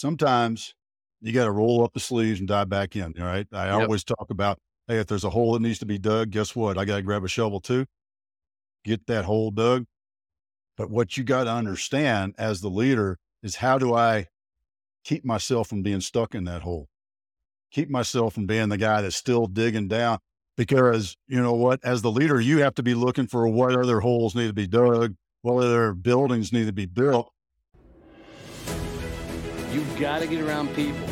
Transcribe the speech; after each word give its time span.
sometimes 0.00 0.74
you 1.20 1.32
got 1.32 1.44
to 1.44 1.50
roll 1.52 1.84
up 1.84 1.92
the 1.92 2.00
sleeves 2.00 2.40
and 2.40 2.48
dive 2.48 2.68
back 2.68 2.96
in. 2.96 3.14
All 3.20 3.26
right. 3.26 3.46
I 3.52 3.66
yep. 3.66 3.82
always 3.82 4.02
talk 4.02 4.28
about, 4.30 4.58
hey, 4.88 4.98
if 4.98 5.06
there's 5.06 5.24
a 5.24 5.30
hole 5.30 5.52
that 5.52 5.62
needs 5.62 5.78
to 5.80 5.86
be 5.86 5.98
dug, 5.98 6.30
guess 6.30 6.56
what? 6.56 6.78
I 6.78 6.84
got 6.84 6.96
to 6.96 7.02
grab 7.02 7.24
a 7.24 7.28
shovel 7.28 7.60
too, 7.60 7.84
get 8.84 9.06
that 9.06 9.26
hole 9.26 9.50
dug. 9.50 9.84
But 10.76 10.90
what 10.90 11.16
you 11.16 11.24
got 11.24 11.44
to 11.44 11.50
understand 11.50 12.34
as 12.38 12.62
the 12.62 12.70
leader 12.70 13.18
is 13.42 13.56
how 13.56 13.76
do 13.76 13.94
I 13.94 14.26
keep 15.04 15.24
myself 15.24 15.68
from 15.68 15.82
being 15.82 16.00
stuck 16.00 16.34
in 16.34 16.44
that 16.44 16.62
hole? 16.62 16.88
Keep 17.70 17.90
myself 17.90 18.34
from 18.34 18.46
being 18.46 18.70
the 18.70 18.78
guy 18.78 19.02
that's 19.02 19.16
still 19.16 19.46
digging 19.46 19.88
down. 19.88 20.18
Because 20.56 21.16
you 21.26 21.40
know 21.40 21.54
what, 21.54 21.80
as 21.84 22.02
the 22.02 22.10
leader, 22.10 22.40
you 22.40 22.58
have 22.58 22.74
to 22.74 22.82
be 22.82 22.94
looking 22.94 23.26
for 23.26 23.48
what 23.48 23.76
other 23.76 24.00
holes 24.00 24.34
need 24.34 24.48
to 24.48 24.52
be 24.52 24.66
dug, 24.66 25.14
what 25.42 25.64
other 25.64 25.94
buildings 25.94 26.52
need 26.52 26.66
to 26.66 26.72
be 26.72 26.86
built 26.86 27.32
You've 29.72 30.00
got 30.00 30.18
to 30.18 30.26
get 30.26 30.40
around 30.40 30.74
people 30.74 31.06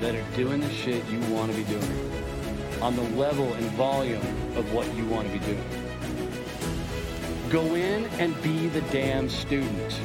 that 0.00 0.14
are 0.14 0.36
doing 0.36 0.60
the 0.60 0.70
shit 0.70 1.02
you 1.06 1.18
want 1.32 1.50
to 1.50 1.56
be 1.56 1.64
doing 1.64 2.12
on 2.82 2.94
the 2.96 3.02
level 3.16 3.50
and 3.54 3.64
volume 3.70 4.20
of 4.56 4.70
what 4.74 4.92
you 4.94 5.06
want 5.06 5.26
to 5.26 5.32
be 5.32 5.44
doing. 5.46 5.64
Go 7.48 7.74
in 7.74 8.04
and 8.18 8.40
be 8.42 8.68
the 8.68 8.82
damn 8.92 9.30
student. 9.30 10.00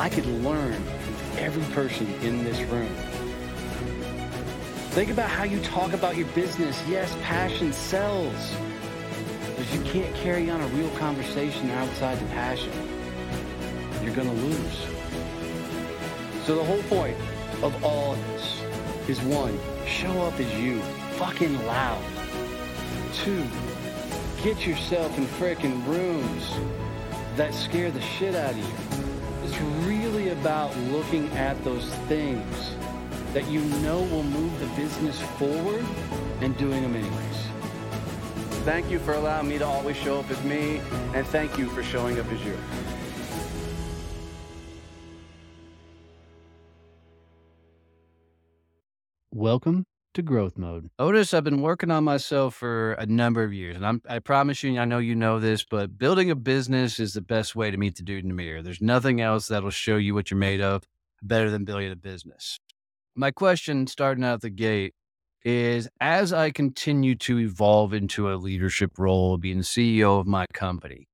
I 0.00 0.08
could 0.08 0.26
learn 0.26 0.82
from 0.82 1.38
every 1.38 1.62
person 1.74 2.12
in 2.22 2.42
this 2.42 2.60
room. 2.62 2.92
Think 4.90 5.10
about 5.10 5.30
how 5.30 5.44
you 5.44 5.60
talk 5.60 5.92
about 5.92 6.16
your 6.16 6.26
business. 6.28 6.82
Yes, 6.88 7.14
passion 7.22 7.72
sells. 7.72 8.56
But 9.50 9.60
if 9.60 9.74
you 9.74 9.82
can't 9.82 10.12
carry 10.16 10.50
on 10.50 10.60
a 10.60 10.66
real 10.68 10.90
conversation 10.98 11.70
outside 11.70 12.18
the 12.18 12.26
passion. 12.26 12.72
You're 14.02 14.14
going 14.14 14.28
to 14.28 14.34
lose. 14.34 14.93
So 16.46 16.54
the 16.56 16.64
whole 16.64 16.82
point 16.84 17.16
of 17.62 17.82
all 17.82 18.12
of 18.12 18.26
this 18.28 18.60
is 19.08 19.22
one, 19.22 19.58
show 19.86 20.12
up 20.24 20.38
as 20.38 20.54
you, 20.60 20.78
fucking 21.16 21.64
loud. 21.64 22.04
Two, 23.14 23.46
get 24.42 24.66
yourself 24.66 25.16
in 25.16 25.24
freaking 25.24 25.86
rooms 25.86 26.54
that 27.36 27.54
scare 27.54 27.90
the 27.90 28.00
shit 28.02 28.34
out 28.34 28.50
of 28.50 28.58
you. 28.58 28.74
It's 29.44 29.58
really 29.86 30.28
about 30.28 30.76
looking 30.92 31.30
at 31.30 31.62
those 31.64 31.86
things 32.08 32.76
that 33.32 33.48
you 33.48 33.60
know 33.80 34.02
will 34.02 34.22
move 34.22 34.60
the 34.60 34.66
business 34.76 35.18
forward 35.38 35.84
and 36.42 36.54
doing 36.58 36.82
them 36.82 36.94
anyways. 36.94 37.48
Thank 38.66 38.90
you 38.90 38.98
for 38.98 39.14
allowing 39.14 39.48
me 39.48 39.56
to 39.56 39.66
always 39.66 39.96
show 39.96 40.20
up 40.20 40.30
as 40.30 40.42
me, 40.44 40.82
and 41.14 41.26
thank 41.26 41.56
you 41.56 41.70
for 41.70 41.82
showing 41.82 42.20
up 42.20 42.30
as 42.30 42.44
you. 42.44 42.58
Welcome 49.36 49.86
to 50.12 50.22
growth 50.22 50.56
mode. 50.56 50.90
Otis, 50.96 51.34
I've 51.34 51.42
been 51.42 51.60
working 51.60 51.90
on 51.90 52.04
myself 52.04 52.54
for 52.54 52.92
a 52.92 53.04
number 53.04 53.42
of 53.42 53.52
years, 53.52 53.74
and 53.74 53.84
I'm, 53.84 54.00
I 54.08 54.20
promise 54.20 54.62
you, 54.62 54.78
I 54.78 54.84
know 54.84 54.98
you 54.98 55.16
know 55.16 55.40
this, 55.40 55.64
but 55.64 55.98
building 55.98 56.30
a 56.30 56.36
business 56.36 57.00
is 57.00 57.14
the 57.14 57.20
best 57.20 57.56
way 57.56 57.72
to 57.72 57.76
meet 57.76 57.96
the 57.96 58.04
dude 58.04 58.22
in 58.22 58.28
the 58.28 58.34
mirror. 58.34 58.62
There's 58.62 58.80
nothing 58.80 59.20
else 59.20 59.48
that'll 59.48 59.70
show 59.70 59.96
you 59.96 60.14
what 60.14 60.30
you're 60.30 60.38
made 60.38 60.60
of 60.60 60.84
better 61.20 61.50
than 61.50 61.64
building 61.64 61.90
a 61.90 61.96
business. 61.96 62.60
My 63.16 63.32
question, 63.32 63.88
starting 63.88 64.22
out 64.22 64.40
the 64.40 64.50
gate, 64.50 64.94
is 65.44 65.88
as 66.00 66.32
I 66.32 66.52
continue 66.52 67.16
to 67.16 67.40
evolve 67.40 67.92
into 67.92 68.32
a 68.32 68.36
leadership 68.36 69.00
role, 69.00 69.36
being 69.36 69.62
CEO 69.62 70.20
of 70.20 70.28
my 70.28 70.46
company, 70.54 71.08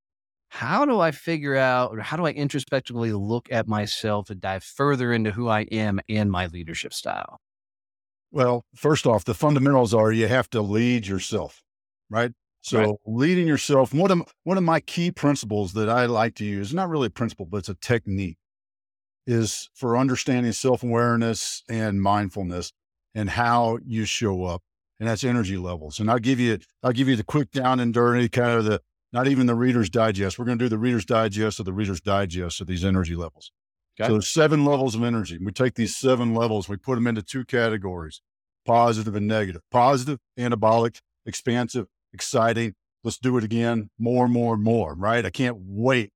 how 0.51 0.85
do 0.85 1.01
I 1.01 1.13
figure 1.13 1.57
out, 1.57 1.97
or 1.97 2.01
how 2.03 2.19
do 2.19 2.27
I 2.27 2.33
introspectively 2.33 3.15
look 3.15 3.51
at 3.51 3.67
myself 3.67 4.29
and 4.29 4.43
dive 4.43 4.63
further 4.63 5.11
into 5.11 5.31
who 5.31 5.49
I 5.49 5.63
am 5.63 6.01
and 6.07 6.31
my 6.31 6.49
leadership 6.49 6.93
style? 6.93 7.41
Well, 8.33 8.65
first 8.75 9.07
off, 9.07 9.25
the 9.25 9.35
fundamentals 9.35 9.93
are 9.93 10.13
you 10.13 10.29
have 10.29 10.49
to 10.51 10.63
lead 10.63 11.07
yourself, 11.07 11.63
right? 12.09 12.33
So 12.63 12.79
right. 12.79 12.95
leading 13.07 13.47
yourself, 13.47 13.95
one 13.95 14.11
of 14.11 14.23
one 14.45 14.59
of 14.59 14.63
my 14.63 14.81
key 14.81 15.11
principles 15.11 15.73
that 15.73 15.89
I 15.89 16.07
like 16.07 16.35
to 16.37 16.45
use, 16.45 16.75
not 16.75 16.89
really 16.89 17.07
a 17.07 17.11
principle, 17.11 17.47
but 17.47 17.59
it's 17.59 17.69
a 17.69 17.75
technique, 17.75 18.37
is 19.27 19.71
for 19.75 19.97
understanding 19.97 20.53
self-awareness 20.53 21.65
and 21.69 22.03
mindfulness 22.03 22.73
and 23.15 23.31
how 23.31 23.79
you 23.85 24.05
show 24.05 24.45
up. 24.45 24.63
And 24.99 25.09
that's 25.09 25.25
energy 25.25 25.57
levels. 25.57 25.99
And 25.99 26.11
I'll 26.11 26.19
give 26.19 26.39
you 26.39 26.59
I'll 26.83 26.93
give 26.93 27.09
you 27.09 27.17
the 27.17 27.25
quick 27.25 27.51
down 27.51 27.81
and 27.81 27.95
dirty 27.95 28.29
kind 28.29 28.51
of 28.51 28.65
the 28.65 28.83
not 29.13 29.27
even 29.27 29.47
the 29.47 29.55
reader's 29.55 29.91
digest. 29.91 30.39
We're 30.39 30.45
going 30.45 30.59
to 30.59 30.65
do 30.67 30.69
the 30.69 30.79
reader's 30.79 31.07
digest 31.07 31.59
of 31.59 31.65
the 31.65 31.73
reader's 31.73 32.01
digest 32.03 32.61
of 32.61 32.67
these 32.67 32.85
energy 32.85 33.17
levels. 33.17 33.51
Okay. 33.99 34.09
So 34.09 34.13
there's 34.15 34.29
seven 34.29 34.65
levels 34.65 34.95
of 34.95 35.03
energy. 35.03 35.39
We 35.43 35.53
take 35.53 35.75
these 35.75 35.97
seven 35.97 36.35
levels, 36.35 36.69
we 36.69 36.77
put 36.77 36.95
them 36.95 37.07
into 37.07 37.23
two 37.23 37.45
categories, 37.45 38.21
positive 38.71 39.17
and 39.17 39.27
negative. 39.27 39.63
Positive, 39.73 40.21
anabolic, 40.39 41.01
expansive, 41.27 41.87
exciting. 42.13 42.75
Let's 43.03 43.19
do 43.19 43.37
it 43.37 43.43
again, 43.43 43.91
more, 43.99 44.27
and 44.27 44.33
more, 44.33 44.55
and 44.55 44.63
more, 44.63 44.95
right? 44.95 45.27
I 45.27 45.31
can't 45.31 45.57
wait. 45.59 46.13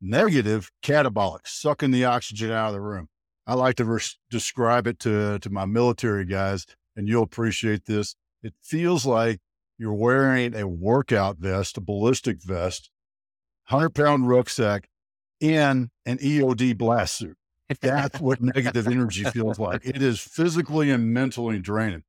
Negative, 0.00 0.68
catabolic, 0.82 1.46
sucking 1.46 1.92
the 1.92 2.06
oxygen 2.06 2.50
out 2.50 2.68
of 2.68 2.72
the 2.72 2.80
room. 2.80 3.06
I 3.46 3.54
like 3.54 3.76
to 3.76 3.84
res- 3.84 4.18
describe 4.30 4.88
it 4.88 4.98
to, 5.00 5.38
to 5.38 5.48
my 5.48 5.64
military 5.64 6.24
guys, 6.24 6.66
and 6.96 7.06
you'll 7.08 7.22
appreciate 7.22 7.86
this. 7.86 8.16
It 8.42 8.54
feels 8.60 9.06
like 9.06 9.38
you're 9.78 9.94
wearing 9.94 10.56
a 10.56 10.66
workout 10.66 11.36
vest, 11.38 11.76
a 11.76 11.80
ballistic 11.80 12.42
vest, 12.42 12.90
100 13.68 13.90
pound 13.90 14.28
rucksack, 14.28 14.88
in 15.38 15.90
an 16.04 16.18
EOD 16.18 16.76
blast 16.76 17.16
suit. 17.16 17.36
That's 17.80 18.20
what 18.20 18.40
negative 18.42 18.86
energy 18.86 19.24
feels 19.32 19.58
like. 19.58 19.84
It 19.84 20.02
is 20.02 20.20
physically 20.20 20.90
and 20.90 21.12
mentally 21.12 21.58
draining. 21.58 22.04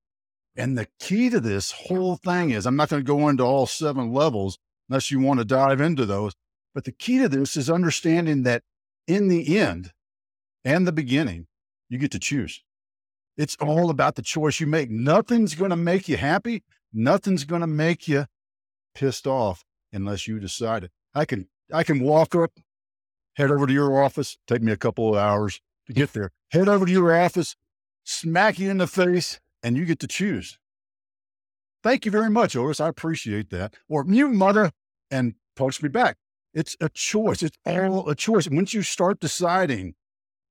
And 0.55 0.77
the 0.77 0.87
key 0.99 1.29
to 1.29 1.39
this 1.39 1.71
whole 1.71 2.15
thing 2.15 2.51
is 2.51 2.65
I'm 2.65 2.75
not 2.75 2.89
going 2.89 3.03
to 3.03 3.07
go 3.07 3.27
into 3.27 3.43
all 3.43 3.67
seven 3.67 4.13
levels 4.13 4.57
unless 4.89 5.11
you 5.11 5.19
want 5.19 5.39
to 5.39 5.45
dive 5.45 5.81
into 5.81 6.05
those. 6.05 6.33
But 6.73 6.85
the 6.85 6.91
key 6.91 7.19
to 7.19 7.29
this 7.29 7.55
is 7.57 7.69
understanding 7.69 8.43
that 8.43 8.63
in 9.07 9.27
the 9.27 9.57
end 9.57 9.91
and 10.63 10.87
the 10.87 10.91
beginning, 10.91 11.47
you 11.89 11.97
get 11.97 12.11
to 12.11 12.19
choose. 12.19 12.63
It's 13.37 13.57
all 13.59 13.89
about 13.89 14.15
the 14.15 14.21
choice 14.21 14.59
you 14.59 14.67
make. 14.67 14.89
Nothing's 14.89 15.55
going 15.55 15.69
to 15.69 15.75
make 15.75 16.07
you 16.07 16.17
happy. 16.17 16.63
Nothing's 16.93 17.43
going 17.43 17.61
to 17.61 17.67
make 17.67 18.07
you 18.07 18.25
pissed 18.93 19.27
off 19.27 19.65
unless 19.91 20.27
you 20.27 20.39
decide 20.39 20.85
it. 20.85 20.91
I 21.13 21.25
can 21.25 21.47
I 21.73 21.83
can 21.83 22.01
walk 22.01 22.35
up 22.35 22.51
head 23.35 23.51
over 23.51 23.67
to 23.67 23.73
your 23.73 24.03
office. 24.03 24.37
Take 24.47 24.61
me 24.61 24.71
a 24.71 24.77
couple 24.77 25.13
of 25.13 25.19
hours 25.19 25.61
to 25.87 25.93
get 25.93 26.13
there. 26.13 26.31
Head 26.51 26.67
over 26.67 26.85
to 26.85 26.91
your 26.91 27.15
office, 27.15 27.55
smack 28.03 28.59
you 28.59 28.69
in 28.69 28.77
the 28.77 28.87
face, 28.87 29.39
and 29.63 29.77
you 29.77 29.85
get 29.85 29.99
to 29.99 30.07
choose. 30.07 30.57
Thank 31.83 32.05
you 32.05 32.11
very 32.11 32.29
much, 32.29 32.55
Otis. 32.55 32.79
I 32.79 32.87
appreciate 32.87 33.51
that. 33.51 33.75
Or 33.87 34.03
mute 34.03 34.29
mother 34.29 34.71
and 35.11 35.35
punch 35.55 35.83
me 35.83 35.89
back. 35.89 36.17
It's 36.53 36.75
a 36.79 36.89
choice. 36.89 37.43
It's 37.43 37.57
all 37.65 38.09
a 38.09 38.15
choice. 38.15 38.47
And 38.47 38.55
Once 38.55 38.73
you 38.73 38.81
start 38.81 39.19
deciding 39.19 39.93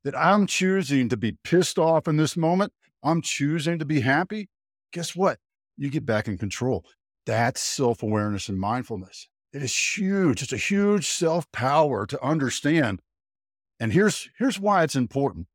that 0.04 0.16
I'm 0.16 0.46
choosing 0.46 1.08
to 1.08 1.16
be 1.16 1.38
pissed 1.42 1.78
off 1.78 2.06
in 2.06 2.18
this 2.18 2.36
moment, 2.36 2.72
I'm 3.02 3.20
choosing 3.22 3.78
to 3.78 3.84
be 3.84 4.00
happy, 4.00 4.48
guess 4.92 5.16
what? 5.16 5.38
You 5.76 5.90
get 5.90 6.06
back 6.06 6.28
in 6.28 6.38
control. 6.38 6.84
That's 7.26 7.60
self 7.60 8.02
awareness 8.02 8.48
and 8.48 8.58
mindfulness. 8.60 9.28
It 9.54 9.62
is 9.62 9.96
huge. 9.96 10.42
It's 10.42 10.52
a 10.52 10.56
huge 10.56 11.06
self 11.06 11.50
power 11.52 12.06
to 12.06 12.22
understand. 12.22 13.00
And 13.78 13.92
here's, 13.92 14.28
here's 14.36 14.58
why 14.58 14.82
it's 14.82 14.96
important. 14.96 15.46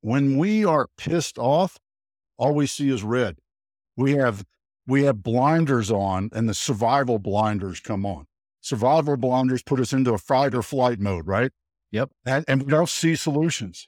When 0.00 0.38
we 0.38 0.64
are 0.64 0.88
pissed 0.96 1.38
off, 1.38 1.78
all 2.38 2.54
we 2.54 2.66
see 2.66 2.88
is 2.88 3.02
red. 3.02 3.38
We 3.94 4.12
have, 4.12 4.44
we 4.86 5.02
have 5.02 5.22
blinders 5.22 5.90
on 5.90 6.30
and 6.32 6.48
the 6.48 6.54
survival 6.54 7.18
blinders 7.18 7.80
come 7.80 8.06
on. 8.06 8.26
Survival 8.62 9.18
blinders 9.18 9.62
put 9.62 9.80
us 9.80 9.92
into 9.92 10.14
a 10.14 10.18
fight 10.18 10.54
or 10.54 10.62
flight 10.62 10.98
mode, 10.98 11.26
right? 11.26 11.50
Yep. 11.92 12.10
And, 12.24 12.44
and 12.48 12.62
we 12.62 12.70
don't 12.70 12.88
see 12.88 13.16
solutions. 13.16 13.86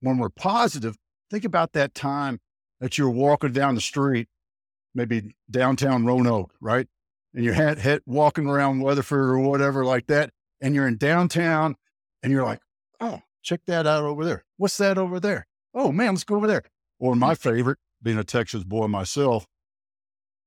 When 0.00 0.18
we're 0.18 0.28
positive, 0.28 0.96
think 1.30 1.44
about 1.44 1.72
that 1.72 1.94
time 1.94 2.40
that 2.80 2.98
you're 2.98 3.08
walking 3.08 3.52
down 3.52 3.76
the 3.76 3.80
street, 3.80 4.28
maybe 4.94 5.34
downtown 5.50 6.04
Roanoke, 6.04 6.52
right? 6.60 6.86
And 7.36 7.44
you're 7.44 7.54
head, 7.54 7.78
head, 7.78 8.00
walking 8.06 8.48
around 8.48 8.80
Weatherford 8.80 9.30
or 9.30 9.38
whatever 9.38 9.84
like 9.84 10.06
that, 10.06 10.30
and 10.60 10.74
you're 10.74 10.88
in 10.88 10.96
downtown 10.96 11.76
and 12.22 12.32
you're 12.32 12.44
like, 12.44 12.60
oh, 12.98 13.20
check 13.42 13.60
that 13.66 13.86
out 13.86 14.02
over 14.02 14.24
there. 14.24 14.44
What's 14.56 14.78
that 14.78 14.96
over 14.96 15.20
there? 15.20 15.46
Oh 15.74 15.92
man, 15.92 16.14
let's 16.14 16.24
go 16.24 16.36
over 16.36 16.46
there. 16.46 16.62
Or 16.98 17.14
my 17.14 17.34
favorite, 17.34 17.78
being 18.02 18.18
a 18.18 18.24
Texas 18.24 18.64
boy 18.64 18.86
myself, 18.86 19.46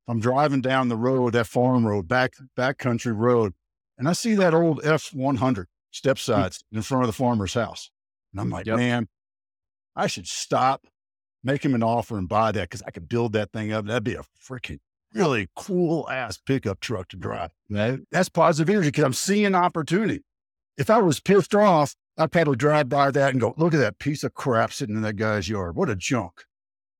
I'm 0.08 0.20
driving 0.20 0.62
down 0.62 0.90
the 0.90 0.98
road, 0.98 1.34
that 1.34 1.46
farm 1.46 1.86
road, 1.86 2.08
back 2.08 2.34
back 2.56 2.80
country 2.80 3.14
road, 3.14 3.54
and 3.98 4.10
I 4.10 4.14
see 4.14 4.34
that 4.36 4.56
old 4.56 4.82
F 4.84 5.14
100 5.14 5.68
step 5.92 6.18
hmm. 6.18 6.32
sides 6.32 6.64
in 6.72 6.82
front 6.82 7.04
of 7.04 7.08
the 7.08 7.14
farmer's 7.14 7.54
house. 7.54 7.92
And 8.34 8.42
I'm 8.42 8.50
like, 8.50 8.66
yep. 8.66 8.78
man, 8.78 9.08
I 9.96 10.08
should 10.08 10.28
stop, 10.28 10.88
make 11.44 11.64
him 11.64 11.76
an 11.76 11.84
offer 11.84 12.18
and 12.18 12.28
buy 12.28 12.52
that 12.52 12.64
because 12.64 12.82
I 12.82 12.92
could 12.92 13.08
build 13.08 13.34
that 13.34 13.52
thing 13.52 13.72
up. 13.72 13.86
That'd 13.86 14.04
be 14.04 14.16
a 14.16 14.24
freaking 14.44 14.80
really 15.14 15.50
cool 15.56 16.10
ass 16.10 16.38
pickup 16.38 16.80
truck 16.80 17.08
to 17.10 17.18
drive. 17.18 17.52
Mm-hmm. 17.72 17.76
Right? 17.76 18.00
That's 18.12 18.30
positive 18.30 18.70
energy 18.74 18.90
because 18.90 19.04
I'm 19.04 19.14
seeing 19.14 19.56
opportunity. 19.56 20.22
If 20.78 20.90
I 20.90 21.00
was 21.00 21.20
pissed 21.20 21.56
off, 21.56 21.96
I'd 22.18 22.32
probably 22.32 22.56
drive 22.56 22.90
by 22.90 23.12
that 23.12 23.32
and 23.32 23.40
go, 23.40 23.54
look 23.58 23.74
at 23.74 23.80
that 23.80 24.00
piece 24.00 24.24
of 24.24 24.34
crap 24.34 24.74
sitting 24.74 24.96
in 24.96 25.02
that 25.04 25.16
guy's 25.16 25.50
yard. 25.50 25.76
What 25.76 25.90
a 25.90 25.96
junk. 25.96 26.44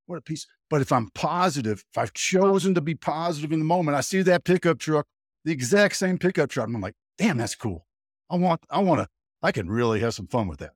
What 0.06 0.16
a 0.16 0.22
piece. 0.22 0.46
But 0.68 0.80
if 0.80 0.92
I'm 0.92 1.10
positive, 1.14 1.84
if 1.90 1.98
I've 1.98 2.14
chosen 2.14 2.74
to 2.74 2.80
be 2.80 2.94
positive 2.94 3.52
in 3.52 3.58
the 3.58 3.64
moment, 3.64 3.96
I 3.96 4.00
see 4.00 4.22
that 4.22 4.44
pickup 4.44 4.78
truck, 4.78 5.06
the 5.44 5.52
exact 5.52 5.96
same 5.96 6.18
pickup 6.18 6.50
truck. 6.50 6.66
And 6.66 6.76
I'm 6.76 6.82
like, 6.82 6.94
damn, 7.18 7.38
that's 7.38 7.54
cool. 7.54 7.86
I 8.30 8.36
want, 8.36 8.60
I 8.70 8.80
want 8.80 9.00
to, 9.00 9.08
I 9.42 9.52
can 9.52 9.68
really 9.68 10.00
have 10.00 10.14
some 10.14 10.26
fun 10.26 10.48
with 10.48 10.58
that. 10.60 10.72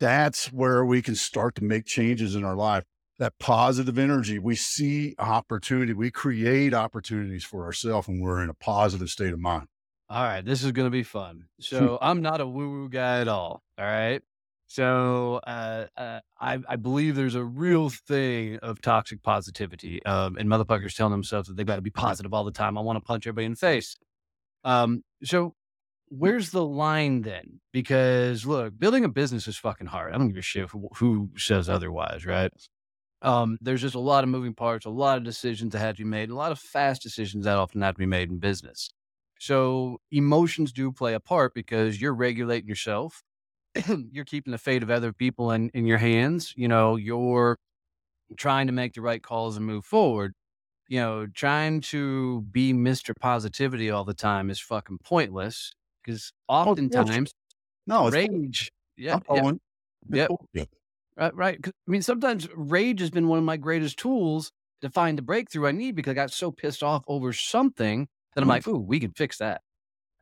That's 0.00 0.52
where 0.52 0.84
we 0.84 1.02
can 1.02 1.14
start 1.14 1.54
to 1.56 1.64
make 1.64 1.84
changes 1.84 2.34
in 2.34 2.44
our 2.44 2.54
life. 2.54 2.84
That 3.18 3.38
positive 3.40 3.98
energy, 3.98 4.38
we 4.38 4.54
see 4.54 5.16
opportunity, 5.18 5.92
we 5.92 6.10
create 6.10 6.72
opportunities 6.72 7.44
for 7.44 7.64
ourselves 7.64 8.06
when 8.06 8.20
we're 8.20 8.42
in 8.42 8.48
a 8.48 8.54
positive 8.54 9.08
state 9.08 9.32
of 9.32 9.40
mind. 9.40 9.66
All 10.08 10.22
right, 10.22 10.44
this 10.44 10.62
is 10.62 10.72
going 10.72 10.86
to 10.86 10.90
be 10.90 11.02
fun. 11.02 11.44
So 11.60 11.98
I'm 12.00 12.22
not 12.22 12.40
a 12.40 12.46
woo 12.46 12.70
woo 12.70 12.88
guy 12.88 13.20
at 13.20 13.28
all. 13.28 13.62
All 13.76 13.84
right. 13.84 14.22
So 14.68 15.40
uh, 15.46 15.86
uh, 15.96 16.20
I, 16.38 16.58
I 16.68 16.76
believe 16.76 17.16
there's 17.16 17.34
a 17.34 17.44
real 17.44 17.88
thing 17.88 18.58
of 18.58 18.80
toxic 18.82 19.22
positivity, 19.22 20.04
um, 20.04 20.36
and 20.36 20.48
motherfuckers 20.48 20.94
telling 20.94 21.10
themselves 21.10 21.48
that 21.48 21.56
they've 21.56 21.66
got 21.66 21.76
to 21.76 21.82
be 21.82 21.90
positive 21.90 22.32
all 22.34 22.44
the 22.44 22.52
time. 22.52 22.78
I 22.78 22.82
want 22.82 22.96
to 22.98 23.04
punch 23.04 23.26
everybody 23.26 23.46
in 23.46 23.52
the 23.52 23.56
face. 23.56 23.96
Um, 24.64 25.04
so 25.24 25.54
where's 26.08 26.50
the 26.50 26.64
line 26.64 27.22
then? 27.22 27.60
Because 27.72 28.44
look, 28.46 28.78
building 28.78 29.04
a 29.04 29.08
business 29.08 29.48
is 29.48 29.56
fucking 29.56 29.86
hard. 29.88 30.14
I 30.14 30.18
don't 30.18 30.28
give 30.28 30.36
a 30.36 30.42
shit 30.42 30.68
who, 30.70 30.88
who 30.96 31.30
says 31.36 31.68
otherwise, 31.68 32.26
right? 32.26 32.52
Um, 33.22 33.58
there's 33.60 33.80
just 33.82 33.94
a 33.96 34.00
lot 34.00 34.22
of 34.24 34.30
moving 34.30 34.54
parts, 34.54 34.86
a 34.86 34.90
lot 34.90 35.18
of 35.18 35.24
decisions 35.24 35.72
that 35.72 35.80
have 35.80 35.96
to 35.96 36.04
be 36.04 36.08
made, 36.08 36.30
a 36.30 36.34
lot 36.34 36.52
of 36.52 36.58
fast 36.58 37.02
decisions 37.02 37.44
that 37.44 37.56
often 37.56 37.80
have 37.82 37.94
to 37.94 37.98
be 37.98 38.06
made 38.06 38.30
in 38.30 38.38
business. 38.38 38.90
So 39.40 40.00
emotions 40.10 40.72
do 40.72 40.92
play 40.92 41.14
a 41.14 41.20
part 41.20 41.54
because 41.54 42.00
you're 42.00 42.14
regulating 42.14 42.68
yourself. 42.68 43.22
you're 44.12 44.24
keeping 44.24 44.52
the 44.52 44.58
fate 44.58 44.82
of 44.82 44.90
other 44.90 45.12
people 45.12 45.52
in, 45.52 45.70
in 45.70 45.86
your 45.86 45.98
hands. 45.98 46.54
You 46.56 46.68
know, 46.68 46.96
you're 46.96 47.58
trying 48.36 48.66
to 48.66 48.72
make 48.72 48.94
the 48.94 49.00
right 49.02 49.22
calls 49.22 49.56
and 49.56 49.66
move 49.66 49.84
forward. 49.84 50.34
You 50.88 51.00
know, 51.00 51.26
trying 51.26 51.82
to 51.82 52.42
be 52.42 52.72
Mr. 52.72 53.14
Positivity 53.18 53.90
all 53.90 54.04
the 54.04 54.14
time 54.14 54.50
is 54.50 54.60
fucking 54.60 54.98
pointless 55.04 55.72
because 56.04 56.32
Oh, 56.64 56.76
oftentimes 56.76 57.32
No, 57.86 58.08
it's 58.08 58.16
rage. 58.16 58.70
Yeah. 58.96 59.14
I'm 59.14 59.22
yeah. 59.30 59.42
Yep. 60.10 60.28
cool. 60.28 60.46
Yeah. 61.18 61.24
Right, 61.26 61.34
right. 61.34 61.58
I 61.66 61.70
mean, 61.90 62.02
sometimes 62.02 62.48
rage 62.54 63.00
has 63.00 63.10
been 63.10 63.28
one 63.28 63.38
of 63.38 63.44
my 63.44 63.56
greatest 63.56 63.98
tools 63.98 64.52
to 64.82 64.90
find 64.90 65.18
the 65.18 65.22
breakthrough 65.22 65.66
I 65.66 65.72
need 65.72 65.94
because 65.96 66.12
I 66.12 66.14
got 66.14 66.30
so 66.30 66.52
pissed 66.52 66.82
off 66.82 67.04
over 67.08 67.32
something 67.32 68.08
that 68.34 68.42
I'm 68.42 68.48
Mhm. 68.48 68.48
like, 68.48 68.68
"Ooh, 68.68 68.78
we 68.78 69.00
can 69.00 69.12
fix 69.12 69.38
that." 69.38 69.62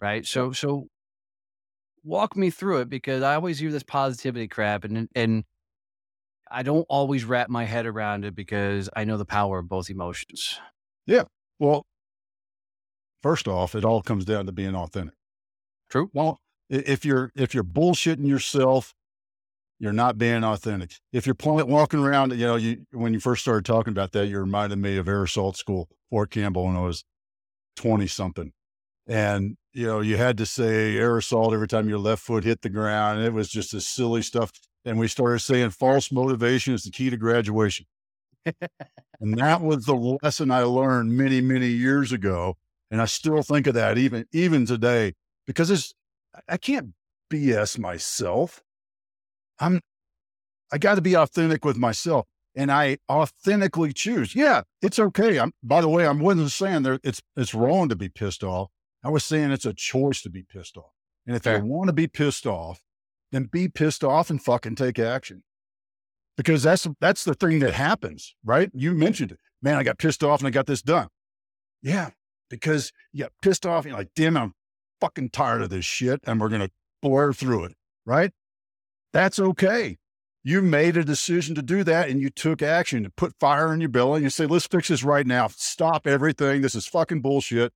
Right. 0.01 0.27
So, 0.27 0.53
so 0.53 0.89
walk 2.05 2.37
me 2.37 2.51
through 2.51 2.81
it 2.81 2.89
because 2.89 3.23
I 3.23 3.35
always 3.35 3.59
hear 3.59 3.71
this 3.71 3.83
positivity 3.83 4.49
crap, 4.49 4.85
and 4.85 5.09
and 5.15 5.45
I 6.51 6.63
don't 6.63 6.87
always 6.89 7.25
wrap 7.25 7.49
my 7.49 7.65
head 7.65 7.87
around 7.87 8.25
it 8.25 8.35
because 8.35 8.89
I 8.97 9.05
know 9.05 9.17
the 9.17 9.25
power 9.25 9.59
of 9.59 9.69
both 9.69 9.91
emotions. 9.91 10.61
Yeah. 11.07 11.25
Well, 11.59 11.87
first 13.23 13.49
off, 13.49 13.75
it 13.75 13.85
all 13.85 14.03
comes 14.03 14.25
down 14.25 14.47
to 14.47 14.53
being 14.53 14.75
authentic. 14.75 15.15
True. 15.91 16.11
Well, 16.13 16.41
if 16.69 17.05
you're 17.05 17.31
if 17.37 17.55
you're 17.55 17.65
bullshitting 17.65 18.27
yourself, 18.27 18.95
you're 19.79 19.93
not 19.93 20.19
being 20.19 20.45
authentic. 20.45 20.93
If 21.13 21.27
you're 21.27 21.35
pl- 21.35 21.67
walking 21.67 22.01
around, 22.01 22.33
you 22.33 22.47
know, 22.47 22.57
you 22.57 22.87
when 22.93 23.13
you 23.13 23.21
first 23.21 23.43
started 23.43 23.65
talking 23.65 23.93
about 23.93 24.13
that, 24.13 24.27
you 24.27 24.39
reminded 24.39 24.79
me 24.79 24.97
of 24.97 25.09
Air 25.09 25.25
Assault 25.25 25.57
School, 25.57 25.89
Fort 26.11 26.31
Campbell, 26.31 26.67
when 26.67 26.77
I 26.77 26.81
was 26.81 27.05
twenty 27.77 28.07
something, 28.07 28.53
and 29.07 29.57
you 29.77 29.87
know, 29.87 30.01
you 30.01 30.17
had 30.17 30.39
to 30.39 30.47
say 30.47 30.97
air 30.97 31.19
assault 31.19 31.53
every 31.53 31.69
time 31.69 31.87
your 31.87 31.99
left 31.99 32.23
foot 32.23 32.45
hit 32.45 32.63
the 32.63 32.71
ground. 32.71 33.19
And 33.19 33.27
it 33.27 33.35
was 33.35 33.51
just 33.51 33.73
this 33.73 33.87
silly 33.87 34.23
stuff. 34.23 34.51
And 34.87 34.99
we 34.99 35.07
started 35.07 35.41
saying 35.41 35.71
false 35.71 36.11
motivation 36.11 36.73
is 36.73 36.85
the 36.85 36.91
key 36.91 37.11
to 37.11 37.19
graduation. 37.19 37.85
and 38.47 39.37
that 39.37 39.61
was 39.61 39.85
the 39.85 40.19
lesson 40.23 40.51
I 40.51 40.63
learned 40.63 41.13
many, 41.13 41.43
many 41.43 41.67
years 41.67 42.11
ago. 42.11 42.57
And 42.91 43.03
I 43.03 43.05
still 43.05 43.43
think 43.43 43.67
of 43.67 43.75
that 43.75 43.99
even 43.99 44.25
even 44.33 44.65
today 44.65 45.13
because 45.47 45.71
it's 45.71 45.93
I 46.49 46.57
can't 46.57 46.95
BS 47.31 47.79
myself. 47.79 48.63
I'm 49.59 49.81
I 50.73 50.79
got 50.79 50.97
to 50.97 51.03
be 51.03 51.15
authentic 51.15 51.65
with 51.65 51.77
myself, 51.77 52.27
and 52.55 52.73
I 52.73 52.99
authentically 53.09 53.93
choose. 53.93 54.35
Yeah, 54.35 54.63
it's 54.83 54.99
okay. 54.99 55.39
I'm 55.39 55.53
by 55.63 55.81
the 55.81 55.89
way, 55.89 56.07
I 56.07 56.13
wasn't 56.13 56.51
saying 56.51 56.83
there 56.83 56.99
it's 57.03 57.23
it's 57.37 57.55
wrong 57.55 57.89
to 57.89 57.97
be 57.97 58.09
pissed 58.09 58.43
off. 58.43 58.71
I 59.05 59.11
was 59.11 59.25
saying 59.25 59.53
it's 59.53 59.67
a 59.67 59.75
choice 59.75 60.23
to 60.23 60.31
be 60.31 60.43
pissed 60.43 60.77
off. 60.77 60.93
And 61.27 61.37
if 61.37 61.43
Fair. 61.43 61.59
you 61.59 61.65
want 61.65 61.89
to 61.89 61.93
be 61.93 62.07
pissed 62.07 62.47
off, 62.47 62.83
then 63.33 63.45
be 63.45 63.69
pissed 63.69 64.05
off 64.05 64.31
and 64.31 64.43
fucking 64.43 64.77
take 64.77 64.99
action. 64.99 65.43
Because 66.37 66.63
that's 66.63 66.87
that's 67.01 67.25
the 67.25 67.35
thing 67.35 67.61
that 67.61 67.75
happens, 67.75 68.35
right? 68.45 68.71
You 68.75 68.93
mentioned 68.93 69.33
it. 69.33 69.39
Man, 69.63 69.77
I 69.77 69.83
got 69.83 69.99
pissed 69.99 70.23
off 70.23 70.41
and 70.41 70.47
I 70.47 70.51
got 70.51 70.67
this 70.67 70.83
done. 70.83 71.09
Yeah, 71.83 72.11
because 72.51 72.93
you 73.13 73.25
got 73.25 73.33
pissed 73.43 73.65
off 73.65 73.85
and 73.85 73.91
you're 73.91 73.99
like, 73.99 74.11
damn, 74.15 74.37
I'm 74.37 74.53
fucking 75.01 75.31
tired 75.31 75.63
of 75.63 75.71
this 75.71 75.85
shit 75.85 76.21
and 76.25 76.41
we're 76.41 76.49
going 76.49 76.63
to 76.63 76.71
blur 77.03 77.33
through 77.33 77.65
it, 77.65 77.75
right? 78.05 78.33
That's 79.17 79.39
okay. 79.39 79.97
You 80.45 80.61
made 80.61 80.99
a 80.99 81.03
decision 81.03 81.55
to 81.55 81.63
do 81.63 81.83
that 81.85 82.11
and 82.11 82.21
you 82.21 82.29
took 82.29 82.61
action 82.61 83.03
to 83.05 83.09
put 83.09 83.33
fire 83.41 83.73
in 83.73 83.81
your 83.81 83.89
belly 83.89 84.17
and 84.17 84.25
you 84.25 84.29
say, 84.29 84.45
let's 84.45 84.67
fix 84.67 84.89
this 84.89 85.03
right 85.03 85.27
now. 85.27 85.49
Stop 85.49 86.07
everything. 86.07 86.61
This 86.61 86.75
is 86.75 86.87
fucking 86.87 87.23
bullshit. 87.23 87.73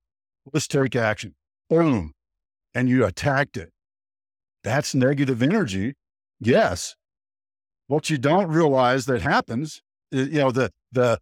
Let's 0.52 0.68
take 0.68 0.94
action. 0.94 1.34
Boom. 1.70 2.12
And 2.74 2.90
you 2.90 3.06
attacked 3.06 3.56
it. 3.56 3.70
That's 4.64 4.94
negative 4.94 5.42
energy. 5.42 5.94
Yes. 6.40 6.94
What 7.86 8.10
you 8.10 8.18
don't 8.18 8.48
realize 8.48 9.06
that 9.06 9.22
happens, 9.22 9.80
i- 10.12 10.16
you 10.16 10.40
know, 10.40 10.50
the, 10.50 10.70
the, 10.92 11.20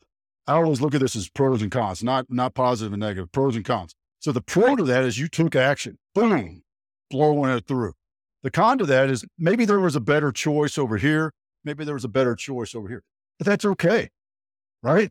I 0.49 0.55
always 0.55 0.81
look 0.81 0.97
at 0.97 1.00
this 1.00 1.15
as 1.15 1.29
pros 1.29 1.62
and 1.62 1.70
cons, 1.70 2.03
not, 2.03 2.26
not 2.29 2.55
positive 2.55 2.93
and 2.93 2.99
negative, 2.99 3.31
pros 3.31 3.55
and 3.55 3.65
cons. 3.65 3.94
So 4.19 4.32
the 4.32 4.43
pro 4.43 4.75
to 4.75 4.82
that 4.82 5.05
is 5.05 5.17
you 5.17 5.29
took 5.29 5.55
action. 5.55 5.97
Boom. 6.12 6.65
Blowing 7.09 7.53
it 7.53 7.69
through. 7.69 7.93
The 8.43 8.50
con 8.50 8.79
to 8.79 8.87
that 8.87 9.11
is 9.11 9.25
maybe 9.38 9.64
there 9.64 9.81
was 9.81 9.96
a 9.96 10.00
better 10.00 10.31
choice 10.31 10.79
over 10.79 10.96
here. 10.96 11.32
Maybe 11.64 11.85
there 11.85 11.94
was 11.94 12.05
a 12.05 12.08
better 12.08 12.35
choice 12.35 12.75
over 12.75 12.88
here, 12.88 13.02
but 13.38 13.46
that's 13.46 13.64
okay. 13.64 14.11
Right. 14.82 15.11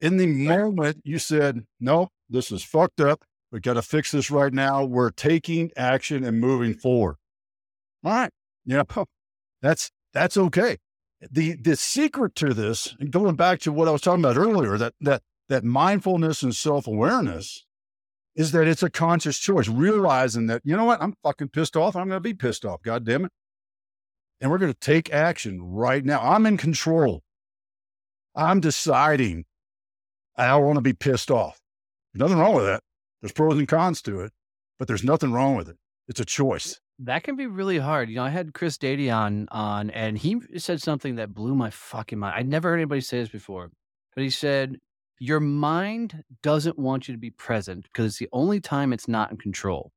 In 0.00 0.18
the 0.18 0.26
moment 0.26 1.00
you 1.04 1.18
said, 1.18 1.64
no, 1.80 2.10
this 2.28 2.52
is 2.52 2.62
fucked 2.62 3.00
up. 3.00 3.24
We 3.50 3.60
got 3.60 3.74
to 3.74 3.82
fix 3.82 4.12
this 4.12 4.30
right 4.30 4.52
now. 4.52 4.84
We're 4.84 5.10
taking 5.10 5.70
action 5.76 6.24
and 6.24 6.40
moving 6.40 6.74
forward. 6.74 7.16
All 8.04 8.12
right. 8.12 8.30
You 8.64 8.76
know, 8.76 9.04
that's, 9.62 9.90
that's 10.12 10.36
okay. 10.36 10.76
The, 11.30 11.54
the 11.54 11.76
secret 11.76 12.34
to 12.36 12.52
this, 12.52 12.94
and 13.00 13.10
going 13.10 13.36
back 13.36 13.60
to 13.60 13.72
what 13.72 13.88
I 13.88 13.92
was 13.92 14.02
talking 14.02 14.22
about 14.22 14.36
earlier, 14.36 14.76
that, 14.76 14.94
that, 15.00 15.22
that 15.48 15.64
mindfulness 15.64 16.42
and 16.42 16.54
self 16.54 16.86
awareness 16.86 17.65
is 18.36 18.52
that 18.52 18.68
it's 18.68 18.82
a 18.82 18.90
conscious 18.90 19.38
choice, 19.38 19.66
realizing 19.66 20.46
that, 20.46 20.60
you 20.64 20.76
know 20.76 20.84
what, 20.84 21.02
I'm 21.02 21.14
fucking 21.22 21.48
pissed 21.48 21.76
off. 21.76 21.96
I'm 21.96 22.08
going 22.08 22.18
to 22.18 22.20
be 22.20 22.34
pissed 22.34 22.64
off. 22.64 22.82
God 22.82 23.04
damn 23.04 23.24
it. 23.24 23.32
And 24.40 24.50
we're 24.50 24.58
going 24.58 24.72
to 24.72 24.78
take 24.78 25.12
action 25.12 25.62
right 25.62 26.04
now. 26.04 26.20
I'm 26.20 26.44
in 26.44 26.58
control. 26.58 27.22
I'm 28.34 28.60
deciding 28.60 29.46
I 30.36 30.54
want 30.56 30.76
to 30.76 30.82
be 30.82 30.92
pissed 30.92 31.30
off. 31.30 31.58
There's 32.12 32.20
Nothing 32.20 32.38
wrong 32.38 32.54
with 32.54 32.66
that. 32.66 32.82
There's 33.22 33.32
pros 33.32 33.58
and 33.58 33.66
cons 33.66 34.02
to 34.02 34.20
it, 34.20 34.32
but 34.78 34.86
there's 34.86 35.02
nothing 35.02 35.32
wrong 35.32 35.56
with 35.56 35.70
it. 35.70 35.76
It's 36.06 36.20
a 36.20 36.24
choice. 36.24 36.78
That 36.98 37.24
can 37.24 37.36
be 37.36 37.46
really 37.46 37.78
hard. 37.78 38.10
You 38.10 38.16
know, 38.16 38.24
I 38.24 38.30
had 38.30 38.54
Chris 38.54 38.78
Dady 38.78 39.14
on 39.14 39.48
on, 39.50 39.90
and 39.90 40.16
he 40.16 40.40
said 40.56 40.80
something 40.80 41.16
that 41.16 41.34
blew 41.34 41.54
my 41.54 41.70
fucking 41.70 42.18
mind. 42.18 42.34
I'd 42.36 42.48
never 42.48 42.70
heard 42.70 42.76
anybody 42.76 43.00
say 43.00 43.20
this 43.20 43.28
before, 43.28 43.70
but 44.14 44.22
he 44.22 44.30
said, 44.30 44.78
"Your 45.18 45.40
mind 45.40 46.24
doesn't 46.42 46.78
want 46.78 47.08
you 47.08 47.14
to 47.14 47.18
be 47.18 47.30
present 47.30 47.84
because 47.84 48.06
it's 48.06 48.18
the 48.18 48.28
only 48.32 48.60
time 48.60 48.92
it's 48.92 49.08
not 49.08 49.30
in 49.30 49.36
control. 49.36 49.92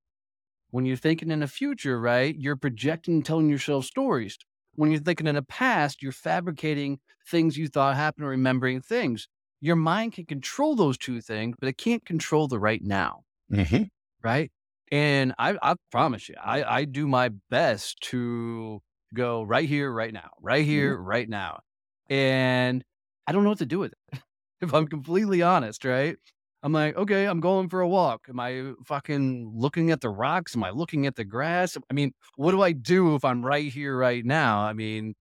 When 0.72 0.86
you're 0.86 0.98
thinking 0.98 1.32
in 1.32 1.40
the 1.40 1.48
future, 1.48 2.00
right, 2.00 2.36
you're 2.38 2.56
projecting 2.56 3.16
and 3.16 3.26
telling 3.26 3.50
yourself 3.50 3.86
stories. 3.86 4.38
When 4.76 4.92
you're 4.92 5.02
thinking 5.02 5.28
in 5.28 5.36
the 5.36 5.42
past, 5.42 6.02
you're 6.02 6.12
fabricating 6.12 7.00
things 7.28 7.58
you 7.58 7.68
thought 7.68 7.96
happened 7.96 8.26
or 8.26 8.30
remembering 8.30 8.82
things. 8.82 9.28
Your 9.62 9.76
mind 9.76 10.14
can 10.14 10.26
control 10.26 10.76
those 10.76 10.98
two 10.98 11.22
things, 11.22 11.56
but 11.60 11.68
it 11.68 11.78
can't 11.78 12.06
control 12.06 12.48
the 12.48 12.60
right 12.60 12.84
now." 12.84 13.24
Mm-hmm. 13.52 13.84
right? 14.22 14.52
And 14.92 15.34
I, 15.38 15.58
I 15.62 15.76
promise 15.92 16.30
you, 16.30 16.36
I, 16.42 16.64
I 16.64 16.86
do 16.86 17.08
my 17.08 17.30
best 17.50 18.02
to 18.02 18.82
go 19.14 19.44
right 19.44 19.68
here, 19.68 19.92
right 19.92 20.14
now, 20.14 20.32
right 20.42 20.66
here, 20.66 20.96
right 20.98 21.30
now. 21.30 21.62
And 22.10 22.84
I 23.28 23.32
don't 23.32 23.44
know 23.44 23.50
what 23.50 23.60
to 23.60 23.66
do 23.66 23.80
with 23.80 23.94
it. 24.12 24.20
if 24.62 24.74
I'm 24.74 24.88
completely 24.88 25.42
honest, 25.42 25.86
right? 25.86 26.18
I'm 26.62 26.74
like, 26.74 26.98
okay, 26.98 27.26
I'm 27.26 27.40
going 27.40 27.70
for 27.70 27.80
a 27.80 27.88
walk. 27.88 28.26
Am 28.28 28.40
I 28.40 28.74
fucking 28.86 29.54
looking 29.56 29.92
at 29.92 30.02
the 30.02 30.10
rocks? 30.10 30.56
Am 30.56 30.64
I 30.64 30.72
looking 30.72 31.06
at 31.06 31.16
the 31.16 31.24
grass? 31.24 31.78
I 31.90 31.94
mean, 31.94 32.12
what 32.36 32.52
do 32.52 32.62
I 32.62 32.74
do 32.74 33.16
if 33.16 33.24
I'm 33.24 33.46
right 33.46 33.72
here, 33.72 33.98
right 33.98 34.26
now? 34.26 34.60
I 34.60 34.74
mean, 34.74 35.16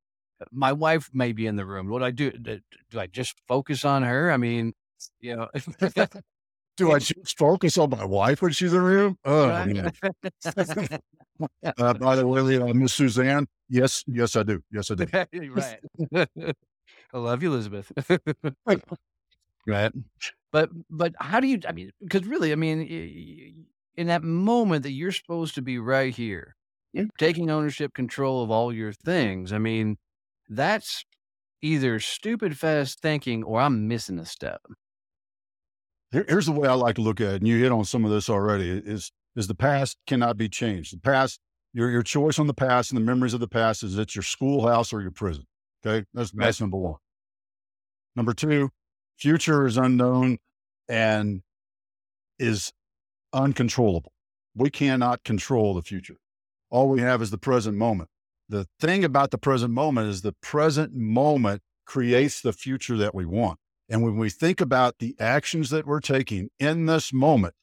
my 0.51 0.73
wife 0.73 1.09
may 1.13 1.33
be 1.33 1.47
in 1.47 1.55
the 1.57 1.65
room. 1.65 1.89
What 1.89 2.01
do 2.01 2.05
I 2.07 2.11
do? 2.11 2.33
Do 2.33 2.61
I 2.99 3.07
just 3.07 3.37
focus 3.47 3.85
on 3.85 4.03
her? 4.03 4.33
I 4.33 4.37
mean, 4.37 4.73
you 5.21 5.37
know, 5.37 5.49
Do 6.79 6.93
I 6.93 6.99
just 7.01 7.37
focus 7.37 7.77
on 7.77 7.91
my 7.91 8.05
wife 8.05 8.41
when 8.41 8.53
she's 8.53 8.73
in 8.73 8.79
the 8.79 8.85
room? 8.85 9.19
Oh, 9.25 9.49
Right. 9.49 9.93
uh, 11.79 11.95
by 11.95 12.17
the 12.17 12.27
way, 12.27 12.57
uh, 12.57 12.73
Miss 12.73 12.95
Suzanne, 12.95 13.47
yes, 13.69 14.05
yes, 14.07 14.37
I 14.37 14.45
do. 14.45 14.61
Yes, 14.73 14.91
I 14.91 14.95
do. 14.95 15.07
right. 15.51 15.81
I 17.13 17.19
love 17.19 17.43
you, 17.43 17.53
Elizabeth. 17.53 17.93
Right. 19.67 19.93
But 20.53 20.71
but 20.91 21.15
how 21.21 21.41
do 21.41 21.47
you? 21.47 21.61
I 21.69 21.73
mean, 21.73 21.91
because 22.03 22.25
really, 22.27 22.53
I 22.53 22.57
mean, 22.57 23.67
in 23.97 24.07
that 24.07 24.23
moment 24.23 24.83
that 24.85 24.93
you're 24.93 25.13
supposed 25.13 25.55
to 25.57 25.63
be 25.63 25.79
right 25.79 26.15
here, 26.15 26.55
Yeah. 26.93 27.05
taking 27.19 27.51
ownership, 27.51 27.93
control 27.95 28.43
of 28.43 28.51
all 28.51 28.73
your 28.73 28.93
things. 28.93 29.53
I 29.53 29.59
mean, 29.59 29.99
that's 30.49 31.05
either 31.61 32.01
stupid 32.01 32.57
fast 32.59 33.01
thinking 33.01 33.43
or 33.45 33.61
I'm 33.61 33.89
missing 33.89 34.19
a 34.19 34.25
step. 34.25 34.63
Here- 36.13 36.25
here's 36.29 36.47
the 36.47 36.53
way 36.53 36.67
I 36.69 36.73
like 36.75 36.95
to 36.97 37.03
look 37.03 37.21
at 37.21 37.35
it, 37.35 37.37
and 37.43 37.49
you 37.49 37.59
hit 37.63 37.73
on 37.73 37.85
some 37.85 38.05
of 38.05 38.11
this 38.11 38.31
already. 38.31 38.71
Is 38.71 39.13
is 39.37 39.47
the 39.47 39.55
past 39.55 39.99
cannot 40.07 40.37
be 40.37 40.49
changed. 40.49 40.95
The 40.95 41.01
past, 41.01 41.39
your 41.75 41.91
your 41.91 42.03
choice 42.03 42.39
on 42.39 42.47
the 42.47 42.55
past 42.55 42.91
and 42.91 42.97
the 42.97 43.05
memories 43.05 43.35
of 43.35 43.41
the 43.41 43.49
past 43.49 43.83
is 43.83 43.99
it's 43.99 44.15
your 44.17 44.23
schoolhouse 44.23 44.93
or 44.93 45.03
your 45.03 45.11
prison. 45.11 45.45
Okay, 45.85 46.07
that's 46.15 46.33
Right. 46.35 46.47
that's 46.47 46.61
number 46.61 46.79
one. 46.79 46.97
Number 48.17 48.33
two, 48.33 48.71
future 49.19 49.67
is 49.67 49.77
unknown 49.77 50.39
and 50.89 51.43
is 52.39 52.73
uncontrollable. 53.33 54.13
We 54.55 54.71
cannot 54.71 55.25
control 55.25 55.75
the 55.75 55.83
future. 55.83 56.17
All 56.71 56.89
we 56.89 57.01
have 57.01 57.23
is 57.23 57.31
the 57.31 57.39
present 57.39 57.77
moment. 57.77 58.09
The 58.49 58.67
thing 58.81 59.05
about 59.05 59.31
the 59.31 59.39
present 59.39 59.73
moment 59.73 60.09
is 60.09 60.23
the 60.23 60.35
present 60.41 60.95
moment 60.95 61.63
creates 61.87 62.41
the 62.41 62.53
future 62.53 62.97
that 62.97 63.15
we 63.15 63.25
want. 63.25 63.59
And 63.89 64.03
when 64.03 64.17
we 64.17 64.31
think 64.31 64.61
about 64.61 64.99
the 64.99 65.15
actions 65.19 65.71
that 65.71 65.87
we're 65.87 66.01
taking 66.01 66.51
in 66.59 66.87
this 66.87 67.13
moment, 67.13 67.55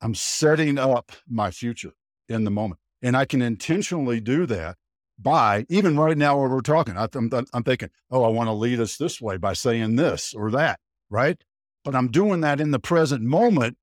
I'm 0.00 0.14
setting 0.14 0.78
up 0.78 1.12
my 1.28 1.50
future 1.50 1.92
in 2.28 2.44
the 2.44 2.50
moment. 2.50 2.80
And 3.02 3.16
I 3.16 3.24
can 3.24 3.42
intentionally 3.42 4.20
do 4.20 4.46
that 4.46 4.76
by, 5.18 5.64
even 5.68 5.96
right 5.96 6.16
now 6.16 6.38
where 6.38 6.48
we're 6.48 6.60
talking, 6.60 6.96
I, 6.96 7.08
am 7.14 7.30
I'm 7.52 7.64
thinking, 7.64 7.90
oh, 8.10 8.24
I 8.24 8.28
want 8.28 8.48
to 8.48 8.52
lead 8.52 8.80
us 8.80 8.96
this 8.96 9.20
way 9.20 9.36
by 9.36 9.52
saying 9.52 9.96
this 9.96 10.34
or 10.34 10.50
that, 10.50 10.80
right? 11.10 11.42
But 11.84 11.94
I'm 11.94 12.08
doing 12.08 12.40
that 12.40 12.60
in 12.60 12.70
the 12.70 12.78
present 12.78 13.22
moment 13.22 13.76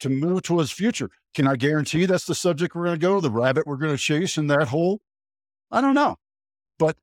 to 0.00 0.08
move 0.08 0.42
towards 0.42 0.70
future. 0.70 1.10
Can 1.34 1.46
I 1.46 1.56
guarantee 1.56 2.06
that's 2.06 2.26
the 2.26 2.34
subject 2.34 2.74
we're 2.74 2.84
going 2.84 2.98
to 2.98 3.06
go, 3.06 3.20
the 3.20 3.30
rabbit 3.30 3.66
we're 3.66 3.76
going 3.76 3.92
to 3.92 4.02
chase 4.02 4.38
in 4.38 4.46
that 4.48 4.68
hole? 4.68 5.00
I 5.70 5.80
don't 5.80 5.94
know. 5.94 6.16
But 6.78 6.96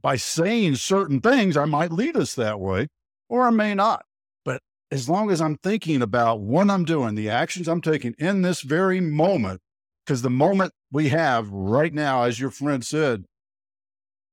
by 0.00 0.16
saying 0.16 0.76
certain 0.76 1.20
things, 1.20 1.56
I 1.56 1.64
might 1.64 1.92
lead 1.92 2.16
us 2.16 2.34
that 2.34 2.60
way, 2.60 2.88
or 3.28 3.46
I 3.46 3.50
may 3.50 3.74
not. 3.74 4.04
But 4.44 4.62
as 4.90 5.08
long 5.08 5.30
as 5.30 5.40
I'm 5.40 5.56
thinking 5.56 6.02
about 6.02 6.40
what 6.40 6.70
I'm 6.70 6.84
doing, 6.84 7.14
the 7.14 7.28
actions 7.28 7.68
I'm 7.68 7.82
taking 7.82 8.14
in 8.18 8.42
this 8.42 8.62
very 8.62 9.00
moment, 9.00 9.60
because 10.08 10.22
the 10.22 10.30
moment 10.30 10.72
we 10.90 11.10
have 11.10 11.50
right 11.50 11.92
now, 11.92 12.22
as 12.22 12.40
your 12.40 12.50
friend 12.50 12.82
said, 12.82 13.26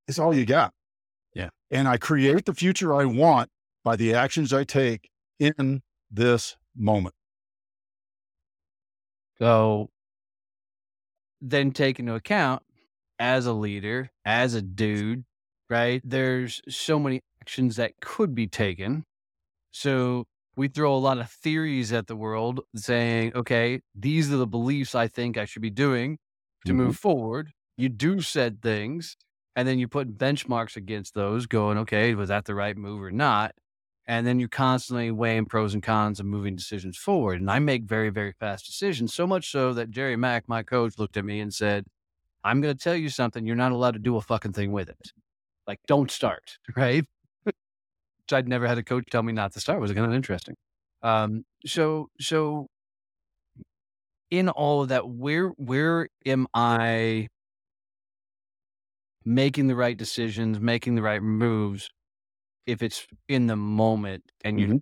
is 0.07 0.17
all 0.17 0.33
you 0.33 0.45
got. 0.45 0.71
Yeah. 1.33 1.49
And 1.69 1.85
I 1.85 1.97
create 1.97 2.45
the 2.45 2.53
future 2.53 2.95
I 2.95 3.03
want 3.03 3.49
by 3.83 3.97
the 3.97 4.13
actions 4.13 4.53
I 4.53 4.63
take 4.63 5.09
in 5.37 5.81
this 6.09 6.55
moment. 6.77 7.13
So 9.37 9.89
then 11.41 11.71
take 11.71 11.99
into 11.99 12.15
account 12.15 12.63
as 13.19 13.45
a 13.45 13.51
leader, 13.51 14.11
as 14.23 14.53
a 14.53 14.61
dude, 14.61 15.25
right? 15.69 16.01
There's 16.05 16.61
so 16.69 16.99
many 16.99 17.19
actions 17.41 17.75
that 17.75 17.99
could 17.99 18.33
be 18.33 18.47
taken. 18.47 19.03
So 19.71 20.23
we 20.55 20.67
throw 20.67 20.95
a 20.95 20.97
lot 20.99 21.17
of 21.17 21.29
theories 21.29 21.91
at 21.93 22.07
the 22.07 22.15
world 22.15 22.61
saying, 22.75 23.33
okay, 23.35 23.81
these 23.93 24.31
are 24.31 24.37
the 24.37 24.47
beliefs 24.47 24.95
I 24.95 25.07
think 25.07 25.37
I 25.37 25.45
should 25.45 25.61
be 25.61 25.69
doing 25.69 26.17
to 26.65 26.73
Mhm. 26.73 26.77
move 26.77 26.97
forward. 26.97 27.51
You 27.77 27.89
do 27.89 28.21
said 28.21 28.61
things, 28.61 29.17
and 29.55 29.67
then 29.67 29.79
you 29.79 29.87
put 29.87 30.17
benchmarks 30.17 30.75
against 30.75 31.13
those, 31.13 31.45
going, 31.47 31.77
okay, 31.79 32.15
was 32.15 32.29
that 32.29 32.45
the 32.45 32.55
right 32.55 32.77
move 32.77 33.01
or 33.01 33.11
not? 33.11 33.53
And 34.07 34.25
then 34.27 34.39
you're 34.39 34.49
constantly 34.49 35.09
weighing 35.11 35.45
pros 35.45 35.73
and 35.73 35.81
cons 35.81 36.19
of 36.19 36.25
moving 36.27 36.55
decisions 36.55 36.97
forward. 36.97 37.41
And 37.41 37.49
I 37.49 37.59
make 37.59 37.83
very, 37.85 38.09
very 38.09 38.33
fast 38.33 38.65
decisions, 38.65 39.13
so 39.13 39.25
much 39.25 39.49
so 39.51 39.73
that 39.73 39.89
Jerry 39.89 40.15
Mack, 40.15 40.47
my 40.47 40.61
coach, 40.63 40.97
looked 40.99 41.17
at 41.17 41.25
me 41.25 41.39
and 41.39 41.53
said, 41.53 41.85
I'm 42.43 42.61
going 42.61 42.75
to 42.77 42.83
tell 42.83 42.95
you 42.95 43.09
something. 43.09 43.45
You're 43.45 43.55
not 43.55 43.71
allowed 43.73 43.93
to 43.95 43.99
do 43.99 44.17
a 44.17 44.21
fucking 44.21 44.53
thing 44.53 44.71
with 44.71 44.89
it. 44.89 45.11
Like, 45.67 45.79
don't 45.87 46.11
start, 46.11 46.57
right? 46.75 47.05
Which 48.25 48.33
I'd 48.33 48.47
never 48.47 48.67
had 48.67 48.77
a 48.77 48.83
coach 48.83 49.05
tell 49.11 49.23
me 49.23 49.33
not 49.33 49.53
to 49.53 49.59
start. 49.59 49.77
It 49.77 49.81
was 49.81 49.91
kind 49.93 50.05
of 50.05 50.13
interesting. 50.13 50.55
Um, 51.03 51.45
so, 51.65 52.09
so 52.19 52.67
in 54.31 54.49
all 54.49 54.81
of 54.83 54.89
that, 54.89 55.07
where, 55.09 55.49
where 55.49 56.09
am 56.25 56.47
I 56.53 57.27
making 59.23 59.67
the 59.67 59.75
right 59.75 59.97
decisions, 59.97 60.59
making 60.59 60.95
the 60.95 61.01
right 61.01 61.21
moves 61.21 61.89
if 62.67 62.83
it's 62.83 63.07
in 63.29 63.47
the 63.47 63.55
moment 63.55 64.23
and 64.43 64.59
you're 64.59 64.69
Mhm. 64.69 64.79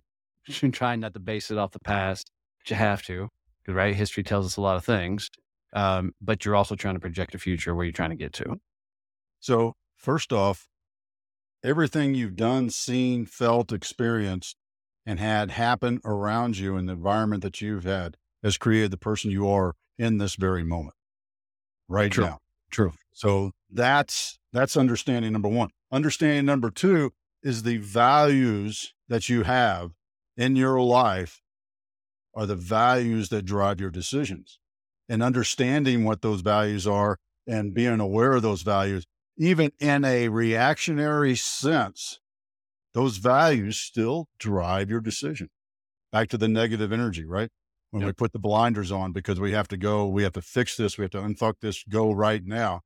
trying 0.72 1.00
not 1.00 1.14
to 1.14 1.20
base 1.20 1.50
it 1.50 1.58
off 1.58 1.72
the 1.72 1.80
past, 1.80 2.30
but 2.58 2.70
you 2.70 2.76
have 2.76 3.02
to, 3.04 3.28
right? 3.68 3.94
History 3.94 4.22
tells 4.22 4.46
us 4.46 4.56
a 4.56 4.60
lot 4.62 4.76
of 4.76 4.84
things. 4.84 5.30
Um, 5.74 6.14
but 6.20 6.44
you're 6.44 6.56
also 6.56 6.76
trying 6.76 6.94
to 6.94 7.00
project 7.00 7.34
a 7.34 7.38
future 7.38 7.74
where 7.74 7.84
you're 7.84 7.92
trying 7.92 8.10
to 8.10 8.16
get 8.16 8.32
to. 8.34 8.56
So, 9.40 9.74
first 9.96 10.32
off, 10.32 10.68
everything 11.64 12.14
you've 12.14 12.36
done, 12.36 12.70
seen, 12.70 13.26
felt, 13.26 13.72
experienced, 13.72 14.56
and 15.06 15.18
had 15.18 15.52
happen 15.52 16.00
around 16.04 16.58
you 16.58 16.76
in 16.76 16.86
the 16.86 16.92
environment 16.92 17.42
that 17.42 17.60
you've 17.60 17.84
had 17.84 18.16
has 18.42 18.58
created 18.58 18.90
the 18.90 18.98
person 18.98 19.30
you 19.30 19.48
are 19.48 19.74
in 19.98 20.18
this 20.18 20.34
very 20.34 20.62
moment, 20.62 20.94
right 21.88 22.12
True. 22.12 22.24
now. 22.24 22.38
True. 22.70 22.92
So 23.12 23.52
that's 23.70 24.38
that's 24.52 24.76
understanding 24.76 25.32
number 25.32 25.48
one. 25.48 25.70
Understanding 25.90 26.44
number 26.44 26.70
two 26.70 27.12
is 27.42 27.62
the 27.62 27.78
values 27.78 28.94
that 29.08 29.28
you 29.28 29.42
have 29.42 29.92
in 30.36 30.56
your 30.56 30.80
life 30.80 31.42
are 32.34 32.46
the 32.46 32.56
values 32.56 33.28
that 33.28 33.44
drive 33.44 33.80
your 33.80 33.90
decisions. 33.90 34.58
And 35.08 35.22
understanding 35.22 36.04
what 36.04 36.22
those 36.22 36.40
values 36.40 36.86
are 36.86 37.18
and 37.46 37.74
being 37.74 38.00
aware 38.00 38.32
of 38.32 38.42
those 38.42 38.62
values, 38.62 39.04
even 39.36 39.72
in 39.78 40.04
a 40.04 40.28
reactionary 40.28 41.34
sense, 41.34 42.20
those 42.92 43.16
values 43.16 43.76
still 43.76 44.28
drive 44.38 44.88
your 44.88 45.00
decision. 45.00 45.50
Back 46.12 46.28
to 46.28 46.38
the 46.38 46.48
negative 46.48 46.92
energy, 46.92 47.24
right? 47.24 47.50
When 47.90 48.04
we 48.04 48.12
put 48.12 48.32
the 48.32 48.40
blinders 48.40 48.90
on 48.90 49.12
because 49.12 49.38
we 49.38 49.52
have 49.52 49.68
to 49.68 49.76
go, 49.76 50.08
we 50.08 50.24
have 50.24 50.32
to 50.32 50.42
fix 50.42 50.76
this, 50.76 50.98
we 50.98 51.02
have 51.02 51.12
to 51.12 51.18
unfuck 51.18 51.54
this, 51.60 51.84
go 51.88 52.10
right 52.10 52.44
now. 52.44 52.80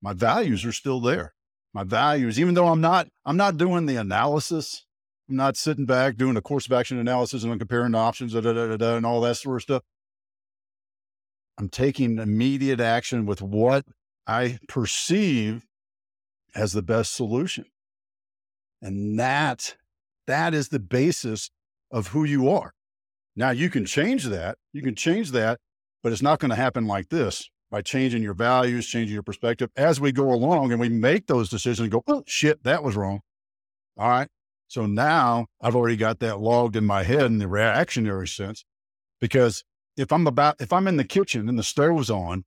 My 0.00 0.14
values 0.14 0.64
are 0.64 0.72
still 0.72 1.00
there. 1.00 1.34
My 1.74 1.84
values, 1.84 2.40
even 2.40 2.54
though 2.54 2.68
I'm 2.68 2.80
not, 2.80 3.08
I'm 3.24 3.36
not 3.36 3.58
doing 3.58 3.84
the 3.84 3.96
analysis. 3.96 4.86
I'm 5.28 5.36
not 5.36 5.56
sitting 5.56 5.84
back 5.84 6.16
doing 6.16 6.36
a 6.36 6.40
course 6.40 6.66
of 6.66 6.72
action 6.72 6.98
analysis 6.98 7.44
and 7.44 7.58
comparing 7.58 7.92
the 7.92 7.98
options, 7.98 8.32
da, 8.32 8.40
da, 8.40 8.52
da, 8.52 8.76
da, 8.76 8.96
and 8.96 9.04
all 9.04 9.20
that 9.20 9.36
sort 9.36 9.56
of 9.56 9.62
stuff. 9.62 9.82
I'm 11.58 11.68
taking 11.68 12.18
immediate 12.18 12.80
action 12.80 13.26
with 13.26 13.42
what 13.42 13.84
I 14.26 14.58
perceive 14.68 15.66
as 16.54 16.72
the 16.72 16.82
best 16.82 17.14
solution. 17.14 17.64
And 18.82 19.18
that, 19.18 19.76
that 20.26 20.54
is 20.54 20.68
the 20.68 20.78
basis 20.78 21.50
of 21.90 22.08
who 22.08 22.24
you 22.24 22.48
are. 22.48 22.72
Now 23.36 23.50
you 23.50 23.70
can 23.70 23.84
change 23.84 24.24
that. 24.24 24.58
You 24.72 24.82
can 24.82 24.94
change 24.94 25.30
that, 25.32 25.58
but 26.02 26.12
it's 26.12 26.22
not 26.22 26.38
going 26.38 26.50
to 26.50 26.56
happen 26.56 26.86
like 26.86 27.08
this 27.08 27.48
by 27.70 27.82
changing 27.82 28.22
your 28.22 28.34
values, 28.34 28.86
changing 28.86 29.14
your 29.14 29.22
perspective 29.22 29.70
as 29.76 30.00
we 30.00 30.12
go 30.12 30.32
along 30.32 30.72
and 30.72 30.80
we 30.80 30.88
make 30.88 31.26
those 31.26 31.48
decisions 31.48 31.80
and 31.80 31.92
go, 31.92 32.02
oh 32.06 32.24
shit, 32.26 32.62
that 32.64 32.82
was 32.82 32.96
wrong. 32.96 33.20
All 33.96 34.08
right. 34.08 34.28
So 34.68 34.86
now 34.86 35.46
I've 35.60 35.76
already 35.76 35.96
got 35.96 36.20
that 36.20 36.40
logged 36.40 36.76
in 36.76 36.86
my 36.86 37.02
head 37.02 37.22
in 37.22 37.38
the 37.38 37.48
reactionary 37.48 38.28
sense 38.28 38.64
because 39.20 39.64
if 39.96 40.12
I'm 40.12 40.26
about, 40.26 40.56
if 40.60 40.72
I'm 40.72 40.88
in 40.88 40.96
the 40.96 41.04
kitchen 41.04 41.48
and 41.48 41.58
the 41.58 41.62
stove 41.62 42.04
stove's 42.04 42.10
on 42.10 42.44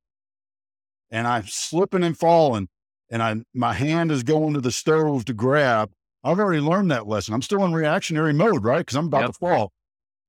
and 1.11 1.27
I'm 1.27 1.45
slipping 1.47 2.03
and 2.03 2.17
falling 2.17 2.69
and 3.13 3.21
I, 3.21 3.35
my 3.53 3.73
hand 3.73 4.11
is 4.11 4.23
going 4.23 4.55
to 4.55 4.59
the 4.59 4.71
stove 4.71 5.25
to 5.25 5.33
grab, 5.33 5.91
I've 6.23 6.39
already 6.39 6.61
learned 6.61 6.89
that 6.89 7.05
lesson. 7.07 7.35
I'm 7.35 7.43
still 7.43 7.63
in 7.63 7.71
reactionary 7.71 8.33
mode, 8.33 8.63
right? 8.63 8.79
Because 8.79 8.95
I'm 8.95 9.05
about 9.05 9.21
Yep. 9.21 9.31
to 9.33 9.33
fall. 9.33 9.71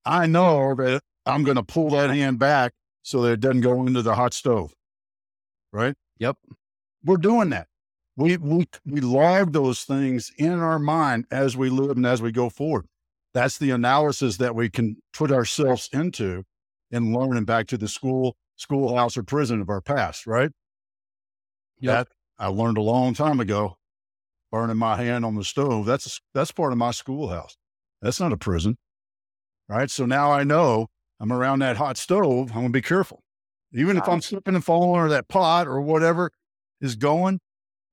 I 0.05 0.27
know 0.27 0.75
that 0.75 1.01
I'm 1.25 1.43
going 1.43 1.55
to 1.57 1.63
pull 1.63 1.89
that 1.89 2.11
hand 2.11 2.37
back 2.37 2.73
so 3.01 3.23
that 3.23 3.31
it 3.31 3.39
doesn't 3.39 3.61
go 3.61 3.87
into 3.87 4.03
the 4.03 4.13
hot 4.13 4.35
stove, 4.35 4.71
right? 5.73 5.95
Yep. 6.19 6.37
We're 7.03 7.17
doing 7.17 7.49
that. 7.49 7.67
We, 8.17 8.37
we, 8.37 8.67
we 8.85 9.01
log 9.01 9.53
those 9.53 9.83
things 9.83 10.31
in 10.37 10.53
our 10.53 10.77
mind 10.77 11.25
as 11.31 11.57
we 11.57 11.71
live 11.71 11.97
and 11.97 12.05
as 12.05 12.21
we 12.21 12.31
go 12.31 12.49
forward. 12.51 12.85
That's 13.33 13.57
the 13.57 13.71
analysis 13.71 14.37
that 14.37 14.53
we 14.53 14.69
can 14.69 14.97
put 15.11 15.31
ourselves 15.31 15.89
into 15.91 16.43
and 16.91 17.15
learning 17.15 17.45
back 17.45 17.65
to 17.67 17.79
the 17.79 17.87
school, 17.87 18.37
schoolhouse 18.57 19.17
or 19.17 19.23
prison 19.23 19.59
of 19.59 19.69
our 19.69 19.81
past, 19.81 20.27
right? 20.27 20.51
Yep. 21.79 22.07
That 22.07 22.14
I 22.37 22.47
learned 22.47 22.77
a 22.77 22.81
long 22.81 23.13
time 23.13 23.39
ago, 23.39 23.77
burning 24.51 24.77
my 24.77 24.97
hand 24.97 25.25
on 25.25 25.35
the 25.35 25.43
stove. 25.43 25.85
That's, 25.85 26.19
that's 26.33 26.51
part 26.51 26.71
of 26.71 26.77
my 26.77 26.91
schoolhouse. 26.91 27.57
That's 28.01 28.19
not 28.19 28.33
a 28.33 28.37
prison, 28.37 28.77
right? 29.69 29.89
So 29.89 30.05
now 30.05 30.31
I 30.31 30.43
know 30.43 30.87
I'm 31.19 31.31
around 31.31 31.59
that 31.59 31.77
hot 31.77 31.97
stove. 31.97 32.49
I'm 32.51 32.55
going 32.55 32.67
to 32.67 32.71
be 32.71 32.81
careful. 32.81 33.21
Even 33.73 33.97
if 33.97 34.07
I'm 34.07 34.21
slipping 34.21 34.55
and 34.55 34.63
falling 34.63 35.01
or 35.01 35.09
that 35.09 35.27
pot 35.27 35.67
or 35.67 35.81
whatever 35.81 36.31
is 36.81 36.95
going, 36.95 37.39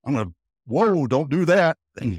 I'm 0.05 0.15
going 0.15 0.27
to, 0.27 0.35
whoa, 0.67 1.07
don't 1.07 1.31
do 1.31 1.45
that. 1.47 1.77
All 2.01 2.19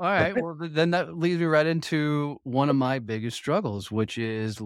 right. 0.00 0.34
Well, 0.36 0.56
then 0.60 0.90
that 0.90 1.16
leads 1.16 1.38
me 1.38 1.46
right 1.46 1.66
into 1.66 2.38
one 2.42 2.68
of 2.68 2.76
my 2.76 2.98
biggest 2.98 3.36
struggles, 3.36 3.90
which 3.90 4.18
is 4.18 4.60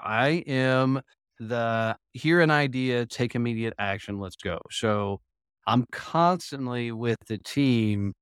I 0.00 0.44
am 0.46 1.02
the 1.38 1.96
hear 2.12 2.40
an 2.40 2.50
idea, 2.50 3.06
take 3.06 3.34
immediate 3.34 3.74
action, 3.78 4.18
let's 4.18 4.36
go. 4.36 4.58
So 4.70 5.20
I'm 5.70 5.86
constantly 5.92 6.92
with 6.92 7.18
the 7.26 7.38
team 7.38 8.14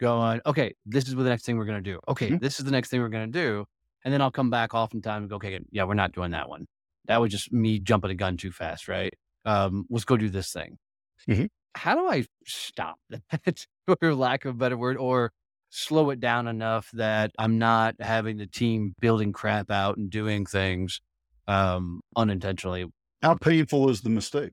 going, 0.00 0.40
okay, 0.46 0.74
this 0.86 1.08
is 1.08 1.14
the 1.14 1.22
next 1.24 1.44
thing 1.44 1.56
we're 1.56 1.64
going 1.64 1.82
to 1.82 1.90
do. 1.92 2.00
Okay, 2.08 2.30
Mhm. 2.30 2.40
this 2.40 2.58
is 2.58 2.64
the 2.64 2.70
next 2.72 2.90
thing 2.90 3.00
we're 3.00 3.08
going 3.08 3.30
to 3.32 3.38
do. 3.38 3.66
And 4.04 4.12
then 4.12 4.20
I'll 4.20 4.32
come 4.32 4.50
back 4.50 4.74
oftentimes 4.74 5.22
and 5.22 5.30
go, 5.30 5.36
okay, 5.36 5.60
yeah, 5.70 5.84
we're 5.84 5.94
not 5.94 6.12
doing 6.12 6.32
that 6.32 6.48
one. 6.48 6.66
That 7.06 7.20
was 7.20 7.30
just 7.30 7.52
me 7.52 7.78
jumping 7.78 8.10
a 8.10 8.14
gun 8.14 8.36
too 8.36 8.50
fast, 8.52 8.88
right? 8.88 9.14
Um, 9.44 9.86
let's 9.90 10.04
go 10.04 10.16
do 10.16 10.28
this 10.28 10.52
thing. 10.52 10.78
Mhm. 11.28 11.48
How 11.76 11.94
do 11.94 12.06
I 12.08 12.26
stop 12.46 12.98
that, 13.10 13.66
for 14.00 14.14
lack 14.14 14.44
of 14.44 14.54
a 14.56 14.58
better 14.58 14.76
word, 14.76 14.96
or 14.96 15.32
slow 15.70 16.10
it 16.10 16.20
down 16.20 16.48
enough 16.48 16.90
that 16.92 17.32
I'm 17.38 17.58
not 17.58 17.94
having 18.00 18.36
the 18.38 18.46
team 18.46 18.94
building 19.00 19.32
crap 19.32 19.70
out 19.70 19.96
and 19.96 20.10
doing 20.10 20.46
things 20.46 21.00
um, 21.46 22.00
unintentionally? 22.16 22.86
How 23.22 23.34
painful 23.36 23.88
is 23.88 24.00
the 24.02 24.10
mistake? 24.10 24.52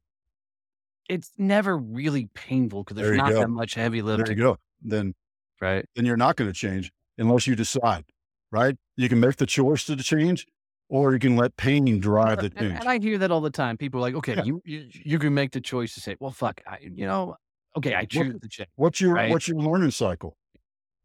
It's 1.10 1.32
never 1.38 1.78
really 1.78 2.30
painful 2.36 2.84
because 2.84 2.96
there's 2.96 3.12
you 3.12 3.18
not 3.18 3.32
go. 3.32 3.40
that 3.42 3.48
much 3.50 3.74
heavy 3.74 4.00
There 4.00 4.18
lifting, 4.18 4.38
you 4.38 4.44
go. 4.44 4.58
Then, 4.82 5.16
right? 5.60 5.86
then 5.96 6.06
you're 6.06 6.16
not 6.18 6.36
going 6.36 6.50
to 6.50 6.54
change 6.54 6.92
unless 7.18 7.48
you 7.48 7.56
decide, 7.56 8.06
right? 8.52 8.78
You 8.96 9.10
can 9.10 9.20
make 9.20 9.38
the 9.38 9.46
choice 9.46 9.84
to 9.86 9.96
change 9.98 10.46
or 10.88 11.14
you 11.14 11.20
can 11.20 11.36
let 11.36 11.58
pain 11.58 12.00
drive 12.00 12.40
the 12.42 12.50
change. 12.50 12.80
and 12.80 12.88
I 12.88 13.00
hear 13.00 13.18
that 13.18 13.32
all 13.32 13.42
the 13.42 13.50
time. 13.50 13.76
People 13.78 14.00
are 14.00 14.02
like, 14.02 14.16
okay, 14.16 14.36
Yeah. 14.36 14.44
you, 14.44 14.62
you 14.66 14.88
you 14.92 15.20
can 15.20 15.34
make 15.34 15.52
the 15.52 15.62
choice 15.62 15.94
to 15.96 16.00
say, 16.00 16.16
well, 16.20 16.32
fuck, 16.32 16.62
I, 16.66 16.78
you 16.82 17.06
know, 17.06 17.36
okay, 17.76 17.96
I 17.96 18.06
choose 18.06 18.36
the 18.40 18.48
change. 18.48 18.70
What's 18.76 19.02
your, 19.02 19.14
right. 19.16 19.32
what's 19.32 19.48
your 19.48 19.58
learning 19.58 19.92
cycle? 19.92 20.38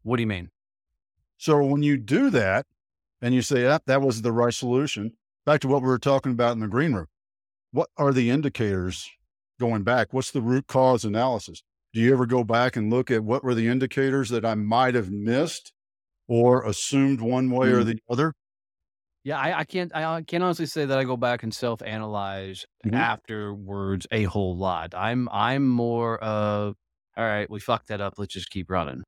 What 0.03 0.17
do 0.17 0.21
you 0.21 0.27
mean? 0.27 0.49
So 1.37 1.63
when 1.63 1.83
you 1.83 1.97
do 1.97 2.29
that 2.29 2.65
and 3.21 3.33
you 3.33 3.41
say, 3.41 3.65
ah, 3.65 3.79
that 3.87 4.01
was 4.01 4.21
the 4.21 4.31
right 4.31 4.53
solution, 4.53 5.13
back 5.45 5.61
to 5.61 5.67
what 5.67 5.81
we 5.81 5.87
were 5.87 5.99
talking 5.99 6.31
about 6.31 6.53
in 6.53 6.59
the 6.59 6.67
green 6.67 6.93
room, 6.93 7.07
what 7.71 7.89
are 7.97 8.13
the 8.13 8.29
indicators 8.29 9.09
going 9.59 9.83
back? 9.83 10.13
What's 10.13 10.31
the 10.31 10.41
root 10.41 10.67
cause 10.67 11.05
analysis? 11.05 11.61
Do 11.93 12.01
you 12.01 12.11
ever 12.13 12.25
go 12.25 12.43
back 12.43 12.75
and 12.75 12.91
look 12.91 13.09
at 13.09 13.23
what 13.23 13.43
were 13.43 13.55
the 13.55 13.67
indicators 13.67 14.29
that 14.29 14.45
I 14.45 14.55
might 14.55 14.95
have 14.95 15.09
missed 15.11 15.71
or 16.27 16.65
assumed 16.65 17.21
one 17.21 17.49
way 17.49 17.69
or 17.71 17.81
Mm. 17.83 17.85
the 17.85 17.99
other? 18.09 18.33
Yeah, 19.23 19.39
I, 19.39 19.59
I 19.59 19.63
can't. 19.63 19.95
I 19.95 20.21
can't 20.21 20.43
honestly 20.43 20.67
say 20.67 20.85
that 20.85 20.97
I 20.99 21.03
go 21.03 21.17
back 21.17 21.41
and 21.43 21.53
self 21.53 21.81
analyze 21.81 22.65
Mhm. 22.85 22.93
afterwards 22.93 24.05
a 24.11 24.23
whole 24.25 24.55
lot. 24.57 24.93
I'm 24.93 25.27
I'm 25.29 25.67
more 25.67 26.19
of 26.23 26.75
all 27.17 27.23
right. 27.25 27.49
We 27.49 27.59
fucked 27.59 27.87
that 27.87 28.01
up. 28.01 28.15
Let's 28.17 28.33
just 28.33 28.49
keep 28.51 28.69
running. 28.69 29.03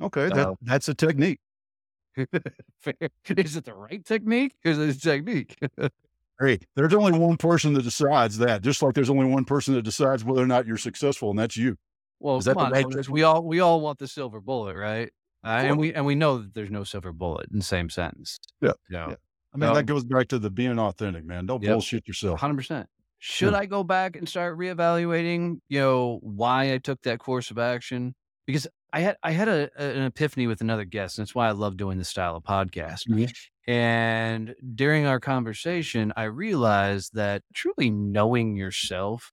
Okay, 0.00 0.28
that, 0.30 0.38
Uh, 0.48 0.54
that's 0.62 0.88
a 0.88 0.94
technique. 0.94 1.40
Is 2.16 3.56
it 3.56 3.64
the 3.64 3.74
right 3.74 4.04
technique? 4.04 4.54
Is 4.64 4.78
it 4.78 4.96
a 4.96 4.98
technique? 5.00 5.58
Hey, 6.40 6.58
there's 6.74 6.94
only 6.94 7.18
one 7.18 7.36
person 7.36 7.74
that 7.74 7.82
decides 7.82 8.38
that, 8.38 8.62
just 8.62 8.82
like 8.82 8.94
there's 8.94 9.10
only 9.10 9.26
one 9.26 9.44
person 9.44 9.74
that 9.74 9.82
decides 9.82 10.24
whether 10.24 10.42
or 10.42 10.46
not 10.46 10.66
you're 10.66 10.78
successful, 10.78 11.30
and 11.30 11.38
that's 11.38 11.56
you. 11.56 11.76
well, 12.18 12.38
Is 12.38 12.46
that 12.46 12.56
on. 12.56 12.72
right 12.72 13.08
We 13.08 13.22
all 13.22 13.44
we 13.44 13.60
all 13.60 13.80
want 13.80 13.98
the 13.98 14.08
silver 14.08 14.40
bullet, 14.40 14.76
right? 14.76 15.10
Uh, 15.44 15.48
and 15.48 15.78
we 15.78 15.92
and 15.94 16.04
we 16.06 16.14
know 16.14 16.38
that 16.38 16.54
there's 16.54 16.70
no 16.70 16.84
silver 16.84 17.12
bullet 17.12 17.48
in 17.50 17.58
the 17.58 17.64
same 17.64 17.90
sentence. 17.90 18.38
Yeah, 18.60 18.72
yeah. 18.90 19.14
I 19.52 19.56
mean, 19.56 19.68
Um, 19.68 19.74
that 19.74 19.84
goes 19.86 20.04
back 20.04 20.28
to 20.28 20.38
the 20.38 20.50
being 20.50 20.78
authentic, 20.78 21.24
man. 21.24 21.46
Don't 21.46 21.62
Yep. 21.62 21.72
bullshit 21.72 22.06
yourself. 22.08 22.40
Hundred 22.40 22.56
percent. 22.56 22.88
Should 23.18 23.52
I 23.54 23.66
go 23.66 23.84
back 23.84 24.16
and 24.16 24.26
start 24.28 24.56
reevaluating, 24.56 25.60
you 25.68 25.78
know, 25.80 26.20
why 26.22 26.72
I 26.72 26.78
took 26.78 27.02
that 27.02 27.18
course 27.18 27.50
of 27.50 27.58
action? 27.58 28.14
Because 28.46 28.66
I 28.92 29.00
had 29.00 29.16
I 29.22 29.32
had 29.32 29.48
a, 29.48 29.70
an 29.76 30.02
epiphany 30.04 30.46
with 30.46 30.60
another 30.62 30.84
guest, 30.84 31.18
and 31.18 31.26
that's 31.26 31.34
why 31.34 31.48
I 31.48 31.52
love 31.52 31.76
doing 31.76 31.98
this 31.98 32.08
style 32.08 32.36
of 32.36 32.44
podcast. 32.44 33.08
Mhm. 33.08 33.30
And 33.66 34.54
during 34.74 35.06
our 35.06 35.20
conversation, 35.20 36.12
I 36.16 36.24
realized 36.24 37.14
that 37.14 37.42
truly 37.54 37.90
knowing 37.90 38.56
yourself 38.56 39.32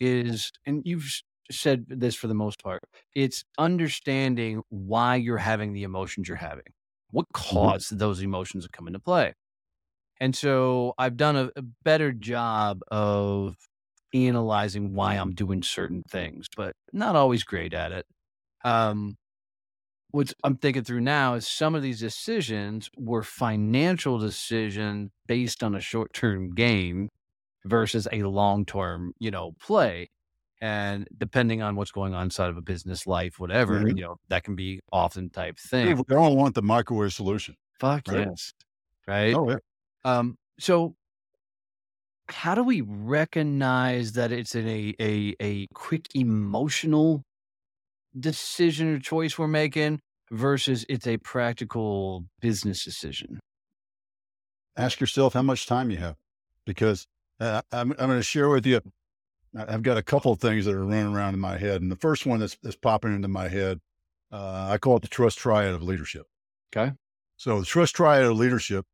is, 0.00 0.50
and 0.66 0.82
you've 0.84 1.22
said 1.50 1.86
this 1.88 2.14
for 2.14 2.26
the 2.26 2.34
most 2.34 2.62
part, 2.62 2.82
it's 3.14 3.44
understanding 3.56 4.62
why 4.68 5.16
you're 5.16 5.38
having 5.38 5.72
the 5.72 5.84
emotions 5.84 6.28
you're 6.28 6.36
having, 6.36 6.64
what 7.10 7.26
caused 7.32 7.98
those 7.98 8.20
emotions 8.20 8.64
to 8.64 8.70
come 8.70 8.86
into 8.86 9.00
play. 9.00 9.32
And 10.20 10.34
so 10.36 10.94
I've 10.98 11.16
done 11.16 11.36
a, 11.36 11.50
a 11.56 11.62
better 11.84 12.12
job 12.12 12.80
of 12.90 13.56
analyzing 14.14 14.94
why 14.94 15.14
I'm 15.14 15.34
doing 15.34 15.62
certain 15.62 16.02
things, 16.10 16.46
but 16.56 16.74
not 16.92 17.16
always 17.16 17.44
great 17.44 17.74
at 17.74 17.92
it. 17.92 18.06
Um, 18.64 19.16
what 20.10 20.32
I'm 20.44 20.56
thinking 20.56 20.84
through 20.84 21.00
now 21.02 21.34
is 21.34 21.46
some 21.46 21.74
of 21.74 21.82
these 21.82 22.00
decisions 22.00 22.90
were 22.96 23.22
financial 23.22 24.18
decisions 24.18 25.10
based 25.26 25.62
on 25.62 25.74
a 25.74 25.80
short 25.80 26.12
term 26.14 26.54
gain 26.54 27.10
versus 27.66 28.08
a 28.12 28.22
long 28.24 28.66
term, 28.66 29.12
you 29.18 29.30
know, 29.30 29.52
play. 29.60 30.08
And 30.60 31.08
depending 31.16 31.62
on 31.62 31.76
what's 31.76 31.92
going 31.92 32.14
on 32.14 32.24
inside 32.24 32.50
of 32.50 32.56
a 32.58 32.62
business 32.62 33.06
life, 33.06 33.38
whatever, 33.40 33.88
Mhm. 33.88 33.94
you 33.94 34.02
know, 34.04 34.16
that 34.28 34.44
can 34.44 34.56
be 34.56 34.80
often 34.92 35.30
type 35.30 35.58
thing. 35.58 35.94
They 36.08 36.14
don't 36.14 36.36
want 36.36 36.54
the 36.54 36.62
microwave 36.62 37.12
solution. 37.12 37.56
Fuck 37.80 38.08
Right. 38.08 38.28
yes. 38.28 38.52
Right. 39.06 39.38
Oh, 39.38 39.48
yeah. 39.50 39.58
Um, 40.04 40.36
so 40.60 40.96
how 42.28 42.54
do 42.54 42.62
we 42.62 42.80
recognize 42.82 44.12
that 44.12 44.32
it's 44.32 44.54
in 44.54 44.68
a, 44.68 44.94
a, 45.00 45.34
a 45.40 45.66
quick 45.74 46.06
emotional 46.14 47.22
decision 48.18 48.94
or 48.94 48.98
choice 48.98 49.38
we're 49.38 49.48
making 49.48 50.00
versus 50.30 50.84
it's 50.88 51.06
a 51.06 51.16
practical 51.16 52.24
business 52.40 52.84
decision? 52.84 53.40
Ask 54.76 55.00
yourself 55.00 55.34
how 55.34 55.42
much 55.42 55.66
time 55.66 55.90
you 55.90 55.96
have, 55.96 56.16
because 56.64 57.06
uh, 57.40 57.62
I'm, 57.72 57.92
I'm 57.92 58.08
going 58.08 58.18
to 58.18 58.22
share 58.22 58.48
with 58.48 58.66
you. 58.66 58.80
I've 59.56 59.82
got 59.82 59.96
a 59.96 60.02
couple 60.02 60.30
of 60.30 60.40
things 60.40 60.66
that 60.66 60.74
are 60.74 60.84
running 60.84 61.14
around 61.14 61.34
in 61.34 61.40
my 61.40 61.56
head, 61.58 61.80
and 61.82 61.90
the 61.90 61.96
first 61.96 62.26
one 62.26 62.40
that's, 62.40 62.56
that's 62.62 62.76
popping 62.76 63.14
into 63.14 63.28
my 63.28 63.48
head, 63.48 63.80
uh, 64.30 64.68
I 64.70 64.78
call 64.78 64.96
it 64.96 65.02
the 65.02 65.08
trust 65.08 65.38
triad 65.38 65.74
of 65.74 65.82
leadership. 65.82 66.26
Okay. 66.70 66.92
So 67.36 67.60
the 67.60 67.66
trust 67.66 67.96
triad 67.96 68.24
of 68.24 68.36
leadership. 68.36 68.84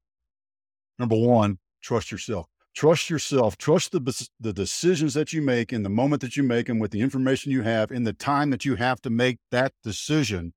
Number 0.98 1.16
one, 1.16 1.58
trust 1.82 2.12
yourself. 2.12 2.46
Trust 2.74 3.08
yourself. 3.08 3.56
Trust 3.56 3.92
the 3.92 4.28
the 4.40 4.52
decisions 4.52 5.14
that 5.14 5.32
you 5.32 5.40
make 5.40 5.72
in 5.72 5.84
the 5.84 5.88
moment 5.88 6.20
that 6.22 6.36
you 6.36 6.42
make 6.42 6.66
them 6.66 6.80
with 6.80 6.90
the 6.90 7.00
information 7.00 7.52
you 7.52 7.62
have 7.62 7.92
in 7.92 8.02
the 8.02 8.12
time 8.12 8.50
that 8.50 8.64
you 8.64 8.74
have 8.74 9.00
to 9.02 9.10
make 9.10 9.38
that 9.52 9.72
decision 9.84 10.54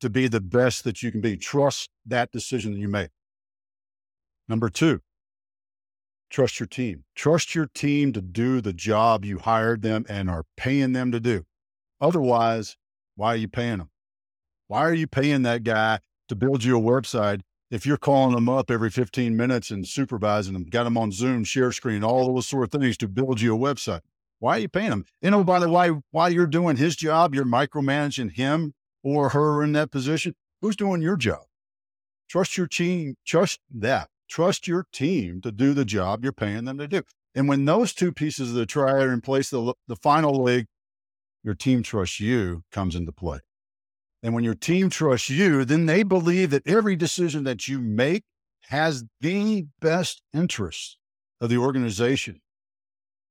to 0.00 0.08
be 0.08 0.28
the 0.28 0.40
best 0.40 0.84
that 0.84 1.02
you 1.02 1.10
can 1.10 1.20
be. 1.20 1.36
Trust 1.36 1.90
that 2.06 2.30
decision 2.30 2.74
that 2.74 2.78
you 2.78 2.88
make. 2.88 3.10
Number 4.48 4.68
two, 4.68 5.00
trust 6.30 6.60
your 6.60 6.68
team. 6.68 7.04
Trust 7.16 7.54
your 7.54 7.66
team 7.66 8.12
to 8.12 8.20
do 8.20 8.60
the 8.60 8.72
job 8.72 9.24
you 9.24 9.38
hired 9.38 9.82
them 9.82 10.04
and 10.08 10.30
are 10.30 10.44
paying 10.56 10.92
them 10.92 11.10
to 11.10 11.18
do. 11.18 11.44
Otherwise, 12.00 12.76
why 13.16 13.28
are 13.28 13.36
you 13.36 13.48
paying 13.48 13.78
them? 13.78 13.90
Why 14.68 14.80
are 14.82 14.94
you 14.94 15.08
paying 15.08 15.42
that 15.42 15.64
guy 15.64 15.98
to 16.28 16.36
build 16.36 16.62
you 16.62 16.78
a 16.78 16.80
website 16.80 17.40
if 17.74 17.84
you're 17.84 17.96
calling 17.96 18.36
them 18.36 18.48
up 18.48 18.70
every 18.70 18.88
15 18.88 19.36
minutes 19.36 19.72
and 19.72 19.84
supervising 19.84 20.52
them, 20.52 20.62
got 20.62 20.84
them 20.84 20.96
on 20.96 21.10
Zoom, 21.10 21.42
share 21.42 21.72
screen, 21.72 22.04
all 22.04 22.32
those 22.32 22.46
sort 22.46 22.72
of 22.72 22.80
things 22.80 22.96
to 22.98 23.08
build 23.08 23.40
you 23.40 23.52
a 23.52 23.58
website? 23.58 24.02
Why 24.38 24.56
are 24.56 24.60
you 24.60 24.68
paying 24.68 24.90
them? 24.90 25.04
You 25.20 25.32
know, 25.32 25.42
by 25.42 25.58
the 25.58 25.68
way, 25.68 25.90
while 26.12 26.30
you're 26.30 26.46
doing 26.46 26.76
his 26.76 26.94
job, 26.94 27.34
you're 27.34 27.44
micromanaging 27.44 28.36
him 28.36 28.74
or 29.02 29.30
her 29.30 29.60
in 29.64 29.72
that 29.72 29.90
position. 29.90 30.36
Who's 30.62 30.76
doing 30.76 31.02
your 31.02 31.16
job? 31.16 31.40
Trust 32.28 32.56
your 32.56 32.68
team. 32.68 33.16
Trust 33.26 33.58
that. 33.74 34.08
Trust 34.28 34.68
your 34.68 34.86
team 34.92 35.40
to 35.40 35.50
do 35.50 35.74
the 35.74 35.84
job 35.84 36.22
you're 36.22 36.32
paying 36.32 36.66
them 36.66 36.78
to 36.78 36.86
do. 36.86 37.02
And 37.34 37.48
when 37.48 37.64
those 37.64 37.92
two 37.92 38.12
pieces 38.12 38.50
of 38.50 38.54
the 38.54 38.66
triad 38.66 39.02
are 39.02 39.12
in 39.12 39.20
place, 39.20 39.50
the, 39.50 39.74
the 39.88 39.96
final 39.96 40.32
leg, 40.44 40.66
your 41.42 41.54
team 41.54 41.82
trusts 41.82 42.20
you, 42.20 42.62
comes 42.70 42.94
into 42.94 43.10
play. 43.10 43.40
And 44.24 44.34
when 44.34 44.42
your 44.42 44.54
team 44.54 44.88
trusts 44.88 45.28
you, 45.28 45.66
then 45.66 45.84
they 45.84 46.02
believe 46.02 46.48
that 46.50 46.66
every 46.66 46.96
decision 46.96 47.44
that 47.44 47.68
you 47.68 47.78
make 47.78 48.22
has 48.68 49.04
the 49.20 49.66
best 49.82 50.22
interests 50.32 50.96
of 51.42 51.50
the 51.50 51.58
organization 51.58 52.40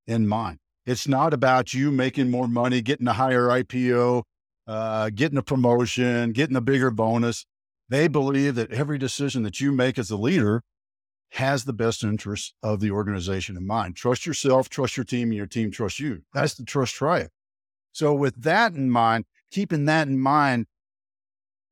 in 0.06 0.28
mind. 0.28 0.60
It's 0.86 1.08
not 1.08 1.34
about 1.34 1.74
you 1.74 1.90
making 1.90 2.30
more 2.30 2.48
money, 2.48 2.82
getting 2.82 3.08
a 3.08 3.14
higher 3.14 3.48
IPO, 3.48 4.22
uh, 4.68 5.10
getting 5.10 5.40
a 5.40 5.42
promotion, 5.42 6.32
getting 6.32 6.56
a 6.56 6.62
bigger 6.62 6.92
bonus. 6.92 7.48
They 7.90 8.08
believe 8.08 8.54
that 8.54 8.72
every 8.72 9.00
decision 9.00 9.42
that 9.44 9.60
you 9.60 9.72
make 9.72 9.98
as 9.98 10.12
a 10.12 10.18
leader 10.18 10.62
has 11.32 11.66
the 11.66 11.74
best 11.74 12.04
interests 12.04 12.54
of 12.62 12.82
the 12.82 12.92
organization 12.92 13.58
in 13.58 13.66
mind. 13.66 13.96
Trust 13.96 14.28
yourself, 14.28 14.70
trust 14.70 14.96
your 14.96 15.06
team, 15.06 15.30
and 15.30 15.38
your 15.38 15.48
team 15.48 15.72
trusts 15.72 16.00
you. 16.00 16.22
That's 16.36 16.54
the 16.54 16.64
trust 16.64 16.94
triad. 16.94 17.30
So, 17.94 18.14
with 18.14 18.44
that 18.44 18.74
in 18.74 18.92
mind, 18.92 19.26
keeping 19.50 19.86
that 19.86 20.08
in 20.08 20.20
mind, 20.20 20.68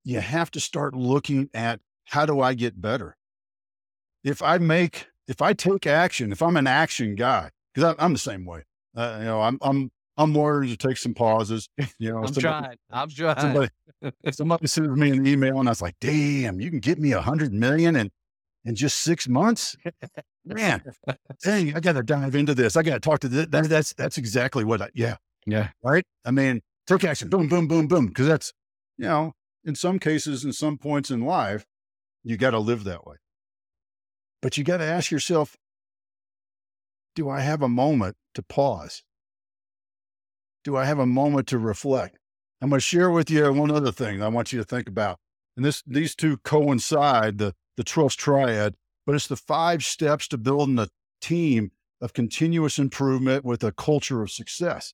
you 0.03 0.19
have 0.19 0.51
to 0.51 0.59
start 0.59 0.95
looking 0.95 1.49
at 1.53 1.79
how 2.05 2.25
do 2.25 2.39
I 2.41 2.53
get 2.53 2.81
better? 2.81 3.17
If 4.23 4.41
I 4.41 4.57
make, 4.57 5.07
if 5.27 5.41
I 5.41 5.53
take 5.53 5.87
action, 5.87 6.31
if 6.31 6.41
I'm 6.41 6.57
an 6.57 6.67
action 6.67 7.15
guy, 7.15 7.49
because 7.73 7.95
I'm 7.97 8.13
the 8.13 8.19
same 8.19 8.45
way. 8.45 8.63
Uh, 8.95 9.17
you 9.19 9.25
know, 9.25 9.41
I'm 9.41 9.57
I'm 9.61 9.91
I'm 10.17 10.33
learning 10.33 10.69
to 10.69 10.77
take 10.77 10.97
some 10.97 11.13
pauses. 11.13 11.69
You 11.99 12.11
know, 12.11 12.19
I'm 12.19 12.33
somebody, 12.33 12.41
trying. 12.41 12.77
I'm 12.91 13.09
trying. 13.09 13.39
somebody 13.39 13.69
somebody 14.31 14.67
sends 14.67 14.97
me 14.97 15.11
an 15.11 15.25
email, 15.25 15.59
and 15.59 15.69
I 15.69 15.71
was 15.71 15.81
like, 15.81 15.95
"Damn, 16.01 16.59
you 16.59 16.69
can 16.69 16.79
get 16.79 16.99
me 16.99 17.11
a 17.13 17.21
hundred 17.21 17.53
million 17.53 17.95
in 17.95 18.11
in 18.65 18.75
just 18.75 19.01
six 19.01 19.27
months." 19.27 19.75
Man, 20.43 20.83
dang, 21.43 21.75
I 21.75 21.79
got 21.79 21.93
to 21.93 22.03
dive 22.03 22.35
into 22.35 22.55
this. 22.55 22.75
I 22.75 22.81
got 22.83 22.95
to 22.95 22.99
talk 22.99 23.19
to 23.19 23.29
this. 23.29 23.47
That, 23.49 23.69
that's 23.69 23.93
that's 23.93 24.17
exactly 24.17 24.63
what 24.63 24.81
I. 24.81 24.89
Yeah, 24.95 25.17
Yeah. 25.45 25.69
right. 25.83 26.03
I 26.25 26.31
mean, 26.31 26.61
take 26.87 27.03
action. 27.03 27.29
Boom, 27.29 27.47
boom, 27.47 27.67
boom, 27.67 27.87
boom. 27.87 28.07
Because 28.07 28.27
that's 28.27 28.51
you 28.97 29.05
know, 29.05 29.33
in 29.63 29.75
some 29.75 29.99
cases, 29.99 30.43
in 30.43 30.53
some 30.53 30.77
points 30.77 31.11
in 31.11 31.21
life, 31.21 31.65
you 32.23 32.37
got 32.37 32.51
to 32.51 32.59
live 32.59 32.83
that 32.83 33.05
way. 33.05 33.17
But 34.41 34.57
you 34.57 34.63
got 34.63 34.77
to 34.77 34.85
ask 34.85 35.11
yourself, 35.11 35.55
do 37.15 37.29
I 37.29 37.41
have 37.41 37.61
a 37.61 37.69
moment 37.69 38.15
to 38.35 38.41
pause? 38.41 39.03
Do 40.63 40.77
I 40.77 40.85
have 40.85 40.99
a 40.99 41.05
moment 41.05 41.47
to 41.47 41.57
reflect? 41.57 42.17
I'm 42.61 42.69
going 42.69 42.79
to 42.79 42.85
share 42.85 43.09
with 43.09 43.29
you 43.29 43.51
one 43.51 43.71
other 43.71 43.91
thing 43.91 44.21
I 44.21 44.27
want 44.27 44.53
you 44.53 44.59
to 44.59 44.65
think 44.65 44.87
about. 44.87 45.19
And 45.57 45.65
this 45.65 45.83
these 45.85 46.15
two 46.15 46.37
coincide, 46.37 47.37
the 47.37 47.53
the 47.75 47.83
trust 47.83 48.19
triad, 48.19 48.75
but 49.05 49.15
it's 49.15 49.27
the 49.27 49.35
five 49.35 49.83
steps 49.83 50.27
to 50.29 50.37
building 50.37 50.79
a 50.79 50.87
team 51.19 51.71
of 51.99 52.13
continuous 52.13 52.79
improvement 52.79 53.43
with 53.43 53.63
a 53.63 53.71
culture 53.71 54.21
of 54.21 54.31
success. 54.31 54.93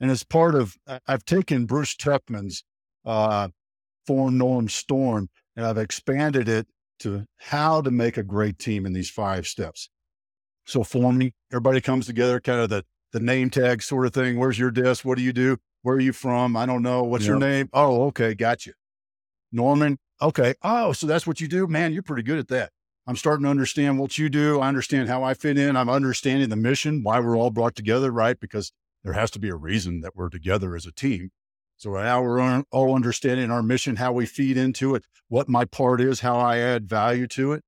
And 0.00 0.10
as 0.10 0.24
part 0.24 0.54
of, 0.54 0.76
I've 1.06 1.24
taken 1.24 1.66
Bruce 1.66 1.94
Tuckman's 1.94 2.64
uh, 3.04 3.48
Four 4.08 4.30
Norm 4.30 4.70
Storm 4.70 5.28
and 5.54 5.66
I've 5.66 5.76
expanded 5.76 6.48
it 6.48 6.66
to 7.00 7.26
how 7.36 7.82
to 7.82 7.90
make 7.90 8.16
a 8.16 8.22
great 8.22 8.58
team 8.58 8.86
in 8.86 8.94
these 8.94 9.10
five 9.10 9.46
steps. 9.46 9.90
So 10.64 10.82
forming, 10.82 11.34
everybody 11.52 11.82
comes 11.82 12.06
together, 12.06 12.40
kind 12.40 12.58
of 12.58 12.70
the 12.70 12.86
the 13.12 13.20
name 13.20 13.50
tag 13.50 13.82
sort 13.82 14.06
of 14.06 14.14
thing. 14.14 14.38
Where's 14.38 14.58
your 14.58 14.70
desk? 14.70 15.04
What 15.04 15.18
do 15.18 15.24
you 15.24 15.34
do? 15.34 15.58
Where 15.82 15.96
are 15.96 16.00
you 16.00 16.14
from? 16.14 16.56
I 16.56 16.64
don't 16.64 16.82
know. 16.82 17.02
What's 17.02 17.26
your 17.26 17.38
name? 17.38 17.68
Oh, 17.74 18.06
okay, 18.06 18.34
got 18.34 18.64
you. 18.64 18.72
Norming, 19.54 19.98
okay. 20.22 20.54
Oh, 20.62 20.92
so 20.92 21.06
that's 21.06 21.26
what 21.26 21.42
you 21.42 21.46
do, 21.46 21.66
man. 21.66 21.92
You're 21.92 22.02
pretty 22.02 22.22
good 22.22 22.38
at 22.38 22.48
that. 22.48 22.70
I'm 23.06 23.16
starting 23.16 23.44
to 23.44 23.50
understand 23.50 23.98
what 23.98 24.16
you 24.16 24.30
do. 24.30 24.60
I 24.60 24.68
understand 24.68 25.10
how 25.10 25.22
I 25.22 25.34
fit 25.34 25.58
in. 25.58 25.76
I'm 25.76 25.90
understanding 25.90 26.48
the 26.48 26.56
mission, 26.56 27.02
why 27.02 27.20
we're 27.20 27.36
all 27.36 27.50
brought 27.50 27.76
together, 27.76 28.10
right? 28.10 28.40
Because 28.40 28.72
there 29.04 29.12
has 29.12 29.30
to 29.32 29.38
be 29.38 29.50
a 29.50 29.54
reason 29.54 30.00
that 30.00 30.16
we're 30.16 30.30
together 30.30 30.74
as 30.74 30.86
a 30.86 30.92
team. 30.92 31.30
So 31.78 31.92
now 31.92 32.22
we're 32.22 32.64
all 32.72 32.94
understanding 32.94 33.50
our 33.50 33.62
mission, 33.62 33.96
how 33.96 34.12
we 34.12 34.26
feed 34.26 34.56
into 34.56 34.94
it, 34.96 35.04
what 35.28 35.48
my 35.48 35.64
part 35.64 36.00
is, 36.00 36.20
how 36.20 36.36
I 36.36 36.58
add 36.58 36.88
value 36.88 37.28
to 37.28 37.52
it. 37.52 37.62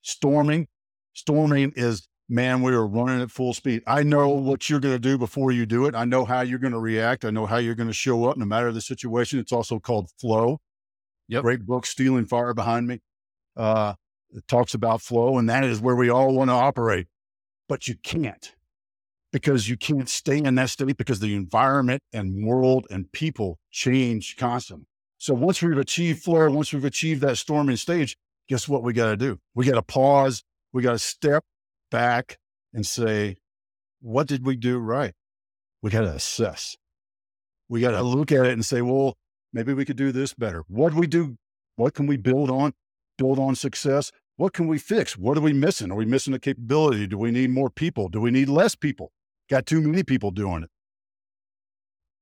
Storming, 0.00 0.66
storming 1.12 1.72
is 1.76 2.08
man, 2.28 2.62
we 2.62 2.72
are 2.72 2.86
running 2.86 3.20
at 3.20 3.30
full 3.30 3.52
speed. 3.52 3.82
I 3.86 4.02
know 4.02 4.30
what 4.30 4.68
you're 4.70 4.80
going 4.80 4.94
to 4.94 4.98
do 4.98 5.18
before 5.18 5.52
you 5.52 5.66
do 5.66 5.86
it. 5.86 5.94
I 5.94 6.06
know 6.06 6.24
how 6.24 6.40
you're 6.40 6.58
going 6.58 6.72
to 6.72 6.78
react. 6.78 7.24
I 7.24 7.30
know 7.30 7.44
how 7.46 7.58
you're 7.58 7.74
going 7.74 7.88
to 7.88 7.94
show 7.94 8.24
up 8.24 8.36
no 8.38 8.46
matter 8.46 8.72
the 8.72 8.80
situation. 8.80 9.38
It's 9.38 9.52
also 9.52 9.78
called 9.78 10.10
flow. 10.18 10.60
Yep. 11.28 11.42
Great 11.42 11.66
book, 11.66 11.86
Stealing 11.86 12.24
Fire 12.24 12.54
Behind 12.54 12.86
Me. 12.86 13.00
Uh, 13.56 13.94
it 14.30 14.48
talks 14.48 14.74
about 14.74 15.00
flow, 15.00 15.38
and 15.38 15.48
that 15.48 15.64
is 15.64 15.80
where 15.80 15.96
we 15.96 16.08
all 16.08 16.34
want 16.34 16.48
to 16.48 16.54
operate. 16.54 17.08
But 17.68 17.88
you 17.88 17.94
can't 18.02 18.54
because 19.34 19.68
you 19.68 19.76
can't 19.76 20.08
stay 20.08 20.38
in 20.38 20.54
that 20.54 20.70
state 20.70 20.96
because 20.96 21.18
the 21.18 21.34
environment 21.34 22.00
and 22.12 22.46
world 22.46 22.86
and 22.88 23.10
people 23.10 23.58
change 23.72 24.36
constantly. 24.36 24.86
So 25.18 25.34
once 25.34 25.60
we've 25.60 25.76
achieved 25.76 26.22
flow, 26.22 26.48
once 26.52 26.72
we've 26.72 26.84
achieved 26.84 27.20
that 27.22 27.36
storming 27.36 27.74
stage, 27.74 28.16
guess 28.48 28.68
what 28.68 28.84
we 28.84 28.92
got 28.92 29.06
to 29.06 29.16
do? 29.16 29.40
We 29.52 29.66
got 29.66 29.74
to 29.74 29.82
pause. 29.82 30.44
We 30.72 30.82
got 30.82 30.92
to 30.92 31.00
step 31.00 31.42
back 31.90 32.38
and 32.72 32.86
say, 32.86 33.38
what 34.00 34.28
did 34.28 34.46
we 34.46 34.54
do 34.54 34.78
right? 34.78 35.14
We 35.82 35.90
got 35.90 36.02
to 36.02 36.12
assess. 36.12 36.76
We 37.68 37.80
got 37.80 37.90
to 37.90 38.02
look 38.02 38.30
at 38.30 38.46
it 38.46 38.52
and 38.52 38.64
say, 38.64 38.82
well, 38.82 39.16
maybe 39.52 39.74
we 39.74 39.84
could 39.84 39.96
do 39.96 40.12
this 40.12 40.32
better. 40.32 40.62
What 40.68 40.92
do 40.92 41.00
we 41.00 41.08
do? 41.08 41.38
What 41.74 41.94
can 41.94 42.06
we 42.06 42.16
build 42.16 42.50
on? 42.50 42.72
Build 43.18 43.40
on 43.40 43.56
success. 43.56 44.12
What 44.36 44.52
can 44.52 44.68
we 44.68 44.78
fix? 44.78 45.18
What 45.18 45.36
are 45.36 45.40
we 45.40 45.52
missing? 45.52 45.90
Are 45.90 45.96
we 45.96 46.04
missing 46.04 46.34
a 46.34 46.38
capability? 46.38 47.08
Do 47.08 47.18
we 47.18 47.32
need 47.32 47.50
more 47.50 47.68
people? 47.68 48.08
Do 48.08 48.20
we 48.20 48.30
need 48.30 48.48
less 48.48 48.76
people? 48.76 49.10
Got 49.50 49.66
too 49.66 49.80
many 49.80 50.02
people 50.02 50.30
doing 50.30 50.62
it. 50.62 50.70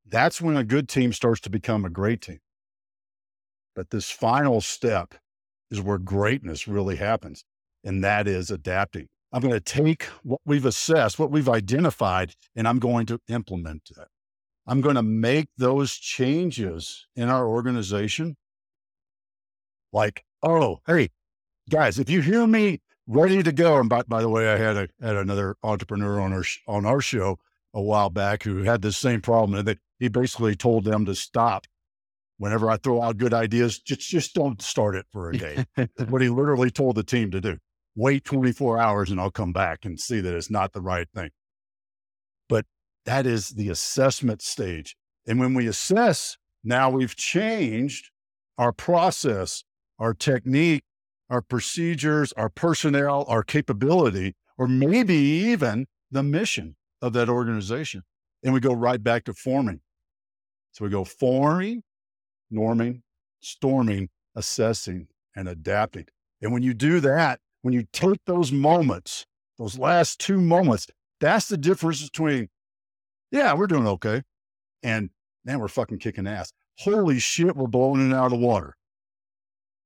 That's 0.06 0.40
when 0.40 0.56
a 0.56 0.64
good 0.64 0.88
team 0.88 1.12
starts 1.12 1.40
to 1.42 1.50
become 1.50 1.84
a 1.84 1.90
great 1.90 2.20
team. 2.20 2.40
But 3.74 3.90
this 3.90 4.10
final 4.10 4.60
step 4.60 5.14
is 5.70 5.80
where 5.80 5.98
greatness 5.98 6.68
really 6.68 6.96
happens, 6.96 7.44
and 7.84 8.04
that 8.04 8.28
is 8.28 8.50
adapting. 8.50 9.08
I'm 9.32 9.40
going 9.40 9.54
to 9.54 9.60
take 9.60 10.04
what 10.22 10.40
we've 10.44 10.66
assessed, 10.66 11.18
what 11.18 11.30
we've 11.30 11.48
identified, 11.48 12.34
and 12.54 12.68
I'm 12.68 12.78
going 12.78 13.06
to 13.06 13.18
implement 13.28 13.90
it. 13.90 14.08
I'm 14.66 14.82
going 14.82 14.96
to 14.96 15.02
make 15.02 15.48
those 15.56 15.94
changes 15.94 17.06
in 17.16 17.30
our 17.30 17.46
organization. 17.46 18.36
Like, 19.92 20.24
oh, 20.42 20.80
hey, 20.86 21.08
guys, 21.70 21.98
if 21.98 22.10
you 22.10 22.20
hear 22.20 22.46
me 22.46 22.80
ready 23.12 23.42
to 23.42 23.52
go, 23.52 23.78
and 23.78 23.88
by, 23.88 24.02
by 24.02 24.20
the 24.20 24.28
way, 24.28 24.48
I 24.52 24.56
had 24.56 24.76
a, 24.76 24.88
had 25.00 25.16
another 25.16 25.56
entrepreneur 25.62 26.20
on 26.20 26.32
our 26.32 26.44
on 26.66 26.86
our 26.86 27.00
show 27.00 27.38
a 27.74 27.80
while 27.80 28.10
back 28.10 28.42
who 28.42 28.62
had 28.62 28.82
this 28.82 28.96
same 28.96 29.20
problem, 29.20 29.58
and 29.58 29.68
that 29.68 29.78
he 29.98 30.08
basically 30.08 30.56
told 30.56 30.84
them 30.84 31.04
to 31.06 31.14
stop 31.14 31.66
whenever 32.38 32.68
I 32.70 32.76
throw 32.76 33.00
out 33.00 33.18
good 33.18 33.32
ideas. 33.32 33.78
Just 33.78 34.08
just 34.08 34.34
don't 34.34 34.60
start 34.60 34.96
it 34.96 35.06
for 35.12 35.30
a 35.30 35.36
day. 35.36 35.64
what 36.08 36.22
he 36.22 36.28
literally 36.28 36.70
told 36.70 36.96
the 36.96 37.04
team 37.04 37.30
to 37.30 37.40
do. 37.40 37.58
Wait 37.94 38.24
24 38.24 38.78
hours 38.78 39.10
and 39.10 39.20
I'll 39.20 39.30
come 39.30 39.52
back 39.52 39.84
and 39.84 40.00
see 40.00 40.20
that 40.20 40.34
it's 40.34 40.50
not 40.50 40.72
the 40.72 40.80
right 40.80 41.06
thing. 41.14 41.30
But 42.48 42.64
that 43.04 43.26
is 43.26 43.50
the 43.50 43.68
assessment 43.68 44.42
stage. 44.42 44.96
And 45.26 45.38
when 45.38 45.54
we 45.54 45.66
assess, 45.66 46.38
now 46.64 46.90
we've 46.90 47.14
changed 47.14 48.10
our 48.58 48.72
process, 48.72 49.62
our 49.98 50.14
technique, 50.14 50.84
our 51.32 51.40
procedures, 51.40 52.30
our 52.34 52.50
personnel, 52.50 53.24
our 53.26 53.42
capability, 53.42 54.36
or 54.58 54.68
maybe 54.68 55.14
even 55.14 55.86
the 56.10 56.22
mission 56.22 56.76
of 57.00 57.14
that 57.14 57.30
organization. 57.30 58.02
And 58.44 58.52
we 58.52 58.60
go 58.60 58.74
right 58.74 59.02
back 59.02 59.24
to 59.24 59.32
forming. 59.32 59.80
So 60.72 60.84
we 60.84 60.90
go 60.90 61.04
forming, 61.04 61.84
norming, 62.52 63.00
storming, 63.40 64.10
assessing, 64.36 65.08
and 65.34 65.48
adapting. 65.48 66.04
And 66.42 66.52
when 66.52 66.62
you 66.62 66.74
do 66.74 67.00
that, 67.00 67.40
when 67.62 67.72
you 67.72 67.86
take 67.94 68.20
those 68.26 68.52
moments, 68.52 69.24
those 69.58 69.78
last 69.78 70.20
two 70.20 70.38
moments, 70.38 70.86
that's 71.18 71.48
the 71.48 71.56
difference 71.56 72.02
between, 72.02 72.50
yeah, 73.30 73.54
we're 73.54 73.68
doing 73.68 73.86
okay. 73.86 74.22
And 74.82 75.08
man, 75.46 75.60
we're 75.60 75.68
fucking 75.68 75.98
kicking 75.98 76.26
ass. 76.26 76.52
Holy 76.80 77.18
shit, 77.18 77.56
we're 77.56 77.68
blowing 77.68 78.10
it 78.10 78.14
out 78.14 78.26
of 78.26 78.32
the 78.32 78.46
water. 78.46 78.76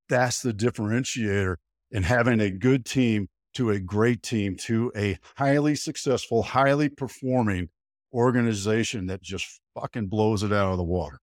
That's 0.09 0.43
the 0.43 0.53
differentiator 0.53 1.57
in 1.91 2.03
having 2.03 2.41
a 2.41 2.51
good 2.51 2.85
team 2.85 3.29
to 3.55 3.71
a 3.71 3.81
great 3.81 4.23
team 4.23 4.57
to 4.57 4.93
a 4.97 5.19
highly 5.37 5.75
successful, 5.75 6.43
highly 6.43 6.89
performing 6.89 7.69
organization 8.13 9.07
that 9.07 9.23
just 9.23 9.61
fucking 9.79 10.07
blows 10.07 10.43
it 10.43 10.53
out 10.53 10.73
of 10.73 10.79
the 10.79 10.85
water. 10.85 11.19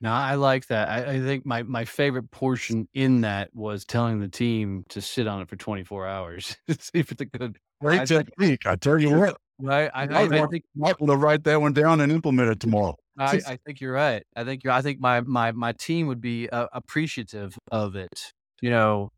Now 0.00 0.14
I 0.14 0.36
like 0.36 0.68
that. 0.68 0.88
I, 0.88 1.14
I 1.14 1.20
think 1.20 1.44
my, 1.44 1.64
my 1.64 1.84
favorite 1.84 2.30
portion 2.30 2.88
in 2.94 3.22
that 3.22 3.50
was 3.52 3.84
telling 3.84 4.20
the 4.20 4.28
team 4.28 4.84
to 4.90 5.00
sit 5.00 5.26
on 5.26 5.42
it 5.42 5.48
for 5.48 5.56
24 5.56 6.06
hours 6.06 6.56
to 6.68 6.74
see 6.74 6.98
if 7.00 7.10
it's 7.10 7.20
a 7.20 7.24
good. 7.24 7.58
Great 7.80 8.00
I 8.00 8.06
think- 8.06 8.26
technique. 8.26 8.66
I 8.66 8.76
tell 8.76 8.98
you 9.00 9.10
what, 9.18 9.38
Right. 9.60 9.90
I, 9.92 10.02
I, 10.02 10.28
might 10.28 10.40
I 10.40 10.46
think 10.46 10.64
want 10.74 10.98
to 10.98 11.16
write 11.16 11.44
that 11.44 11.60
one 11.60 11.72
down 11.72 12.00
and 12.00 12.12
implement 12.12 12.50
it 12.50 12.60
tomorrow. 12.60 12.96
I, 13.18 13.40
I 13.46 13.58
think 13.66 13.80
you're 13.80 13.92
right. 13.92 14.22
I 14.36 14.44
think 14.44 14.62
you're, 14.62 14.72
I 14.72 14.82
think 14.82 15.00
my 15.00 15.20
my 15.22 15.50
my 15.52 15.72
team 15.72 16.06
would 16.06 16.20
be 16.20 16.48
uh, 16.48 16.68
appreciative 16.72 17.58
of 17.72 17.96
it. 17.96 18.32
You 18.60 18.70
know, 18.70 19.10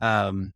um, 0.00 0.52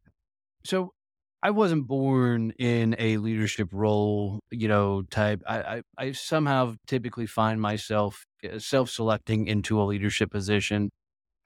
so 0.65 0.93
I 1.41 1.51
wasn't 1.51 1.87
born 1.87 2.53
in 2.59 2.97
a 2.99 3.19
leadership 3.19 3.69
role. 3.71 4.41
You 4.51 4.67
know, 4.67 5.03
type. 5.03 5.43
I 5.47 5.59
I, 5.59 5.83
I 5.97 6.13
somehow 6.13 6.75
typically 6.89 7.27
find 7.27 7.61
myself 7.61 8.25
uh, 8.45 8.59
self-selecting 8.59 9.47
into 9.47 9.81
a 9.81 9.85
leadership 9.85 10.33
position. 10.33 10.91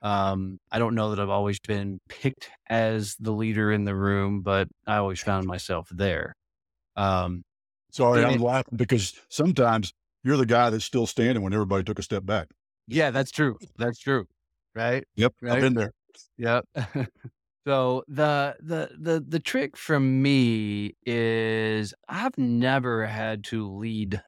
Um, 0.00 0.58
I 0.70 0.78
don't 0.78 0.94
know 0.94 1.10
that 1.10 1.20
I've 1.20 1.28
always 1.28 1.60
been 1.60 1.98
picked 2.08 2.50
as 2.68 3.14
the 3.20 3.32
leader 3.32 3.70
in 3.70 3.84
the 3.84 3.94
room, 3.94 4.40
but 4.40 4.68
I 4.86 4.96
always 4.96 5.20
found 5.20 5.46
myself 5.46 5.88
there. 5.92 6.32
Um, 6.96 7.42
Sorry, 7.92 8.24
I'm 8.24 8.40
laughing 8.40 8.76
because 8.76 9.14
sometimes 9.28 9.92
you're 10.24 10.38
the 10.38 10.46
guy 10.46 10.70
that's 10.70 10.84
still 10.84 11.06
standing 11.06 11.42
when 11.42 11.52
everybody 11.52 11.84
took 11.84 11.98
a 11.98 12.02
step 12.02 12.24
back. 12.24 12.48
yeah, 12.88 13.10
that's 13.10 13.30
true. 13.30 13.58
That's 13.76 13.98
true. 13.98 14.26
Right. 14.74 15.04
Yep, 15.16 15.34
Right. 15.42 15.52
I've 15.52 15.60
been 15.60 15.74
there. 15.74 15.92
Yep. 16.38 16.64
so 17.66 18.02
the 18.08 18.56
the 18.60 18.90
the 18.98 19.24
the 19.26 19.38
trick 19.38 19.76
from 19.76 20.22
me 20.22 20.94
is 21.04 21.92
I've 22.08 22.36
never 22.38 23.06
had 23.06 23.44
to 23.44 23.70
lead 23.70 24.22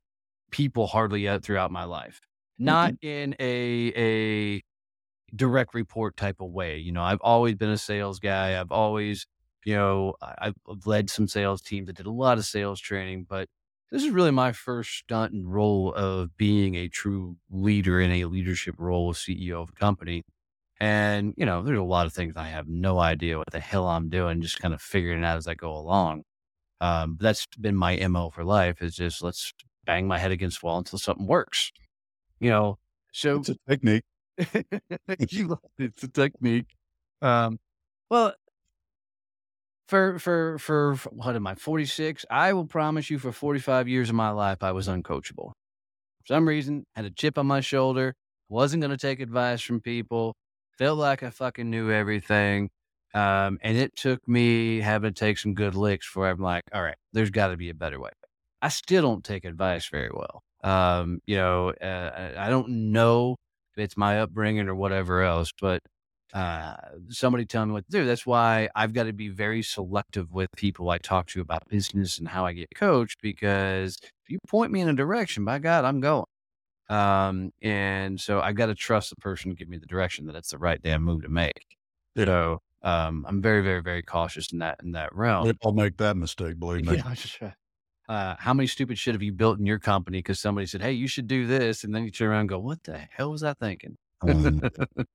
people 0.50 0.86
hardly 0.86 1.22
yet 1.22 1.42
throughout 1.42 1.70
my 1.70 1.84
life. 1.84 2.20
Not 2.58 2.92
mm-hmm. 2.94 3.06
in 3.06 3.36
a 3.40 3.92
a 3.96 4.62
direct 5.34 5.74
report 5.74 6.16
type 6.16 6.40
of 6.40 6.50
way. 6.50 6.78
You 6.78 6.92
know, 6.92 7.02
I've 7.02 7.20
always 7.22 7.54
been 7.54 7.70
a 7.70 7.78
sales 7.78 8.18
guy. 8.18 8.60
I've 8.60 8.70
always 8.72 9.26
You 9.64 9.74
know, 9.74 10.14
I, 10.22 10.48
I've 10.48 10.86
led 10.86 11.10
some 11.10 11.28
sales 11.28 11.62
teams. 11.62 11.88
I 11.88 11.92
did 11.92 12.06
a 12.06 12.10
lot 12.10 12.38
of 12.38 12.44
sales 12.44 12.80
training, 12.80 13.26
but 13.28 13.48
this 13.90 14.02
is 14.04 14.10
really 14.10 14.30
my 14.30 14.52
first 14.52 14.90
stunt 14.98 15.32
and 15.32 15.52
role 15.52 15.92
of 15.94 16.36
being 16.36 16.74
a 16.74 16.88
true 16.88 17.36
leader 17.50 18.00
in 18.00 18.10
a 18.10 18.24
leadership 18.26 18.74
role 18.78 19.10
as 19.10 19.18
CEO 19.18 19.62
of 19.62 19.70
a 19.70 19.72
company. 19.72 20.22
And, 20.80 21.34
you 21.36 21.46
know, 21.46 21.62
there's 21.62 21.78
a 21.78 21.82
lot 21.82 22.06
of 22.06 22.12
things 22.14 22.36
I 22.36 22.48
have 22.48 22.68
no 22.68 22.98
idea 22.98 23.38
what 23.38 23.50
the 23.52 23.60
hell 23.60 23.86
I'm 23.88 24.10
doing, 24.10 24.40
just 24.42 24.60
kind 24.60 24.74
of 24.74 24.82
figuring 24.82 25.20
it 25.20 25.24
out 25.26 25.38
as 25.38 25.48
I 25.48 25.54
go 25.54 25.72
along. 25.76 26.24
Um, 26.80 27.18
that's 27.20 27.46
been 27.60 27.76
my 27.76 27.94
MO 27.96 28.30
for 28.30 28.44
life 28.44 28.82
is 28.82 28.96
just 28.96 29.22
let's 29.22 29.52
bang 29.86 30.06
my 30.08 30.18
head 30.18 30.32
against 30.32 30.60
the 30.60 30.66
wall 30.66 30.78
until 30.78 30.98
something 30.98 31.26
works. 31.26 31.72
You 32.40 32.50
know, 32.50 32.78
so 33.12 33.38
It's 33.38 33.50
a 33.50 33.56
technique. 33.68 34.04
you 35.30 35.48
love 35.48 35.60
it. 35.78 35.84
it's 35.84 36.02
a 36.02 36.08
technique. 36.08 36.74
Um, 37.22 37.58
well, 38.10 38.34
for 39.94 40.18
for 40.18 40.58
for 40.58 40.96
for- 40.96 41.10
what 41.10 41.36
am 41.36 41.46
I? 41.46 41.54
Forty 41.54 41.86
six. 41.86 42.26
I 42.28 42.52
will 42.52 42.66
promise 42.66 43.10
you, 43.10 43.18
for 43.20 43.30
forty 43.30 43.60
five 43.60 43.86
years 43.86 44.08
of 44.08 44.16
my 44.16 44.30
life, 44.30 44.62
I 44.62 44.72
was 44.72 44.88
uncoachable. 44.88 45.52
For 45.52 46.26
some 46.26 46.48
reason, 46.48 46.84
had 46.96 47.04
a 47.04 47.10
chip 47.10 47.38
on 47.38 47.46
my 47.46 47.60
shoulder. 47.60 48.14
Wasn't 48.48 48.80
going 48.80 48.90
to 48.90 48.96
take 48.96 49.20
advice 49.20 49.62
from 49.62 49.80
people. 49.80 50.34
Felt 50.78 50.98
like 50.98 51.22
I 51.22 51.30
fucking 51.30 51.70
knew 51.70 51.92
everything. 51.92 52.70
Um, 53.14 53.58
and 53.62 53.76
it 53.76 53.94
took 53.94 54.26
me 54.26 54.80
having 54.80 55.14
to 55.14 55.18
take 55.18 55.38
some 55.38 55.54
good 55.54 55.76
licks 55.76 56.08
before 56.08 56.28
I'm 56.28 56.40
like, 56.40 56.64
all 56.72 56.82
right, 56.82 56.96
there's 57.12 57.30
got 57.30 57.48
to 57.48 57.56
be 57.56 57.70
a 57.70 57.74
better 57.74 58.00
way. 58.00 58.10
I 58.60 58.70
still 58.70 59.02
don't 59.02 59.22
take 59.22 59.44
advice 59.44 59.88
very 59.88 60.10
well. 60.12 60.42
Um, 60.64 61.20
you 61.26 61.36
know, 61.36 61.70
uh, 61.70 62.32
I 62.36 62.50
don't 62.50 62.90
know 62.92 63.36
if 63.76 63.84
it's 63.84 63.96
my 63.96 64.20
upbringing 64.20 64.68
or 64.68 64.74
whatever 64.74 65.22
else, 65.22 65.52
but 65.60 65.80
uh, 66.32 66.74
somebody 67.08 67.44
tell 67.44 67.64
me 67.66 67.72
what 67.72 67.84
to 67.86 67.90
do. 67.90 68.06
That's 68.06 68.26
why 68.26 68.68
I've 68.74 68.92
got 68.92 69.04
to 69.04 69.12
be 69.12 69.28
very 69.28 69.62
selective 69.62 70.32
with 70.32 70.50
people 70.56 70.90
I 70.90 70.98
talk 70.98 71.26
to 71.28 71.40
about 71.40 71.68
business 71.68 72.18
and 72.18 72.26
how 72.28 72.44
I 72.46 72.52
get 72.52 72.68
coached 72.74 73.20
because 73.22 73.96
if 74.02 74.30
you 74.30 74.38
point 74.48 74.72
me 74.72 74.80
in 74.80 74.88
a 74.88 74.94
direction, 74.94 75.44
by 75.44 75.58
God, 75.58 75.84
I'm 75.84 76.00
going. 76.00 76.24
Um, 76.88 77.50
and 77.62 78.20
so 78.20 78.40
I've 78.40 78.56
got 78.56 78.66
to 78.66 78.74
trust 78.74 79.10
the 79.10 79.16
person 79.16 79.50
to 79.50 79.56
give 79.56 79.68
me 79.68 79.78
the 79.78 79.86
direction 79.86 80.26
that 80.26 80.36
it's 80.36 80.50
the 80.50 80.58
right 80.58 80.80
damn 80.82 81.02
move 81.02 81.22
to 81.22 81.28
make. 81.28 81.76
Yeah. 82.14 82.24
So 82.26 82.58
um, 82.82 83.24
I'm 83.28 83.40
very, 83.40 83.62
very, 83.62 83.80
very 83.82 84.02
cautious 84.02 84.52
in 84.52 84.58
that 84.58 84.80
in 84.82 84.92
that 84.92 85.14
realm. 85.14 85.50
I'll 85.64 85.72
make 85.72 85.96
that 85.98 86.16
mistake, 86.16 86.58
believe 86.58 86.84
me. 86.86 86.96
Yeah, 86.96 87.02
I 87.06 87.10
was 87.10 87.22
just 87.22 87.34
trying- 87.36 87.54
uh, 88.06 88.36
how 88.38 88.52
many 88.52 88.66
stupid 88.66 88.98
shit 88.98 89.14
have 89.14 89.22
you 89.22 89.32
built 89.32 89.58
in 89.58 89.64
your 89.64 89.78
company 89.78 90.18
because 90.18 90.38
somebody 90.38 90.66
said, 90.66 90.82
"Hey, 90.82 90.92
you 90.92 91.08
should 91.08 91.26
do 91.26 91.46
this," 91.46 91.84
and 91.84 91.94
then 91.94 92.04
you 92.04 92.10
turn 92.10 92.28
around 92.28 92.40
and 92.40 92.48
go, 92.50 92.58
"What 92.58 92.82
the 92.82 92.98
hell 92.98 93.30
was 93.30 93.42
I 93.42 93.54
thinking?" 93.54 93.96
Um, 94.20 94.60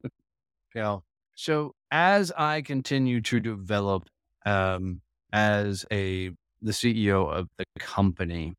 you 0.75 0.81
know, 0.81 1.03
so 1.35 1.73
as 1.91 2.31
I 2.37 2.61
continue 2.61 3.21
to 3.21 3.39
develop 3.39 4.09
um, 4.45 5.01
as 5.33 5.85
a 5.91 6.31
the 6.61 6.73
CEO 6.73 7.27
of 7.31 7.47
the 7.57 7.65
company, 7.79 8.53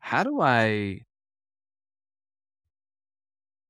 how 0.00 0.24
do 0.24 0.40
I 0.40 1.00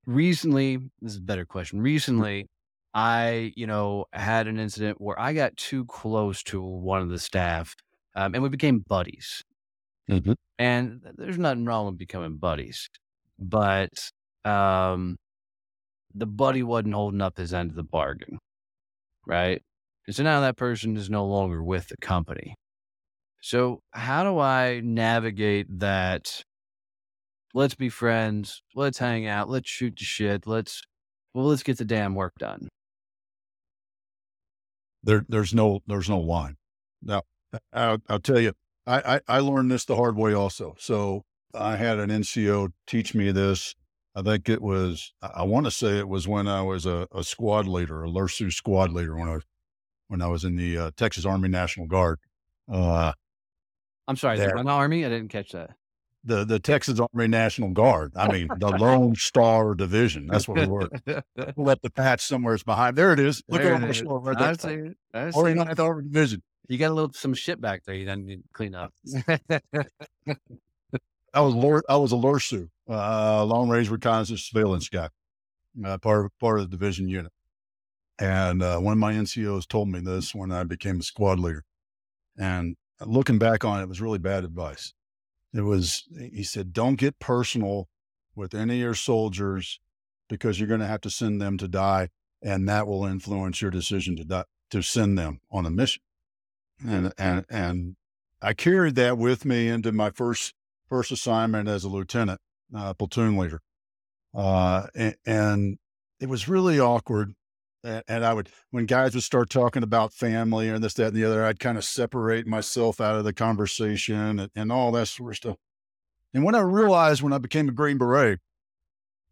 recently? 0.06 0.76
This 1.00 1.12
is 1.12 1.18
a 1.18 1.22
better 1.22 1.44
question. 1.44 1.80
Recently, 1.80 2.46
I 2.94 3.52
you 3.56 3.66
know 3.66 4.06
had 4.12 4.46
an 4.46 4.58
incident 4.58 5.00
where 5.00 5.18
I 5.18 5.32
got 5.32 5.56
too 5.56 5.84
close 5.86 6.42
to 6.44 6.60
one 6.62 7.02
of 7.02 7.08
the 7.10 7.18
staff, 7.18 7.74
um, 8.16 8.34
and 8.34 8.42
we 8.42 8.48
became 8.48 8.80
buddies. 8.80 9.42
Mhm. 10.10 10.34
And 10.58 11.00
there's 11.16 11.38
nothing 11.38 11.64
wrong 11.64 11.86
with 11.86 11.98
becoming 11.98 12.36
buddies, 12.36 12.88
but 13.38 13.90
um, 14.44 15.16
the 16.14 16.26
buddy 16.26 16.62
wasn't 16.62 16.94
holding 16.94 17.20
up 17.20 17.36
his 17.38 17.52
end 17.52 17.70
of 17.70 17.76
the 17.76 17.82
bargain, 17.82 18.38
right? 19.26 19.62
And 20.06 20.14
so 20.14 20.22
now 20.22 20.40
that 20.40 20.56
person 20.56 20.96
is 20.96 21.10
no 21.10 21.26
longer 21.26 21.62
with 21.62 21.88
the 21.88 21.96
company. 21.96 22.54
So 23.40 23.80
how 23.92 24.24
do 24.24 24.38
I 24.38 24.80
navigate 24.84 25.66
that? 25.80 26.42
Let's 27.54 27.74
be 27.74 27.88
friends. 27.88 28.62
Let's 28.74 28.98
hang 28.98 29.26
out. 29.26 29.48
Let's 29.48 29.70
shoot 29.70 29.96
the 29.98 30.04
shit. 30.04 30.46
Let's 30.46 30.82
well, 31.34 31.46
let's 31.46 31.62
get 31.62 31.78
the 31.78 31.84
damn 31.84 32.14
work 32.14 32.34
done. 32.38 32.68
there, 35.04 35.24
there's 35.28 35.54
no, 35.54 35.80
there's 35.86 36.08
no 36.08 36.18
line. 36.18 36.56
Now, 37.02 37.22
I'll, 37.72 37.98
I'll 38.08 38.20
tell 38.20 38.40
you, 38.40 38.52
I, 38.86 39.16
I, 39.16 39.36
I 39.36 39.38
learned 39.40 39.70
this 39.70 39.84
the 39.84 39.96
hard 39.96 40.16
way 40.16 40.32
also. 40.32 40.74
So 40.78 41.22
I 41.54 41.76
had 41.76 41.98
an 41.98 42.10
NCO 42.10 42.70
teach 42.86 43.14
me 43.14 43.30
this. 43.30 43.74
I 44.14 44.22
think 44.22 44.48
it 44.48 44.62
was, 44.62 45.12
I, 45.22 45.26
I 45.36 45.42
want 45.42 45.66
to 45.66 45.70
say 45.70 45.98
it 45.98 46.08
was 46.08 46.28
when 46.28 46.46
I 46.48 46.62
was 46.62 46.86
a, 46.86 47.08
a 47.14 47.24
squad 47.24 47.66
leader, 47.66 48.04
a 48.04 48.08
LRSU 48.08 48.52
squad 48.52 48.92
leader 48.92 49.16
when 49.16 49.28
I 49.28 49.34
was, 49.34 49.44
when 50.08 50.22
I 50.22 50.26
was 50.28 50.44
in 50.44 50.56
the 50.56 50.78
uh, 50.78 50.90
Texas 50.96 51.24
Army 51.24 51.48
National 51.48 51.86
Guard. 51.86 52.18
Uh, 52.70 53.12
I'm 54.06 54.16
sorry, 54.16 54.38
the 54.38 54.52
Army. 54.66 55.04
I 55.04 55.08
didn't 55.08 55.28
catch 55.28 55.52
that. 55.52 55.70
the, 56.24 56.44
the 56.44 56.58
Texas 56.58 57.00
Army 57.00 57.26
National 57.28 57.70
Guard. 57.70 58.12
I 58.16 58.30
mean, 58.30 58.48
the 58.58 58.68
Lone 58.68 59.14
Star 59.16 59.74
Division. 59.74 60.26
That's 60.26 60.46
what 60.46 60.58
we 60.58 60.66
were. 60.66 60.88
Let 61.56 61.82
the 61.82 61.90
patch 61.90 62.20
somewhere's 62.22 62.62
behind. 62.62 62.96
There 62.96 63.12
it 63.12 63.18
is. 63.20 63.42
Look 63.48 63.62
There 63.62 63.74
at 63.74 63.80
the 63.80 63.92
shoulder 63.94 64.30
right 64.30 64.40
I 64.40 64.52
there. 64.54 64.54
see 64.54 64.74
it. 64.90 64.96
I 65.12 65.30
see 65.30 65.40
it. 65.40 65.54
Ninth 65.54 65.80
Army 65.80 66.04
Division. 66.04 66.42
You 66.68 66.78
got 66.78 66.90
a 66.90 66.94
little 66.94 67.12
some 67.12 67.34
shit 67.34 67.60
back 67.60 67.84
there. 67.84 67.94
You 67.94 68.14
need 68.16 68.42
clean 68.52 68.74
up. 68.74 68.92
I 71.34 71.40
was 71.40 71.54
Lord, 71.54 71.84
I 71.88 71.96
was 71.96 72.12
a 72.12 72.16
LRSU, 72.16 72.68
uh, 72.88 73.44
long 73.44 73.68
range 73.68 73.90
reconnaissance 73.90 74.44
surveillance 74.44 74.88
guy, 74.88 75.08
uh, 75.84 75.98
part 75.98 76.26
of, 76.26 76.38
part 76.38 76.60
of 76.60 76.70
the 76.70 76.76
division 76.76 77.08
unit. 77.08 77.32
And 78.18 78.62
uh, 78.62 78.78
one 78.78 78.92
of 78.92 78.98
my 78.98 79.12
NCOs 79.12 79.66
told 79.66 79.88
me 79.88 79.98
this 79.98 80.34
when 80.34 80.52
I 80.52 80.62
became 80.62 81.00
a 81.00 81.02
squad 81.02 81.40
leader. 81.40 81.64
And 82.38 82.76
looking 83.04 83.38
back 83.38 83.64
on 83.64 83.80
it, 83.80 83.84
it 83.84 83.88
was 83.88 84.00
really 84.00 84.18
bad 84.18 84.44
advice. 84.44 84.94
It 85.52 85.62
was, 85.62 86.04
he 86.16 86.44
said, 86.44 86.72
don't 86.72 86.94
get 86.94 87.18
personal 87.18 87.88
with 88.36 88.54
any 88.54 88.74
of 88.74 88.80
your 88.80 88.94
soldiers 88.94 89.80
because 90.28 90.58
you're 90.58 90.68
going 90.68 90.80
to 90.80 90.86
have 90.86 91.00
to 91.02 91.10
send 91.10 91.40
them 91.40 91.58
to 91.58 91.68
die, 91.68 92.08
and 92.42 92.68
that 92.68 92.86
will 92.86 93.04
influence 93.04 93.60
your 93.60 93.70
decision 93.70 94.16
to 94.16 94.24
die, 94.24 94.44
to 94.70 94.82
send 94.82 95.18
them 95.18 95.40
on 95.50 95.66
a 95.66 95.70
mission. 95.70 96.02
And 96.86 97.12
and 97.18 97.44
and 97.48 97.96
I 98.42 98.52
carried 98.52 98.96
that 98.96 99.16
with 99.16 99.44
me 99.44 99.68
into 99.68 99.92
my 99.92 100.10
first 100.10 100.54
first 100.88 101.12
assignment 101.12 101.68
as 101.68 101.84
a 101.84 101.88
lieutenant, 101.88 102.40
uh, 102.74 102.94
platoon 102.94 103.36
leader. 103.36 103.60
Uh, 104.34 104.86
and, 104.94 105.16
and 105.24 105.78
it 106.20 106.28
was 106.28 106.48
really 106.48 106.80
awkward. 106.80 107.34
And, 107.82 108.02
and 108.08 108.24
I 108.24 108.32
would, 108.32 108.48
when 108.70 108.86
guys 108.86 109.14
would 109.14 109.22
start 109.22 109.50
talking 109.50 109.82
about 109.82 110.12
family 110.12 110.68
and 110.68 110.82
this, 110.82 110.94
that, 110.94 111.08
and 111.08 111.16
the 111.16 111.24
other, 111.24 111.44
I'd 111.44 111.60
kind 111.60 111.78
of 111.78 111.84
separate 111.84 112.46
myself 112.46 113.00
out 113.00 113.16
of 113.16 113.24
the 113.24 113.32
conversation 113.32 114.40
and, 114.40 114.50
and 114.54 114.72
all 114.72 114.92
that 114.92 115.06
sort 115.06 115.32
of 115.32 115.36
stuff. 115.36 115.56
And 116.32 116.44
when 116.44 116.54
I 116.54 116.60
realized 116.60 117.22
when 117.22 117.32
I 117.32 117.38
became 117.38 117.68
a 117.68 117.72
Green 117.72 117.98
Beret, 117.98 118.40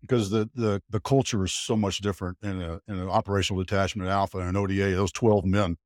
because 0.00 0.30
the, 0.30 0.50
the, 0.54 0.82
the 0.90 1.00
culture 1.00 1.44
is 1.44 1.52
so 1.52 1.76
much 1.76 1.98
different 1.98 2.36
in 2.42 2.60
a, 2.60 2.80
in 2.88 2.98
an 2.98 3.08
operational 3.08 3.62
detachment 3.62 4.08
Alpha 4.08 4.38
and 4.38 4.48
an 4.48 4.56
ODA, 4.56 4.94
those 4.96 5.12
12 5.12 5.44
men, 5.44 5.76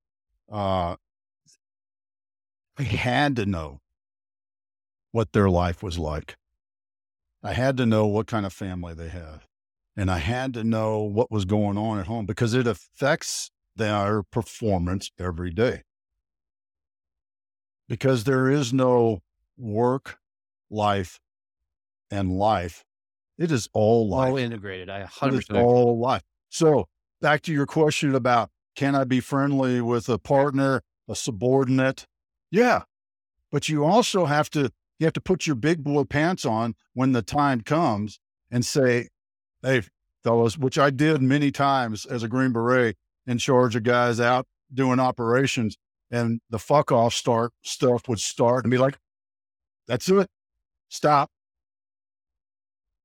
uh, 0.50 0.96
I 2.78 2.82
had 2.82 3.36
to 3.36 3.46
know 3.46 3.80
what 5.12 5.32
their 5.32 5.48
life 5.48 5.82
was 5.82 5.98
like. 5.98 6.36
I 7.42 7.52
had 7.52 7.76
to 7.76 7.86
know 7.86 8.06
what 8.06 8.26
kind 8.26 8.44
of 8.44 8.52
family 8.52 8.94
they 8.94 9.08
had. 9.08 9.42
And 9.96 10.10
I 10.10 10.18
had 10.18 10.52
to 10.54 10.64
know 10.64 11.00
what 11.00 11.30
was 11.30 11.44
going 11.44 11.78
on 11.78 11.98
at 11.98 12.06
home 12.06 12.26
because 12.26 12.52
it 12.52 12.66
affects 12.66 13.50
their 13.76 14.22
performance 14.22 15.10
every 15.18 15.50
day. 15.50 15.82
Because 17.88 18.24
there 18.24 18.50
is 18.50 18.72
no 18.72 19.20
work, 19.56 20.18
life, 20.68 21.20
and 22.10 22.36
life. 22.36 22.84
It 23.38 23.52
is 23.52 23.68
all 23.72 24.08
life. 24.08 24.30
All 24.30 24.36
integrated. 24.36 24.90
I 24.90 25.00
It 25.00 25.10
100 25.20 25.38
is 25.38 25.50
all 25.50 25.98
life. 25.98 26.22
So 26.50 26.88
back 27.20 27.42
to 27.42 27.52
your 27.52 27.66
question 27.66 28.14
about 28.14 28.50
can 28.74 28.94
I 28.94 29.04
be 29.04 29.20
friendly 29.20 29.80
with 29.80 30.08
a 30.08 30.18
partner, 30.18 30.82
a 31.08 31.14
subordinate? 31.14 32.06
Yeah. 32.50 32.82
But 33.50 33.68
you 33.68 33.84
also 33.84 34.26
have 34.26 34.50
to 34.50 34.70
you 34.98 35.06
have 35.06 35.12
to 35.14 35.20
put 35.20 35.46
your 35.46 35.56
big 35.56 35.84
boy 35.84 36.04
pants 36.04 36.44
on 36.44 36.74
when 36.94 37.12
the 37.12 37.22
time 37.22 37.60
comes 37.60 38.18
and 38.50 38.64
say, 38.64 39.08
Hey, 39.62 39.82
fellas, 40.22 40.56
which 40.56 40.78
I 40.78 40.90
did 40.90 41.22
many 41.22 41.50
times 41.50 42.06
as 42.06 42.22
a 42.22 42.28
Green 42.28 42.52
Beret 42.52 42.96
in 43.26 43.38
charge 43.38 43.76
of 43.76 43.82
guys 43.82 44.20
out 44.20 44.46
doing 44.72 45.00
operations 45.00 45.76
and 46.10 46.40
the 46.50 46.58
fuck 46.58 46.90
off 46.92 47.14
start 47.14 47.52
stuff 47.62 48.08
would 48.08 48.20
start 48.20 48.64
and 48.64 48.70
be 48.70 48.78
like, 48.78 48.98
That's 49.86 50.08
it. 50.08 50.28
Stop. 50.88 51.30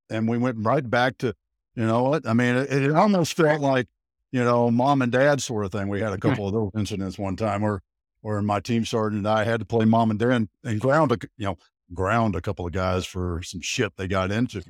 And 0.10 0.28
we 0.28 0.38
went 0.38 0.58
right 0.60 0.88
back 0.88 1.18
to 1.20 1.34
you 1.76 1.86
know 1.86 2.04
what? 2.04 2.28
I 2.28 2.34
mean, 2.34 2.56
it, 2.56 2.72
it 2.72 2.92
almost 2.92 3.34
felt 3.34 3.62
like, 3.62 3.88
you 4.32 4.44
know, 4.44 4.70
mom 4.70 5.02
and 5.02 5.12
dad 5.12 5.42
sort 5.42 5.66
of 5.66 5.72
thing. 5.72 5.88
We 5.88 6.02
had 6.02 6.14
a 6.14 6.18
couple 6.18 6.48
of 6.48 6.54
those 6.54 6.72
incidents 6.76 7.18
one 7.18 7.36
time 7.36 7.62
where, 7.62 7.82
where 8.22 8.42
my 8.42 8.60
team 8.60 8.86
sergeant 8.86 9.20
and 9.20 9.28
I 9.28 9.44
had 9.46 9.62
to 9.62 9.66
play 9.66 9.86
mom 9.86 10.12
and 10.12 10.20
dad 10.20 10.32
and, 10.32 10.50
and 10.64 10.80
ground, 10.80 11.12
you 11.38 11.46
know, 11.46 11.58
ground 11.94 12.36
a 12.36 12.42
couple 12.42 12.66
of 12.66 12.72
guys 12.72 13.06
for 13.06 13.42
some 13.44 13.62
shit 13.62 13.94
they 13.98 14.08
got 14.08 14.32
into. 14.32 14.64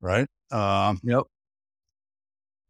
Right. 0.00 0.28
Um, 0.50 1.00
Yep. 1.02 1.24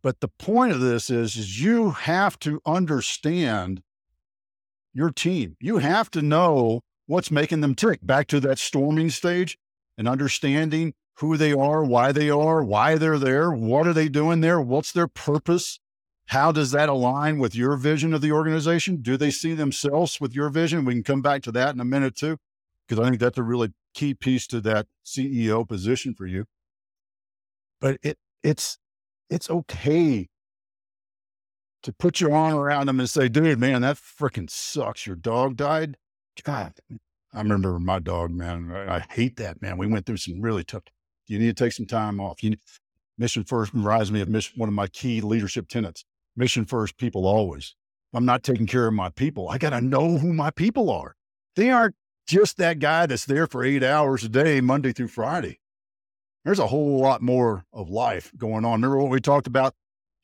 but 0.02 0.20
the 0.20 0.28
point 0.28 0.72
of 0.72 0.80
this 0.80 1.10
is, 1.10 1.36
is 1.36 1.62
you 1.62 1.90
have 1.90 2.38
to 2.40 2.60
understand 2.64 3.82
your 4.94 5.10
team. 5.10 5.56
You 5.60 5.78
have 5.78 6.10
to 6.12 6.22
know 6.22 6.80
what's 7.06 7.30
making 7.30 7.60
them 7.60 7.74
tick. 7.74 8.00
Back 8.02 8.26
to 8.28 8.40
that 8.40 8.58
storming 8.58 9.10
stage 9.10 9.58
and 9.96 10.08
understanding 10.08 10.94
who 11.18 11.36
they 11.36 11.52
are, 11.52 11.84
why 11.84 12.12
they 12.12 12.30
are, 12.30 12.62
why 12.62 12.96
they're 12.96 13.18
there, 13.18 13.50
what 13.50 13.86
are 13.86 13.92
they 13.92 14.08
doing 14.08 14.40
there, 14.40 14.60
what's 14.60 14.92
their 14.92 15.08
purpose, 15.08 15.80
how 16.26 16.52
does 16.52 16.70
that 16.70 16.88
align 16.88 17.38
with 17.38 17.54
your 17.54 17.76
vision 17.76 18.14
of 18.14 18.20
the 18.20 18.30
organization? 18.30 18.98
Do 18.98 19.16
they 19.16 19.30
see 19.30 19.54
themselves 19.54 20.20
with 20.20 20.34
your 20.34 20.48
vision? 20.50 20.84
We 20.84 20.94
can 20.94 21.02
come 21.02 21.22
back 21.22 21.42
to 21.42 21.52
that 21.52 21.74
in 21.74 21.80
a 21.80 21.84
minute 21.84 22.14
too, 22.14 22.36
because 22.88 23.04
I 23.04 23.08
think 23.08 23.20
that's 23.20 23.38
a 23.38 23.42
really 23.42 23.72
key 23.94 24.14
piece 24.14 24.46
to 24.48 24.60
that 24.62 24.86
CEO 25.04 25.68
position 25.68 26.14
for 26.14 26.26
you. 26.26 26.46
But 27.80 27.98
it 28.02 28.18
it's 28.42 28.78
it's 29.30 29.50
okay 29.50 30.28
to 31.82 31.92
put 31.92 32.20
your 32.20 32.34
arm 32.34 32.54
around 32.54 32.86
them 32.86 32.98
and 32.98 33.08
say, 33.08 33.28
dude, 33.28 33.58
man, 33.58 33.82
that 33.82 33.96
freaking 33.96 34.50
sucks. 34.50 35.06
Your 35.06 35.16
dog 35.16 35.56
died. 35.56 35.96
God, 36.42 36.74
I 37.32 37.38
remember 37.38 37.78
my 37.78 37.98
dog, 37.98 38.30
man. 38.30 38.72
I, 38.72 38.96
I 38.96 39.06
hate 39.10 39.36
that, 39.36 39.60
man. 39.60 39.76
We 39.78 39.86
went 39.86 40.06
through 40.06 40.16
some 40.16 40.40
really 40.40 40.64
tough. 40.64 40.84
You 41.26 41.38
need 41.38 41.56
to 41.56 41.64
take 41.64 41.72
some 41.72 41.86
time 41.86 42.20
off. 42.20 42.42
You 42.42 42.56
mission 43.16 43.44
first 43.44 43.74
reminds 43.74 44.10
me 44.10 44.20
of 44.20 44.28
mission, 44.28 44.54
one 44.56 44.68
of 44.68 44.74
my 44.74 44.86
key 44.86 45.20
leadership 45.20 45.68
tenets. 45.68 46.04
Mission 46.36 46.64
first, 46.64 46.96
people 46.96 47.26
always. 47.26 47.74
I'm 48.14 48.24
not 48.24 48.42
taking 48.42 48.66
care 48.66 48.86
of 48.86 48.94
my 48.94 49.10
people. 49.10 49.48
I 49.48 49.58
got 49.58 49.70
to 49.70 49.80
know 49.80 50.16
who 50.16 50.32
my 50.32 50.50
people 50.50 50.90
are. 50.90 51.14
They 51.56 51.70
aren't 51.70 51.96
just 52.28 52.58
that 52.58 52.78
guy 52.78 53.06
that's 53.06 53.24
there 53.24 53.46
for 53.46 53.64
eight 53.64 53.82
hours 53.82 54.22
a 54.22 54.28
day, 54.28 54.60
Monday 54.60 54.92
through 54.92 55.08
Friday. 55.08 55.58
There's 56.44 56.58
a 56.58 56.66
whole 56.66 57.00
lot 57.00 57.22
more 57.22 57.64
of 57.72 57.88
life 57.88 58.30
going 58.36 58.64
on. 58.64 58.82
Remember 58.82 58.98
what 58.98 59.10
we 59.10 59.20
talked 59.20 59.46
about? 59.46 59.74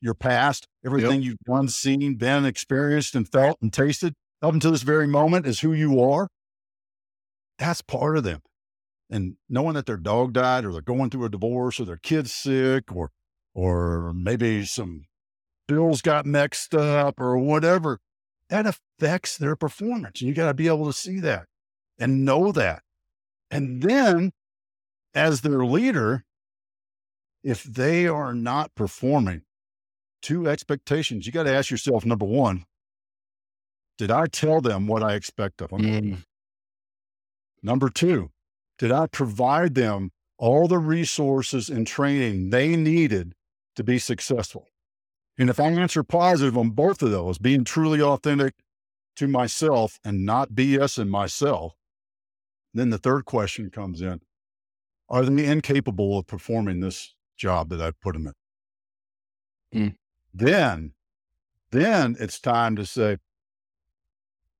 Your 0.01 0.13
past, 0.13 0.67
everything 0.85 1.21
yep. 1.21 1.29
you've 1.29 1.39
done, 1.47 1.67
seen, 1.67 2.15
been, 2.15 2.45
experienced, 2.45 3.15
and 3.15 3.27
felt 3.27 3.57
and 3.61 3.73
tasted 3.73 4.13
up 4.41 4.53
until 4.53 4.71
this 4.71 4.83
very 4.83 5.07
moment 5.07 5.47
is 5.47 5.61
who 5.61 5.73
you 5.73 5.99
are. 5.99 6.27
That's 7.57 7.81
part 7.81 8.17
of 8.17 8.23
them. 8.23 8.41
And 9.09 9.37
knowing 9.49 9.73
that 9.73 9.87
their 9.87 9.97
dog 9.97 10.33
died 10.33 10.63
or 10.63 10.71
they're 10.71 10.81
going 10.81 11.09
through 11.09 11.25
a 11.25 11.29
divorce 11.29 11.79
or 11.79 11.85
their 11.85 11.97
kid's 11.97 12.33
sick 12.33 12.95
or 12.95 13.11
or 13.55 14.13
maybe 14.13 14.65
some 14.65 15.05
bills 15.67 16.01
got 16.01 16.25
mixed 16.25 16.75
up 16.75 17.19
or 17.19 17.37
whatever, 17.37 17.99
that 18.49 18.65
affects 18.67 19.37
their 19.37 19.55
performance. 19.55 20.21
And 20.21 20.27
you 20.27 20.35
got 20.35 20.47
to 20.47 20.53
be 20.53 20.67
able 20.67 20.85
to 20.85 20.93
see 20.93 21.19
that 21.21 21.47
and 21.99 22.25
know 22.25 22.51
that. 22.51 22.83
And 23.51 23.81
then 23.81 24.31
as 25.13 25.41
their 25.41 25.65
leader, 25.65 26.25
if 27.43 27.63
they 27.63 28.07
are 28.07 28.33
not 28.33 28.75
performing 28.75 29.43
to 30.23 30.49
expectations, 30.49 31.25
you 31.25 31.31
got 31.31 31.43
to 31.43 31.53
ask 31.53 31.69
yourself 31.69 32.05
number 32.05 32.25
one, 32.25 32.65
did 33.97 34.11
I 34.11 34.25
tell 34.25 34.61
them 34.61 34.87
what 34.87 35.03
I 35.03 35.13
expect 35.13 35.61
of 35.61 35.69
them? 35.69 35.81
Mm. 35.81 36.23
Number 37.63 37.89
two, 37.89 38.31
did 38.77 38.91
I 38.91 39.07
provide 39.07 39.75
them 39.75 40.11
all 40.37 40.67
the 40.67 40.79
resources 40.79 41.69
and 41.69 41.87
training 41.87 42.49
they 42.49 42.75
needed 42.75 43.33
to 43.75 43.83
be 43.83 43.99
successful? 43.99 44.67
And 45.37 45.49
if 45.49 45.59
I 45.59 45.65
answer 45.65 46.03
positive 46.03 46.57
on 46.57 46.71
both 46.71 47.01
of 47.01 47.11
those, 47.11 47.37
being 47.37 47.63
truly 47.63 48.01
authentic 48.01 48.55
to 49.17 49.27
myself 49.27 49.99
and 50.03 50.25
not 50.25 50.51
BSing 50.51 51.09
myself, 51.09 51.75
then 52.75 52.89
the 52.89 52.97
third 52.97 53.25
question 53.25 53.69
comes 53.69 54.01
in 54.01 54.19
Are 55.09 55.25
they 55.25 55.45
incapable 55.45 56.19
of 56.19 56.27
performing 56.27 56.79
this 56.79 57.15
job 57.37 57.69
that 57.69 57.81
I've 57.81 57.99
put 58.01 58.13
them 58.13 58.31
in? 59.71 59.81
Mm. 59.81 59.95
Then, 60.33 60.93
then 61.71 62.15
it's 62.19 62.39
time 62.39 62.75
to 62.75 62.85
say, 62.85 63.17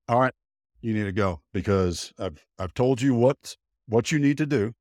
All 0.07 0.21
right, 0.21 0.33
you 0.81 0.93
need 0.93 1.03
to 1.03 1.11
go 1.11 1.41
because 1.51 2.13
I've 2.19 2.45
I've 2.59 2.73
told 2.73 3.01
you 3.01 3.13
what 3.15 3.57
what 3.87 4.11
you 4.11 4.19
need 4.19 4.37
to 4.37 4.45
do. 4.45 4.73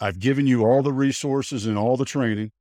I've 0.00 0.18
given 0.18 0.46
you 0.46 0.64
all 0.64 0.82
the 0.82 0.92
resources 0.92 1.66
and 1.66 1.76
all 1.76 1.96
the 1.96 2.04
training, 2.04 2.52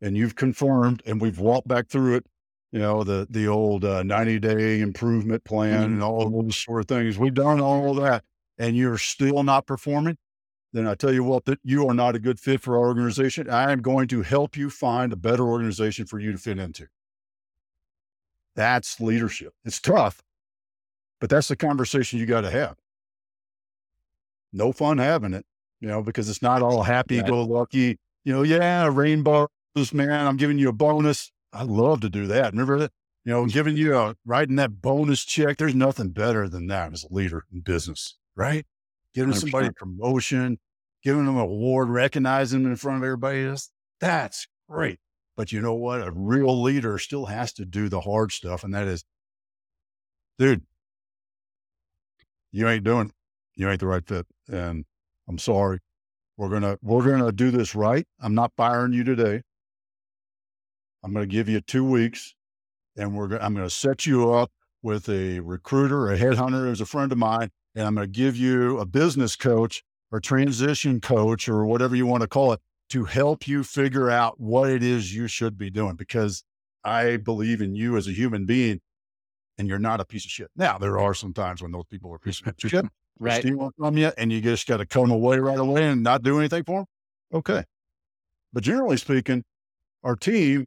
and 0.00 0.16
you've 0.16 0.36
confirmed, 0.36 1.02
and 1.04 1.20
we've 1.20 1.38
walked 1.38 1.68
back 1.68 1.88
through 1.88 2.16
it. 2.16 2.26
You 2.70 2.78
know 2.78 3.04
the 3.04 3.26
the 3.28 3.48
old 3.48 3.84
uh, 3.84 4.02
ninety 4.02 4.38
day 4.38 4.80
improvement 4.80 5.44
plan 5.44 5.82
mm-hmm. 5.82 5.92
and 5.94 6.02
all 6.02 6.30
those 6.30 6.56
sort 6.56 6.80
of 6.80 6.88
things. 6.88 7.18
We've 7.18 7.34
done 7.34 7.60
all 7.60 7.90
of 7.90 8.02
that, 8.02 8.24
and 8.62 8.76
you're 8.76 8.96
still 8.96 9.42
not 9.42 9.66
performing. 9.66 10.16
Then 10.72 10.86
I 10.86 10.94
tell 10.94 11.12
you 11.12 11.24
what, 11.24 11.46
that 11.46 11.58
you 11.64 11.88
are 11.88 11.94
not 11.94 12.14
a 12.14 12.20
good 12.20 12.38
fit 12.38 12.60
for 12.60 12.76
our 12.76 12.86
organization. 12.86 13.50
I 13.50 13.72
am 13.72 13.82
going 13.82 14.06
to 14.08 14.22
help 14.22 14.56
you 14.56 14.70
find 14.70 15.12
a 15.12 15.16
better 15.16 15.44
organization 15.44 16.06
for 16.06 16.20
you 16.20 16.30
to 16.30 16.38
fit 16.38 16.60
into. 16.60 16.86
That's 18.54 19.00
leadership. 19.00 19.52
It's 19.64 19.80
tough, 19.80 20.22
but 21.20 21.28
that's 21.28 21.48
the 21.48 21.56
conversation 21.56 22.20
you 22.20 22.26
got 22.26 22.42
to 22.42 22.52
have. 22.52 22.76
No 24.52 24.70
fun 24.70 24.98
having 24.98 25.34
it, 25.34 25.44
you 25.80 25.88
know, 25.88 26.00
because 26.00 26.28
it's 26.28 26.40
not 26.40 26.62
all 26.62 26.84
happy 26.84 27.20
go 27.20 27.42
lucky. 27.42 27.98
You 28.24 28.32
know, 28.32 28.42
yeah, 28.42 28.88
rainbows, 28.92 29.48
man. 29.92 30.26
I'm 30.26 30.36
giving 30.36 30.58
you 30.58 30.68
a 30.68 30.72
bonus. 30.72 31.32
I 31.52 31.64
love 31.64 32.00
to 32.02 32.08
do 32.08 32.28
that. 32.28 32.52
Remember 32.52 32.78
that? 32.78 32.92
You 33.24 33.32
know, 33.32 33.46
giving 33.46 33.76
you 33.76 33.96
a 33.96 34.14
writing 34.24 34.56
that 34.56 34.80
bonus 34.80 35.24
check. 35.24 35.56
There's 35.56 35.74
nothing 35.74 36.10
better 36.10 36.48
than 36.48 36.68
that 36.68 36.92
as 36.92 37.04
a 37.04 37.12
leader 37.12 37.44
in 37.52 37.60
business, 37.60 38.18
right? 38.36 38.64
Giving 39.14 39.34
100%. 39.34 39.38
somebody 39.38 39.66
a 39.68 39.72
promotion, 39.72 40.58
giving 41.02 41.26
them 41.26 41.36
an 41.36 41.42
award, 41.42 41.88
recognizing 41.88 42.62
them 42.62 42.72
in 42.72 42.76
front 42.76 42.98
of 42.98 43.04
everybody. 43.04 43.44
That's, 43.44 43.70
that's 44.00 44.46
great. 44.68 44.98
But 45.36 45.52
you 45.52 45.60
know 45.60 45.74
what? 45.74 46.06
A 46.06 46.10
real 46.10 46.62
leader 46.62 46.98
still 46.98 47.26
has 47.26 47.52
to 47.54 47.64
do 47.64 47.88
the 47.88 48.00
hard 48.00 48.32
stuff. 48.32 48.64
And 48.64 48.74
that 48.74 48.86
is, 48.86 49.04
dude, 50.38 50.62
you 52.52 52.68
ain't 52.68 52.84
doing, 52.84 53.12
you 53.54 53.68
ain't 53.68 53.80
the 53.80 53.86
right 53.86 54.06
fit. 54.06 54.26
And 54.48 54.84
I'm 55.28 55.38
sorry. 55.38 55.78
We're 56.36 56.48
going 56.48 56.62
to, 56.62 56.78
we're 56.82 57.04
going 57.04 57.24
to 57.24 57.32
do 57.32 57.50
this 57.50 57.74
right. 57.74 58.06
I'm 58.20 58.34
not 58.34 58.52
firing 58.56 58.92
you 58.92 59.04
today. 59.04 59.42
I'm 61.04 61.12
going 61.12 61.28
to 61.28 61.32
give 61.32 61.48
you 61.48 61.60
two 61.60 61.84
weeks 61.84 62.34
and 62.96 63.16
we're, 63.16 63.36
I'm 63.38 63.54
going 63.54 63.66
to 63.66 63.74
set 63.74 64.06
you 64.06 64.32
up 64.32 64.50
with 64.82 65.08
a 65.08 65.40
recruiter, 65.40 66.10
a 66.10 66.18
headhunter 66.18 66.66
who's 66.66 66.80
a 66.80 66.86
friend 66.86 67.10
of 67.12 67.18
mine, 67.18 67.50
and 67.74 67.86
I'm 67.86 67.94
going 67.94 68.06
to 68.06 68.10
give 68.10 68.36
you 68.36 68.78
a 68.78 68.86
business 68.86 69.36
coach 69.36 69.82
or 70.10 70.20
transition 70.20 71.00
coach 71.00 71.48
or 71.48 71.64
whatever 71.66 71.96
you 71.96 72.06
want 72.06 72.22
to 72.22 72.28
call 72.28 72.52
it 72.52 72.60
to 72.90 73.04
help 73.04 73.48
you 73.48 73.64
figure 73.64 74.10
out 74.10 74.38
what 74.38 74.68
it 74.68 74.82
is 74.82 75.14
you 75.14 75.26
should 75.26 75.56
be 75.56 75.70
doing 75.70 75.96
because 75.96 76.44
I 76.84 77.16
believe 77.16 77.62
in 77.62 77.74
you 77.74 77.96
as 77.96 78.06
a 78.06 78.12
human 78.12 78.44
being 78.44 78.80
and 79.58 79.68
you're 79.68 79.78
not 79.78 80.00
a 80.00 80.04
piece 80.04 80.24
of 80.24 80.30
shit. 80.30 80.50
Now, 80.56 80.78
there 80.78 80.98
are 80.98 81.14
some 81.14 81.32
times 81.32 81.62
when 81.62 81.72
those 81.72 81.86
people 81.86 82.12
are 82.12 82.18
pieces 82.18 82.42
of 82.46 82.54
shit, 82.58 82.84
right? 83.18 83.40
Stealing 83.40 83.70
from 83.78 83.96
you, 83.96 84.12
and 84.18 84.32
you 84.32 84.40
just 84.40 84.66
got 84.66 84.78
to 84.78 84.86
come 84.86 85.10
away 85.10 85.38
right 85.38 85.58
away 85.58 85.88
and 85.88 86.02
not 86.02 86.22
do 86.22 86.38
anything 86.38 86.64
for 86.64 86.80
them. 86.80 86.86
Okay. 87.32 87.64
But 88.52 88.62
generally 88.62 88.96
speaking, 88.96 89.44
our 90.02 90.16
team, 90.16 90.66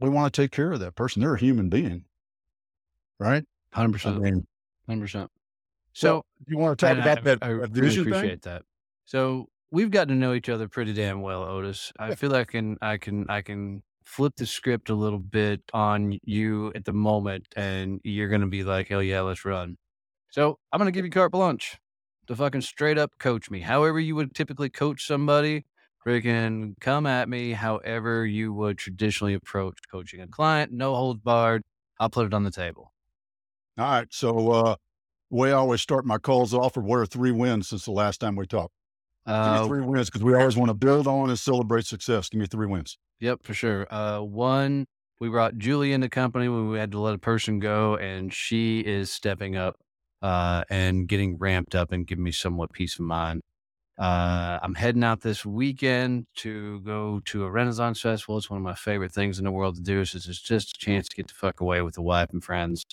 we 0.00 0.08
want 0.08 0.32
to 0.32 0.42
take 0.42 0.50
care 0.50 0.72
of 0.72 0.80
that 0.80 0.94
person. 0.94 1.22
They're 1.22 1.34
a 1.34 1.40
human 1.40 1.68
being, 1.68 2.04
right? 3.18 3.44
100%. 3.74 4.06
I 4.06 4.18
mean, 4.18 4.46
100%. 4.88 5.28
So, 5.92 6.24
you 6.46 6.58
want 6.58 6.78
to 6.78 6.86
talk 6.86 6.98
about 6.98 7.18
I, 7.18 7.20
that 7.22 7.38
I, 7.42 7.46
I 7.46 7.50
really 7.50 8.00
appreciate 8.00 8.42
thing? 8.42 8.52
that. 8.52 8.62
So 9.06 9.48
we've 9.70 9.90
gotten 9.90 10.08
to 10.08 10.20
know 10.20 10.34
each 10.34 10.48
other 10.48 10.68
pretty 10.68 10.92
damn 10.92 11.22
well, 11.22 11.42
Otis. 11.42 11.92
I 11.98 12.14
feel 12.14 12.30
like 12.30 12.48
I 12.48 12.52
can 12.52 12.76
I 12.82 12.96
can 12.98 13.26
I 13.28 13.40
can 13.40 13.82
flip 14.04 14.34
the 14.36 14.46
script 14.46 14.90
a 14.90 14.94
little 14.94 15.18
bit 15.18 15.62
on 15.72 16.18
you 16.24 16.72
at 16.74 16.84
the 16.84 16.92
moment, 16.92 17.46
and 17.56 18.00
you're 18.04 18.28
gonna 18.28 18.46
be 18.46 18.64
like, 18.64 18.88
hell 18.88 19.02
yeah, 19.02 19.20
let's 19.22 19.44
run. 19.44 19.78
So 20.28 20.58
I'm 20.72 20.78
gonna 20.78 20.90
give 20.90 21.04
you 21.04 21.10
carte 21.10 21.32
blanche 21.32 21.78
to 22.26 22.36
fucking 22.36 22.60
straight 22.60 22.98
up 22.98 23.12
coach 23.18 23.50
me. 23.50 23.60
However 23.60 24.00
you 24.00 24.16
would 24.16 24.34
typically 24.34 24.68
coach 24.68 25.06
somebody, 25.06 25.64
freaking 26.04 26.74
come 26.80 27.06
at 27.06 27.28
me 27.28 27.52
however 27.52 28.26
you 28.26 28.52
would 28.52 28.78
traditionally 28.78 29.34
approach 29.34 29.78
coaching 29.90 30.20
a 30.20 30.26
client, 30.26 30.72
no 30.72 30.94
holds 30.94 31.20
barred. 31.20 31.62
I'll 31.98 32.10
put 32.10 32.26
it 32.26 32.34
on 32.34 32.44
the 32.44 32.50
table. 32.50 32.92
All 33.78 33.84
right. 33.84 34.08
So 34.12 34.50
uh 34.50 34.76
the 35.30 35.36
way 35.36 35.50
I 35.50 35.56
always 35.56 35.80
start 35.82 36.04
my 36.06 36.18
calls 36.18 36.54
off 36.54 36.76
are 36.76 36.80
what 36.82 36.98
are 36.98 37.06
three 37.06 37.32
wins 37.32 37.68
since 37.68 37.84
the 37.84 37.90
last 37.92 38.18
time 38.20 38.36
we 38.36 38.46
talked? 38.46 38.74
Uh, 39.26 39.66
three 39.66 39.82
wins 39.82 40.08
because 40.08 40.22
we 40.22 40.34
always 40.34 40.56
want 40.56 40.68
to 40.70 40.74
build 40.74 41.08
on 41.08 41.30
and 41.30 41.38
celebrate 41.38 41.84
success. 41.84 42.28
Give 42.28 42.40
me 42.40 42.46
three 42.46 42.68
wins. 42.68 42.96
Yep, 43.18 43.40
for 43.42 43.54
sure. 43.54 43.92
Uh, 43.92 44.20
one, 44.20 44.86
we 45.20 45.28
brought 45.28 45.58
Julie 45.58 45.92
into 45.92 46.08
company 46.08 46.48
when 46.48 46.68
we 46.70 46.78
had 46.78 46.92
to 46.92 47.00
let 47.00 47.14
a 47.14 47.18
person 47.18 47.58
go, 47.58 47.96
and 47.96 48.32
she 48.32 48.80
is 48.80 49.10
stepping 49.10 49.56
up 49.56 49.76
uh, 50.22 50.62
and 50.70 51.08
getting 51.08 51.36
ramped 51.38 51.74
up 51.74 51.90
and 51.90 52.06
giving 52.06 52.22
me 52.24 52.30
somewhat 52.30 52.72
peace 52.72 52.98
of 53.00 53.04
mind. 53.04 53.42
Uh, 53.98 54.60
I'm 54.62 54.74
heading 54.74 55.04
out 55.04 55.22
this 55.22 55.46
weekend 55.46 56.26
to 56.36 56.80
go 56.82 57.20
to 57.26 57.44
a 57.44 57.50
Renaissance 57.50 58.00
festival. 58.00 58.38
It's 58.38 58.50
one 58.50 58.58
of 58.58 58.64
my 58.64 58.74
favorite 58.74 59.12
things 59.12 59.38
in 59.38 59.44
the 59.44 59.50
world 59.52 59.76
to 59.76 59.82
do. 59.82 60.04
So 60.04 60.18
it's 60.18 60.42
just 60.42 60.76
a 60.76 60.78
chance 60.78 61.08
to 61.08 61.16
get 61.16 61.28
the 61.28 61.34
fuck 61.34 61.60
away 61.60 61.82
with 61.82 61.94
the 61.96 62.02
wife 62.02 62.30
and 62.32 62.44
friends. 62.44 62.84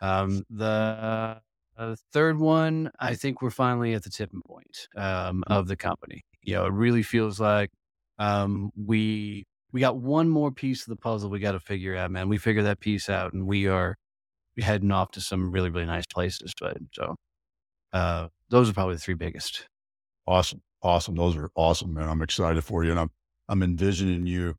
Um, 0.00 0.44
the 0.50 1.40
uh, 1.76 1.96
third 2.12 2.38
one, 2.38 2.90
I 2.98 3.14
think 3.14 3.42
we're 3.42 3.50
finally 3.50 3.94
at 3.94 4.02
the 4.02 4.10
tipping 4.10 4.42
point 4.46 4.88
um, 4.96 5.42
mm. 5.48 5.56
of 5.56 5.68
the 5.68 5.76
company. 5.76 6.22
You 6.42 6.54
know, 6.54 6.66
it 6.66 6.72
really 6.72 7.02
feels 7.02 7.40
like 7.40 7.70
um, 8.18 8.70
we 8.76 9.46
we 9.72 9.80
got 9.80 9.96
one 9.96 10.28
more 10.28 10.50
piece 10.50 10.82
of 10.82 10.88
the 10.88 10.96
puzzle 10.96 11.30
we 11.30 11.40
got 11.40 11.52
to 11.52 11.60
figure 11.60 11.94
out, 11.94 12.10
man. 12.10 12.28
We 12.28 12.38
figure 12.38 12.62
that 12.62 12.80
piece 12.80 13.08
out, 13.08 13.32
and 13.32 13.46
we 13.46 13.66
are 13.66 13.96
heading 14.58 14.90
off 14.90 15.10
to 15.12 15.20
some 15.20 15.50
really, 15.50 15.70
really 15.70 15.86
nice 15.86 16.06
places. 16.06 16.52
But 16.58 16.78
so 16.92 17.16
uh, 17.92 18.28
those 18.50 18.70
are 18.70 18.72
probably 18.72 18.94
the 18.94 19.00
three 19.00 19.14
biggest. 19.14 19.66
Awesome. 20.26 20.62
Awesome. 20.82 21.14
Those 21.16 21.36
are 21.36 21.50
awesome, 21.54 21.94
man. 21.94 22.08
I'm 22.08 22.22
excited 22.22 22.62
for 22.62 22.84
you. 22.84 22.90
And 22.90 23.00
I'm, 23.00 23.10
I'm 23.48 23.62
envisioning 23.62 24.26
you 24.26 24.54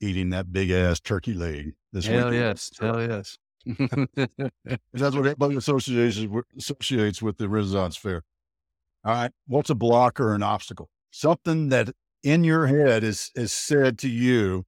eating 0.00 0.30
that 0.30 0.52
big 0.52 0.70
ass 0.70 1.00
turkey 1.00 1.34
leg 1.34 1.74
this 1.92 2.06
week. 2.06 2.16
Hell 2.16 2.30
weekend. 2.30 2.44
yes. 2.44 2.70
Hell 2.80 3.00
yes. 3.00 3.36
That's 3.66 5.14
what 5.14 5.26
everybody 5.26 5.56
associates, 5.56 6.18
associates 6.56 7.20
with 7.20 7.38
the 7.38 7.48
Renaissance 7.48 7.96
Fair. 7.96 8.22
All 9.04 9.14
right. 9.14 9.30
What's 9.46 9.70
a 9.70 9.74
block 9.74 10.20
or 10.20 10.34
an 10.34 10.42
obstacle? 10.42 10.88
Something 11.10 11.68
that 11.70 11.90
in 12.22 12.44
your 12.44 12.66
head 12.66 13.04
is, 13.04 13.30
is 13.34 13.52
said 13.52 13.98
to 13.98 14.08
you, 14.08 14.64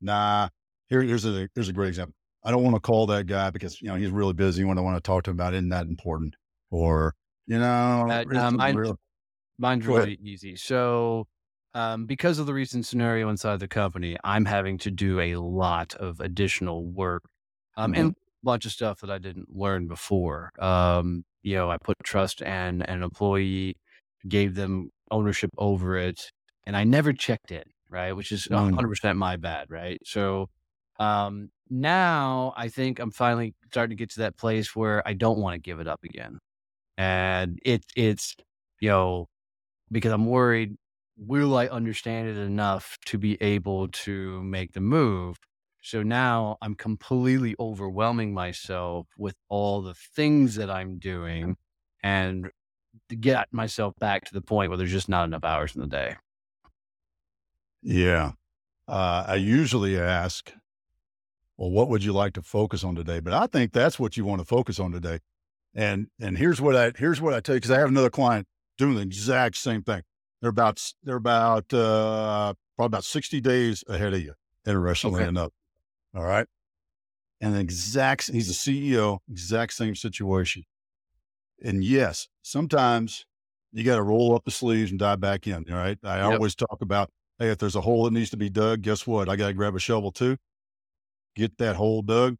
nah, 0.00 0.48
here, 0.88 1.02
here's 1.02 1.24
a, 1.24 1.48
here's 1.54 1.68
a 1.68 1.72
great 1.72 1.88
example. 1.88 2.14
I 2.44 2.50
don't 2.50 2.62
want 2.62 2.76
to 2.76 2.80
call 2.80 3.06
that 3.06 3.26
guy 3.26 3.50
because, 3.50 3.82
you 3.82 3.88
know, 3.88 3.96
he's 3.96 4.10
really 4.10 4.32
busy 4.32 4.64
when 4.64 4.78
I 4.78 4.80
want 4.80 4.96
to 4.96 5.02
talk 5.02 5.24
to 5.24 5.30
him 5.30 5.36
about 5.36 5.54
it, 5.54 5.58
isn't 5.58 5.70
that 5.70 5.86
important? 5.86 6.36
Or, 6.70 7.14
you 7.46 7.58
know, 7.58 8.06
Uh, 8.38 8.60
I- 8.60 8.70
real- 8.78 8.98
Mine's 9.58 9.86
really 9.86 10.18
easy. 10.22 10.54
So, 10.56 11.26
um, 11.74 12.06
because 12.06 12.38
of 12.38 12.46
the 12.46 12.54
recent 12.54 12.86
scenario 12.86 13.28
inside 13.28 13.58
the 13.60 13.68
company, 13.68 14.16
I'm 14.22 14.44
having 14.44 14.78
to 14.78 14.90
do 14.90 15.18
a 15.20 15.34
lot 15.36 15.94
of 15.96 16.20
additional 16.20 16.86
work 16.86 17.24
um, 17.78 17.94
and 17.94 18.10
a 18.10 18.14
bunch 18.44 18.66
of 18.66 18.72
stuff 18.72 19.00
that 19.02 19.10
I 19.10 19.18
didn't 19.18 19.56
learn 19.56 19.88
before. 19.88 20.50
Um, 20.60 21.24
you 21.42 21.56
know, 21.56 21.70
I 21.70 21.78
put 21.78 21.96
trust 22.04 22.42
and 22.42 22.88
an 22.90 23.02
employee, 23.04 23.76
gave 24.28 24.56
them 24.56 24.90
ownership 25.10 25.50
over 25.58 25.96
it, 25.98 26.32
and 26.66 26.76
I 26.76 26.84
never 26.84 27.12
checked 27.14 27.52
in, 27.52 27.64
right? 27.90 28.12
Which 28.14 28.32
is 28.32 28.48
Mm. 28.50 28.52
100% 28.52 29.18
my 29.18 29.36
bad, 29.36 29.70
right? 29.70 30.00
So, 30.04 30.48
um, 31.00 31.50
now 31.70 32.54
I 32.56 32.68
think 32.68 32.98
I'm 32.98 33.10
finally 33.12 33.54
starting 33.72 33.96
to 33.96 34.00
get 34.00 34.10
to 34.12 34.20
that 34.20 34.36
place 34.38 34.74
where 34.76 35.06
I 35.08 35.14
don't 35.14 35.38
want 35.40 35.54
to 35.54 35.60
give 35.60 35.80
it 35.80 35.88
up 35.88 36.04
again. 36.04 36.38
And 36.98 37.58
it, 37.64 37.84
it's, 37.96 38.36
you 38.80 38.90
know, 38.90 39.26
because 39.90 40.12
I'm 40.12 40.26
worried, 40.26 40.76
will 41.16 41.56
I 41.56 41.68
understand 41.68 42.28
it 42.28 42.36
enough 42.38 42.98
to 43.06 43.18
be 43.18 43.40
able 43.42 43.88
to 43.88 44.42
make 44.44 44.72
the 44.72 44.80
move? 44.80 45.38
So 45.82 46.02
now 46.02 46.58
I'm 46.60 46.74
completely 46.74 47.54
overwhelming 47.58 48.34
myself 48.34 49.06
with 49.16 49.36
all 49.48 49.82
the 49.82 49.94
things 49.94 50.56
that 50.56 50.70
I'm 50.70 50.98
doing 50.98 51.56
and 52.02 52.50
to 53.08 53.16
get 53.16 53.52
myself 53.52 53.94
back 53.98 54.24
to 54.26 54.34
the 54.34 54.40
point 54.42 54.70
where 54.70 54.78
there's 54.78 54.90
just 54.92 55.08
not 55.08 55.24
enough 55.24 55.44
hours 55.44 55.74
in 55.74 55.80
the 55.80 55.86
day. 55.88 56.16
Yeah. 57.82 58.32
Uh, 58.88 59.24
I 59.28 59.36
usually 59.36 59.98
ask, 59.98 60.52
well, 61.56 61.70
what 61.70 61.88
would 61.88 62.04
you 62.04 62.12
like 62.12 62.34
to 62.34 62.42
focus 62.42 62.84
on 62.84 62.94
today? 62.94 63.20
But 63.20 63.32
I 63.32 63.46
think 63.46 63.72
that's 63.72 63.98
what 63.98 64.16
you 64.16 64.24
want 64.24 64.40
to 64.40 64.44
focus 64.44 64.78
on 64.78 64.92
today. 64.92 65.18
And, 65.74 66.08
and 66.20 66.38
here's 66.38 66.60
what 66.60 66.76
I, 66.76 66.92
here's 66.96 67.20
what 67.20 67.34
I 67.34 67.40
tell 67.40 67.54
you, 67.54 67.60
cause 67.60 67.70
I 67.70 67.78
have 67.78 67.88
another 67.88 68.10
client 68.10 68.46
doing 68.78 68.94
the 68.96 69.02
exact 69.02 69.56
same 69.56 69.82
thing. 69.82 70.02
They're 70.40 70.50
about, 70.50 70.82
they're 71.02 71.16
about, 71.16 71.72
uh, 71.74 72.54
probably 72.76 72.86
about 72.86 73.04
60 73.04 73.40
days 73.40 73.84
ahead 73.88 74.14
of 74.14 74.22
you. 74.22 74.34
Interestingly 74.66 75.20
Okay. 75.20 75.28
enough. 75.28 75.52
All 76.14 76.24
right. 76.24 76.46
And 77.40 77.54
the 77.54 77.60
exact, 77.60 78.30
he's 78.30 78.50
a 78.50 78.54
CEO, 78.54 79.20
exact 79.30 79.72
same 79.72 79.94
situation. 79.94 80.64
And 81.62 81.84
yes, 81.84 82.28
sometimes 82.42 83.26
you 83.72 83.84
got 83.84 83.96
to 83.96 84.02
roll 84.02 84.34
up 84.34 84.44
the 84.44 84.50
sleeves 84.50 84.90
and 84.90 84.98
dive 84.98 85.20
back 85.20 85.46
in. 85.46 85.70
All 85.70 85.76
right. 85.78 85.98
I 86.02 86.20
Yep. 86.20 86.32
always 86.32 86.54
talk 86.54 86.78
about, 86.80 87.10
Hey, 87.38 87.50
if 87.50 87.58
there's 87.58 87.76
a 87.76 87.80
hole 87.80 88.04
that 88.04 88.12
needs 88.12 88.30
to 88.30 88.36
be 88.36 88.50
dug, 88.50 88.82
guess 88.82 89.06
what? 89.06 89.28
I 89.28 89.36
got 89.36 89.48
to 89.48 89.54
grab 89.54 89.76
a 89.76 89.78
shovel 89.78 90.10
too. 90.10 90.36
Get 91.36 91.58
that 91.58 91.76
hole 91.76 92.02
dug. 92.02 92.36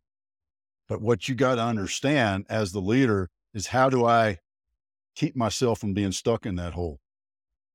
But 0.88 1.00
what 1.02 1.28
you 1.28 1.34
got 1.34 1.56
to 1.56 1.62
understand 1.62 2.46
as 2.48 2.72
the 2.72 2.80
leader 2.80 3.30
is 3.54 3.68
how 3.68 3.90
do 3.90 4.04
I 4.04 4.38
keep 5.14 5.36
myself 5.36 5.80
from 5.80 5.94
being 5.94 6.12
stuck 6.12 6.46
in 6.46 6.56
that 6.56 6.74
hole? 6.74 7.00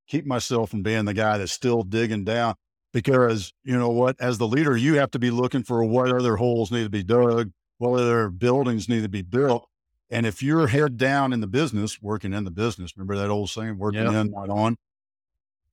Keep 0.07 0.25
myself 0.25 0.71
from 0.71 0.83
being 0.83 1.05
the 1.05 1.13
guy 1.13 1.37
that's 1.37 1.51
still 1.51 1.83
digging 1.83 2.25
down. 2.25 2.55
Because 2.93 3.51
you 3.63 3.77
know 3.77 3.89
what? 3.89 4.15
As 4.21 4.37
the 4.37 4.47
leader, 4.47 4.77
you 4.77 4.95
have 4.95 5.11
to 5.11 5.19
be 5.19 5.31
looking 5.31 5.63
for 5.63 5.83
what 5.83 6.15
other 6.15 6.35
holes 6.37 6.71
need 6.71 6.83
to 6.83 6.89
be 6.89 7.03
dug, 7.03 7.51
what 7.79 7.99
other 7.99 8.29
buildings 8.29 8.87
need 8.87 9.01
to 9.01 9.09
be 9.09 9.23
built. 9.23 9.67
And 10.09 10.27
if 10.27 10.43
you're 10.43 10.67
head 10.67 10.97
down 10.97 11.33
in 11.33 11.41
the 11.41 11.47
business, 11.47 11.99
working 12.01 12.33
in 12.33 12.43
the 12.43 12.51
business, 12.51 12.95
remember 12.95 13.15
that 13.15 13.31
old 13.31 13.49
saying, 13.49 13.79
working 13.79 14.03
Yeah. 14.03 14.21
in, 14.21 14.31
not 14.31 14.49
on? 14.49 14.77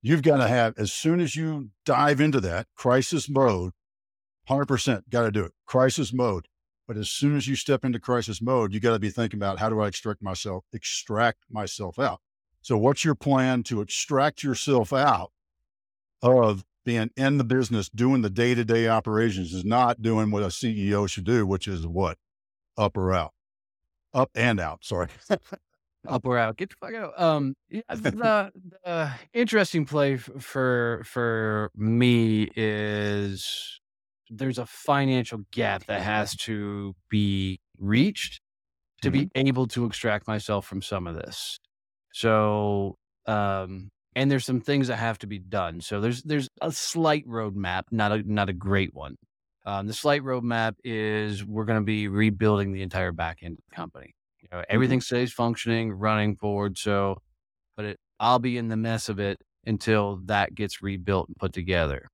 You've 0.01 0.23
got 0.23 0.37
to 0.37 0.47
have, 0.47 0.73
as 0.79 0.91
soon 0.91 1.19
as 1.19 1.35
you 1.35 1.69
dive 1.85 2.19
into 2.19 2.41
that 2.41 2.65
crisis 2.75 3.29
mode, 3.29 3.73
100% 4.49 5.09
got 5.09 5.23
to 5.23 5.31
do 5.31 5.43
it. 5.45 5.51
Crisis 5.67 6.11
mode. 6.11 6.47
But 6.87 6.97
as 6.97 7.09
soon 7.09 7.37
as 7.37 7.47
you 7.47 7.55
step 7.55 7.85
into 7.85 7.99
crisis 7.99 8.41
mode, 8.41 8.73
you 8.73 8.79
got 8.79 8.93
to 8.93 8.99
be 8.99 9.11
thinking 9.11 9.37
about 9.37 9.59
how 9.59 9.69
do 9.69 9.79
I 9.79 9.87
extract 9.87 10.23
myself, 10.23 10.65
extract 10.73 11.43
myself 11.51 11.99
out. 11.99 12.19
So 12.63 12.77
what's 12.77 13.05
your 13.05 13.15
plan 13.15 13.61
to 13.63 13.79
extract 13.81 14.43
yourself 14.43 14.91
out 14.91 15.31
of 16.23 16.65
being 16.85 17.11
in 17.15 17.37
the 17.37 17.43
business, 17.43 17.89
doing 17.89 18.21
the 18.21 18.29
day 18.29 18.55
to 18.55 18.65
day 18.65 18.87
operations 18.87 19.53
is 19.53 19.65
not 19.65 20.01
doing 20.01 20.31
what 20.31 20.43
a 20.43 20.47
CEO 20.47 21.09
should 21.09 21.25
do, 21.25 21.45
which 21.45 21.67
is 21.67 21.85
what? 21.85 22.17
Up 22.77 22.97
or 22.97 23.13
out? 23.13 23.33
Up 24.13 24.29
and 24.35 24.59
out. 24.59 24.83
Sorry. 24.83 25.07
Up 26.07 26.25
or 26.25 26.37
out? 26.37 26.57
Get 26.57 26.69
the 26.69 26.75
fuck 26.81 26.95
out. 26.95 27.21
Um, 27.21 27.55
yeah, 27.69 27.81
the, 27.89 28.51
the 28.83 29.11
interesting 29.33 29.85
play 29.85 30.17
for 30.17 31.03
for 31.05 31.69
me 31.75 32.49
is 32.55 33.79
there's 34.31 34.57
a 34.57 34.65
financial 34.65 35.41
gap 35.51 35.85
that 35.85 36.01
has 36.01 36.35
to 36.37 36.95
be 37.09 37.59
reached 37.77 38.41
to 39.01 39.11
be 39.11 39.29
able 39.35 39.67
to 39.67 39.85
extract 39.85 40.27
myself 40.27 40.65
from 40.65 40.81
some 40.81 41.07
of 41.07 41.15
this. 41.15 41.59
So, 42.13 42.97
um, 43.25 43.89
and 44.15 44.29
there's 44.29 44.45
some 44.45 44.61
things 44.61 44.87
that 44.87 44.97
have 44.97 45.19
to 45.19 45.27
be 45.27 45.39
done. 45.39 45.81
So 45.81 46.01
there's 46.01 46.23
there's 46.23 46.49
a 46.61 46.71
slight 46.71 47.25
roadmap, 47.27 47.83
not 47.91 48.11
a 48.11 48.23
not 48.23 48.49
a 48.49 48.53
great 48.53 48.93
one. 48.93 49.15
Um, 49.65 49.87
the 49.87 49.93
slight 49.93 50.21
roadmap 50.23 50.73
is 50.83 51.45
we're 51.45 51.65
going 51.65 51.79
to 51.79 51.85
be 51.85 52.07
rebuilding 52.07 52.71
the 52.73 52.81
entire 52.81 53.11
back 53.11 53.39
end 53.43 53.59
of 53.59 53.63
the 53.69 53.75
company. 53.75 54.13
You 54.41 54.49
know, 54.51 54.63
everything 54.69 55.01
stays 55.01 55.31
functioning, 55.33 55.91
running 55.93 56.35
forward. 56.35 56.77
So, 56.77 57.17
but 57.75 57.85
it, 57.85 57.99
I'll 58.19 58.39
be 58.39 58.57
in 58.57 58.69
the 58.69 58.77
mess 58.77 59.09
of 59.09 59.19
it 59.19 59.39
until 59.65 60.17
that 60.25 60.55
gets 60.55 60.81
rebuilt 60.81 61.27
and 61.29 61.37
put 61.37 61.53
together. 61.53 62.07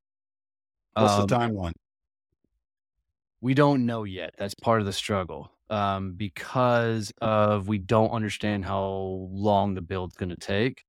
What's 0.96 1.18
Um, 1.20 1.28
the 1.28 1.36
timeline? 1.36 1.74
we 3.42 3.54
don't 3.54 3.86
know 3.86 4.04
yet. 4.04 4.34
That's 4.38 4.56
part 4.56 4.80
of 4.80 4.86
the 4.86 4.94
struggle 4.94 5.52
um, 5.70 6.14
because 6.14 7.12
of 7.22 7.68
we 7.68 7.78
don't 7.78 8.10
understand 8.10 8.66
how 8.66 9.28
long 9.32 9.76
the 9.76 9.82
build's 9.82 10.16
going 10.16 10.30
to 10.30 10.36
take 10.36 10.84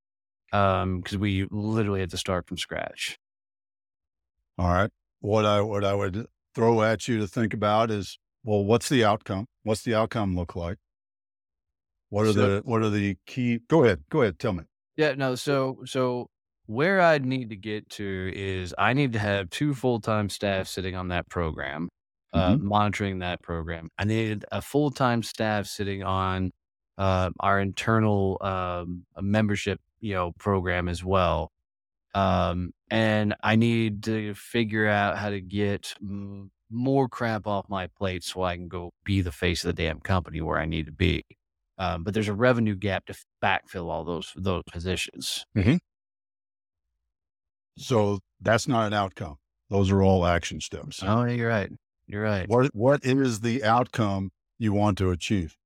because 0.51 1.17
we 1.19 1.47
literally 1.51 2.01
had 2.01 2.11
to 2.11 2.17
start 2.19 2.47
from 2.47 2.57
scratch. 2.59 3.19
All 4.59 4.69
right. 4.69 4.91
What 5.21 5.45
I 5.45 5.61
what 5.61 5.85
I 5.85 5.95
would 5.95 6.27
throw 6.55 6.83
at 6.83 7.07
you 7.09 7.19
to 7.19 7.27
think 7.27 7.55
about 7.55 7.91
is, 7.91 8.19
well, 8.45 8.65
what's 8.65 8.89
the 8.89 9.05
outcome? 9.05 9.47
What's 9.63 9.83
the 9.83 9.95
outcome 9.95 10.35
look 10.37 10.57
like? 10.57 10.79
What 12.11 12.27
are 12.27 12.33
So- 12.33 12.41
the 12.57 12.63
what 12.65 12.83
are 12.83 12.91
the 12.91 13.17
key? 13.27 13.61
Go 13.69 13.85
ahead. 13.85 14.03
Go 14.11 14.23
ahead. 14.23 14.39
Tell 14.39 14.53
me. 14.53 14.65
Yeah, 14.97 15.15
no. 15.15 15.35
So, 15.37 15.79
so 15.85 16.27
where 16.67 17.01
I'd 17.01 17.25
need 17.25 17.51
to 17.51 17.57
get 17.57 17.89
to 17.91 18.33
is 18.35 18.75
I 18.77 18.93
need 18.95 19.13
to 19.13 19.19
have 19.21 19.49
two 19.51 19.75
full 19.75 20.01
time 20.01 20.29
staff 20.29 20.67
sitting 20.67 20.97
on 20.97 21.09
that 21.09 21.29
program, 21.29 21.89
uh, 22.33 22.57
monitoring 22.57 23.21
that 23.21 23.41
program. 23.43 23.89
I 23.99 24.05
needed 24.05 24.45
a 24.51 24.61
full 24.61 24.91
time 24.91 25.23
staff 25.23 25.67
sitting 25.67 26.03
on 26.03 26.51
uh, 26.97 27.31
our 27.39 27.61
internal 27.61 28.39
um, 28.41 29.05
membership, 29.21 29.81
you 30.01 30.15
know, 30.15 30.33
program 30.39 30.89
as 30.89 31.05
well. 31.05 31.53
Um, 32.15 32.73
and 32.91 33.35
I 33.43 33.57
need 33.57 34.05
to 34.05 34.35
figure 34.35 34.87
out 34.87 35.19
how 35.19 35.31
to 35.31 35.41
get 35.41 35.95
more 36.71 37.09
crap 37.09 37.47
off 37.47 37.69
my 37.69 37.87
plate 37.87 38.25
so 38.25 38.43
I 38.43 38.57
can 38.57 38.69
go 38.69 38.93
be 39.05 39.21
the 39.21 39.33
face 39.33 39.65
of 39.65 39.75
the 39.75 39.83
damn 39.83 40.01
company 40.01 40.41
where 40.41 40.59
I 40.59 40.67
need 40.67 40.87
to 40.87 40.93
be. 40.93 41.25
Um, 41.79 42.03
but 42.03 42.13
there's 42.13 42.29
a 42.29 42.35
revenue 42.35 42.75
gap 42.75 43.07
to 43.07 43.15
backfill 43.43 43.89
all 43.89 44.05
those 44.05 44.33
those 44.37 44.65
positions. 44.71 45.45
So 47.77 48.19
that's 48.41 48.67
not 48.67 48.89
an 48.89 48.95
outcome. 48.95 49.37
Those 49.71 49.91
are 49.93 50.03
all 50.03 50.27
action 50.27 50.61
steps. 50.61 51.03
Oh, 51.03 51.25
yeah, 51.25 51.35
you're 51.35 51.49
right. 51.49 51.71
You're 52.09 52.23
right. 52.23 52.49
What 52.49 52.75
what 52.75 53.05
is 53.05 53.41
the 53.41 53.63
outcome 53.63 54.31
you 54.59 54.73
want 54.73 54.99
to 54.99 55.11
achieve? 55.11 55.57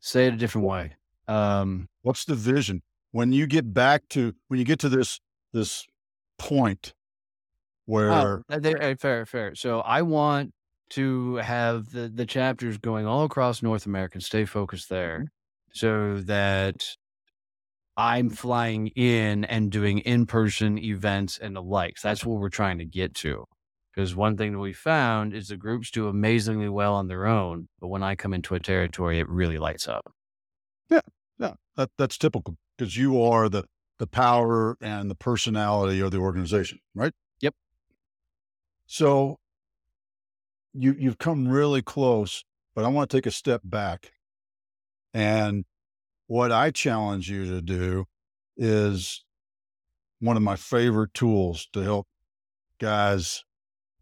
Say 0.00 0.26
it 0.26 0.34
a 0.34 0.36
different 0.36 0.66
way. 0.66 0.96
Um, 1.32 1.88
What's 2.02 2.24
the 2.24 2.34
vision? 2.34 2.82
When 3.12 3.32
you 3.32 3.46
get 3.46 3.72
back 3.72 4.08
to 4.10 4.32
when 4.48 4.58
you 4.58 4.64
get 4.64 4.80
to 4.80 4.88
this 4.88 5.20
this 5.52 5.86
point 6.38 6.94
where 7.86 8.42
oh, 8.48 8.58
there- 8.58 8.82
uh, 8.82 8.94
fair, 8.98 9.26
fair. 9.26 9.54
So 9.54 9.80
I 9.80 10.02
want 10.02 10.52
to 10.90 11.36
have 11.36 11.90
the 11.90 12.08
the 12.08 12.26
chapters 12.26 12.78
going 12.78 13.06
all 13.06 13.24
across 13.24 13.62
North 13.62 13.86
America 13.86 14.14
and 14.16 14.22
stay 14.22 14.44
focused 14.44 14.88
there, 14.88 15.26
so 15.72 16.20
that 16.22 16.96
I'm 17.96 18.30
flying 18.30 18.88
in 18.88 19.44
and 19.44 19.70
doing 19.70 19.98
in 19.98 20.26
person 20.26 20.78
events 20.78 21.38
and 21.38 21.54
the 21.54 21.62
likes. 21.62 22.02
That's 22.02 22.24
what 22.24 22.40
we're 22.40 22.48
trying 22.48 22.78
to 22.78 22.84
get 22.84 23.14
to. 23.16 23.44
Because 23.94 24.16
one 24.16 24.38
thing 24.38 24.52
that 24.52 24.58
we 24.58 24.72
found 24.72 25.34
is 25.34 25.48
the 25.48 25.56
groups 25.58 25.90
do 25.90 26.08
amazingly 26.08 26.70
well 26.70 26.94
on 26.94 27.08
their 27.08 27.26
own, 27.26 27.68
but 27.78 27.88
when 27.88 28.02
I 28.02 28.14
come 28.14 28.32
into 28.32 28.54
a 28.54 28.60
territory, 28.60 29.18
it 29.18 29.28
really 29.28 29.58
lights 29.58 29.86
up. 29.86 30.10
Yeah, 30.90 31.00
yeah, 31.42 31.54
that, 31.76 31.90
that's 31.98 32.16
typical 32.16 32.56
because 32.78 32.96
you 32.96 33.20
are 33.20 33.48
the 33.48 33.64
the 33.98 34.06
power 34.06 34.76
and 34.80 35.10
the 35.10 35.14
personality 35.14 36.00
of 36.00 36.10
the 36.10 36.18
organization, 36.18 36.78
right? 36.94 37.12
Yep. 37.40 37.54
So 38.86 39.38
you 40.72 40.94
you've 40.98 41.18
come 41.18 41.48
really 41.48 41.82
close, 41.82 42.44
but 42.74 42.84
I 42.84 42.88
want 42.88 43.10
to 43.10 43.16
take 43.16 43.26
a 43.26 43.30
step 43.30 43.60
back. 43.64 44.12
And 45.12 45.64
what 46.26 46.52
I 46.52 46.70
challenge 46.70 47.28
you 47.28 47.44
to 47.46 47.60
do 47.60 48.06
is 48.56 49.24
one 50.20 50.36
of 50.36 50.42
my 50.42 50.56
favorite 50.56 51.12
tools 51.12 51.68
to 51.72 51.80
help 51.80 52.06
guys 52.78 53.44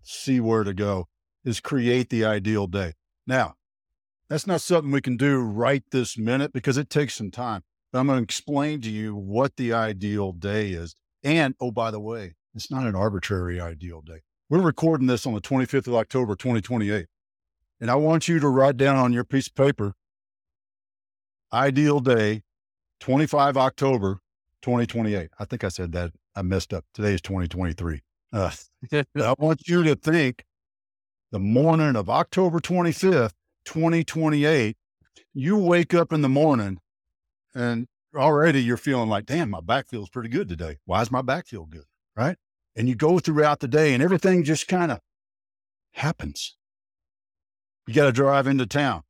see 0.02 0.40
where 0.40 0.64
to 0.64 0.74
go 0.74 1.08
is 1.44 1.60
create 1.60 2.10
the 2.10 2.24
ideal 2.24 2.66
day. 2.66 2.92
Now, 3.26 3.54
that's 4.30 4.46
not 4.46 4.60
something 4.60 4.92
we 4.92 5.00
can 5.00 5.16
do 5.16 5.40
right 5.40 5.82
this 5.90 6.16
minute 6.16 6.52
because 6.52 6.78
it 6.78 6.88
takes 6.88 7.14
some 7.14 7.32
time. 7.32 7.62
But 7.92 7.98
I'm 7.98 8.06
going 8.06 8.20
to 8.20 8.22
explain 8.22 8.80
to 8.82 8.90
you 8.90 9.16
what 9.16 9.56
the 9.56 9.72
ideal 9.72 10.32
day 10.32 10.70
is. 10.70 10.94
And 11.24 11.56
oh, 11.60 11.72
by 11.72 11.90
the 11.90 12.00
way, 12.00 12.36
it's 12.54 12.70
not 12.70 12.86
an 12.86 12.94
arbitrary 12.94 13.60
ideal 13.60 14.00
day. 14.00 14.20
We're 14.48 14.60
recording 14.60 15.08
this 15.08 15.26
on 15.26 15.34
the 15.34 15.40
25th 15.40 15.88
of 15.88 15.96
October, 15.96 16.36
2028. 16.36 17.06
And 17.80 17.90
I 17.90 17.96
want 17.96 18.28
you 18.28 18.38
to 18.38 18.48
write 18.48 18.76
down 18.76 18.96
on 18.96 19.12
your 19.12 19.24
piece 19.24 19.48
of 19.48 19.56
paper 19.56 19.94
ideal 21.52 21.98
day, 21.98 22.42
25 23.00 23.56
October, 23.56 24.20
2028. 24.62 25.30
I 25.38 25.44
think 25.44 25.64
I 25.64 25.68
said 25.68 25.90
that. 25.92 26.12
I 26.36 26.42
messed 26.42 26.72
up. 26.72 26.84
Today 26.94 27.14
is 27.14 27.20
2023. 27.22 28.00
Uh, 28.32 28.52
I 28.92 29.34
want 29.38 29.66
you 29.66 29.82
to 29.82 29.96
think 29.96 30.44
the 31.32 31.40
morning 31.40 31.96
of 31.96 32.08
October 32.08 32.60
25th, 32.60 33.32
2028, 33.70 34.76
you 35.32 35.56
wake 35.56 35.94
up 35.94 36.12
in 36.12 36.22
the 36.22 36.28
morning 36.28 36.80
and 37.54 37.86
already 38.16 38.60
you're 38.60 38.76
feeling 38.76 39.08
like, 39.08 39.26
damn, 39.26 39.48
my 39.48 39.60
back 39.60 39.88
feels 39.88 40.08
pretty 40.08 40.28
good 40.28 40.48
today. 40.48 40.78
Why 40.86 40.98
does 40.98 41.12
my 41.12 41.22
back 41.22 41.46
feel 41.46 41.66
good? 41.66 41.84
Right. 42.16 42.36
And 42.74 42.88
you 42.88 42.96
go 42.96 43.20
throughout 43.20 43.60
the 43.60 43.68
day 43.68 43.94
and 43.94 44.02
everything 44.02 44.42
just 44.42 44.66
kind 44.66 44.90
of 44.90 44.98
happens. 45.92 46.56
You 47.86 47.94
got 47.94 48.06
to 48.06 48.12
drive 48.12 48.48
into 48.48 48.66
town. 48.66 49.04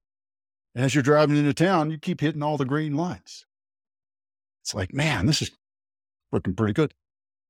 And 0.75 0.85
as 0.85 0.95
you're 0.95 1.03
driving 1.03 1.39
into 1.39 1.55
town, 1.55 1.91
you 1.91 1.97
keep 1.97 2.21
hitting 2.21 2.43
all 2.43 2.59
the 2.59 2.67
green 2.67 2.95
lights. 2.95 3.47
It's 4.63 4.75
like, 4.75 4.93
man, 4.93 5.25
this 5.25 5.41
is 5.41 5.53
looking 6.33 6.55
pretty 6.55 6.75
good. 6.75 6.93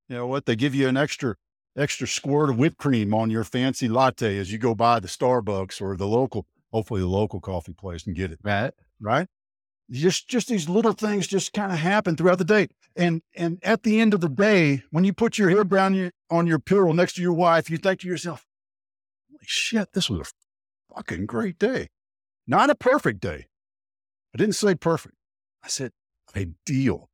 You 0.08 0.16
know 0.16 0.28
what? 0.28 0.46
They 0.46 0.54
give 0.54 0.76
you 0.76 0.86
an 0.86 0.96
extra 0.96 1.34
extra 1.76 2.06
squirt 2.06 2.50
of 2.50 2.58
whipped 2.58 2.78
cream 2.78 3.12
on 3.12 3.30
your 3.30 3.44
fancy 3.44 3.88
latte 3.88 4.38
as 4.38 4.52
you 4.52 4.58
go 4.58 4.76
by 4.76 5.00
the 5.00 5.08
Starbucks 5.08 5.82
or 5.82 5.96
the 5.96 6.06
local, 6.06 6.46
hopefully 6.72 7.00
the 7.00 7.06
local 7.06 7.40
coffee 7.40 7.72
place 7.72 8.06
and 8.06 8.16
get 8.16 8.32
it. 8.32 8.38
Right. 8.42 8.72
Right. 9.00 9.28
Just 9.90 10.28
just 10.28 10.48
these 10.48 10.68
little 10.68 10.92
things 10.92 11.26
just 11.26 11.52
kind 11.52 11.72
of 11.72 11.78
happen 11.78 12.16
throughout 12.16 12.38
the 12.38 12.44
day. 12.44 12.68
And 12.94 13.22
and 13.34 13.58
at 13.62 13.82
the 13.82 14.00
end 14.00 14.14
of 14.14 14.20
the 14.20 14.28
day, 14.28 14.84
when 14.90 15.04
you 15.04 15.12
put 15.12 15.36
your 15.36 15.50
head 15.50 15.68
down 15.68 15.94
your, 15.94 16.12
on 16.30 16.46
your 16.46 16.58
pillow 16.60 16.92
next 16.92 17.14
to 17.14 17.22
your 17.22 17.32
wife, 17.32 17.68
you 17.68 17.76
think 17.76 18.00
to 18.00 18.08
yourself, 18.08 18.46
Holy 19.30 19.40
shit, 19.42 19.92
this 19.92 20.08
was 20.08 20.32
a 20.90 20.94
fucking 20.94 21.26
great 21.26 21.58
day. 21.58 21.88
Not 22.46 22.70
a 22.70 22.74
perfect 22.74 23.20
day. 23.20 23.46
I 24.34 24.38
didn't 24.38 24.54
say 24.54 24.74
perfect. 24.74 25.16
I 25.64 25.68
said 25.68 25.92
ideal. 26.36 27.08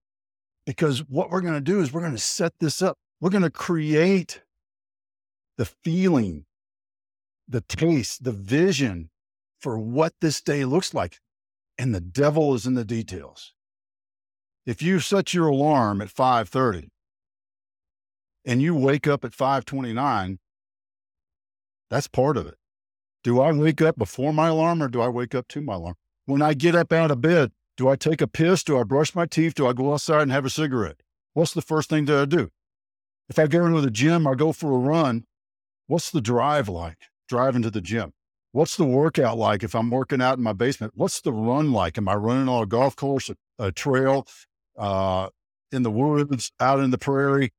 Because 0.67 1.01
what 1.09 1.31
we're 1.31 1.41
going 1.41 1.55
to 1.55 1.61
do 1.61 1.81
is 1.81 1.93
we're 1.93 2.01
going 2.01 2.13
to 2.13 2.19
set 2.19 2.55
this 2.59 2.83
up. 2.83 2.99
We're 3.21 3.31
going 3.31 3.43
to 3.43 3.51
create 3.51 4.43
the 5.57 5.65
feeling, 5.65 6.45
the 7.49 7.61
taste, 7.61 8.25
the 8.25 8.33
vision 8.33 9.11
for 9.61 9.79
what 9.79 10.15
this 10.21 10.41
day 10.41 10.65
looks 10.65 10.95
like. 10.95 11.21
And 11.79 11.95
the 11.95 12.01
devil 12.01 12.55
is 12.55 12.67
in 12.67 12.75
the 12.75 12.85
details. 12.85 13.53
If 14.65 14.83
you 14.83 14.99
set 14.99 15.35
your 15.35 15.49
alarm 15.49 16.01
at 16.01 16.09
5:30 16.09 16.89
and 18.45 18.63
you 18.63 18.75
wake 18.75 19.07
up 19.07 19.25
at 19.25 19.33
5:29, 19.33 20.39
that's 21.91 22.09
part 22.09 22.37
of 22.37 22.47
it. 22.47 22.59
Do 23.23 23.41
I 23.41 23.53
wake 23.53 23.83
up 23.83 23.97
before 23.97 24.33
my 24.33 24.49
alarm 24.49 24.83
or 24.83 24.89
do 24.89 25.01
I 25.01 25.09
wake 25.09 25.35
up 25.35 25.49
to 25.49 25.61
my 25.61 25.75
alarm? 25.75 25.97
When 26.25 26.43
I 26.43 26.55
get 26.55 26.75
up 26.75 26.93
out 26.93 27.11
of 27.11 27.21
bed, 27.21 27.53
do 27.77 27.89
I 27.89 27.97
take 27.97 28.21
a 28.21 28.27
piss? 28.27 28.65
Do 28.65 28.79
I 28.79 28.83
brush 28.83 29.15
my 29.15 29.27
teeth? 29.27 29.55
Do 29.55 29.67
I 29.67 29.73
go 29.73 29.93
outside 29.93 30.23
and 30.23 30.33
have 30.33 30.45
a 30.45 30.51
cigarette? 30.51 31.03
What's 31.35 31.53
the 31.53 31.63
first 31.63 31.91
thing 31.91 32.07
that 32.07 32.19
I 32.19 32.25
do? 32.25 32.51
If 33.29 33.39
I 33.39 33.47
go 33.47 33.67
into 33.67 33.81
the 33.81 33.91
gym 33.91 34.27
I 34.27 34.35
go 34.35 34.53
for 34.53 34.73
a 34.73 34.79
run, 34.79 35.27
what's 35.87 36.11
the 36.11 36.21
drive 36.21 36.69
like? 36.69 36.99
Driving 37.29 37.63
to 37.63 37.71
the 37.71 37.81
gym. 37.81 38.13
What's 38.57 38.77
the 38.79 38.87
workout 38.87 39.37
like 39.37 39.63
if 39.63 39.75
I'm 39.75 39.91
working 39.91 40.23
out 40.23 40.39
in 40.39 40.43
my 40.43 40.55
basement? 40.55 40.95
What's 40.97 41.21
the 41.21 41.31
run 41.31 41.73
like? 41.73 41.99
Am 41.99 42.09
I 42.09 42.15
running 42.15 42.49
on 42.49 42.63
a 42.63 42.67
golf 42.67 42.97
course, 42.97 43.29
a, 43.29 43.37
a 43.59 43.71
trail, 43.71 44.27
uh, 44.79 45.29
in 45.71 45.83
the 45.83 45.91
woods, 45.91 46.53
out 46.59 46.81
in 46.81 46.91
the 46.91 46.97
prairie? 46.97 47.53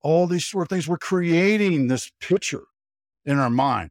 All 0.00 0.26
these 0.26 0.44
sort 0.44 0.64
of 0.64 0.68
things. 0.68 0.88
We're 0.88 0.98
creating 0.98 1.86
this 1.86 2.10
picture 2.20 2.64
in 3.24 3.38
our 3.38 3.50
mind. 3.50 3.90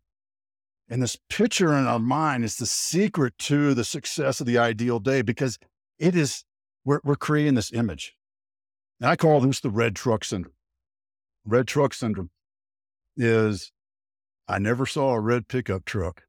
And 0.89 1.01
this 1.01 1.17
picture 1.29 1.73
in 1.73 1.87
our 1.87 1.99
mind 1.99 2.43
is 2.43 2.57
the 2.57 2.65
secret 2.65 3.37
to 3.37 3.73
the 3.73 3.85
success 3.85 4.41
of 4.41 4.45
the 4.45 4.57
ideal 4.57 4.99
day 4.99 5.21
because 5.21 5.57
it 5.99 6.17
is, 6.17 6.43
we're, 6.83 6.99
we're 7.05 7.15
creating 7.15 7.53
this 7.53 7.71
image. 7.71 8.13
And 8.99 9.09
I 9.09 9.15
call 9.15 9.39
this 9.39 9.61
the 9.61 9.69
red 9.69 9.95
truck 9.95 10.25
syndrome. 10.25 10.55
Red 11.45 11.65
truck 11.65 11.93
syndrome 11.93 12.29
is 13.15 13.71
I 14.49 14.59
never 14.59 14.85
saw 14.85 15.11
a 15.11 15.19
red 15.21 15.47
pickup 15.47 15.85
truck 15.85 16.23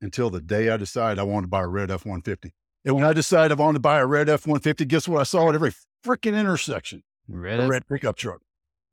until 0.00 0.30
the 0.30 0.40
day 0.40 0.70
I 0.70 0.76
decided 0.76 1.18
I 1.18 1.24
wanted 1.24 1.46
to 1.46 1.50
buy 1.50 1.62
a 1.62 1.68
red 1.68 1.90
F 1.90 2.04
150. 2.04 2.52
And 2.84 2.94
when 2.94 3.04
I 3.04 3.12
decided 3.12 3.58
I 3.58 3.62
wanted 3.62 3.76
to 3.76 3.80
buy 3.80 3.98
a 3.98 4.06
red 4.06 4.28
F 4.28 4.46
150, 4.46 4.84
guess 4.84 5.08
what? 5.08 5.20
I 5.20 5.24
saw 5.24 5.48
at 5.48 5.54
every 5.54 5.72
freaking 6.04 6.38
intersection 6.38 7.02
Red, 7.28 7.60
a 7.60 7.66
red 7.66 7.86
pickup 7.86 8.16
truck. 8.16 8.40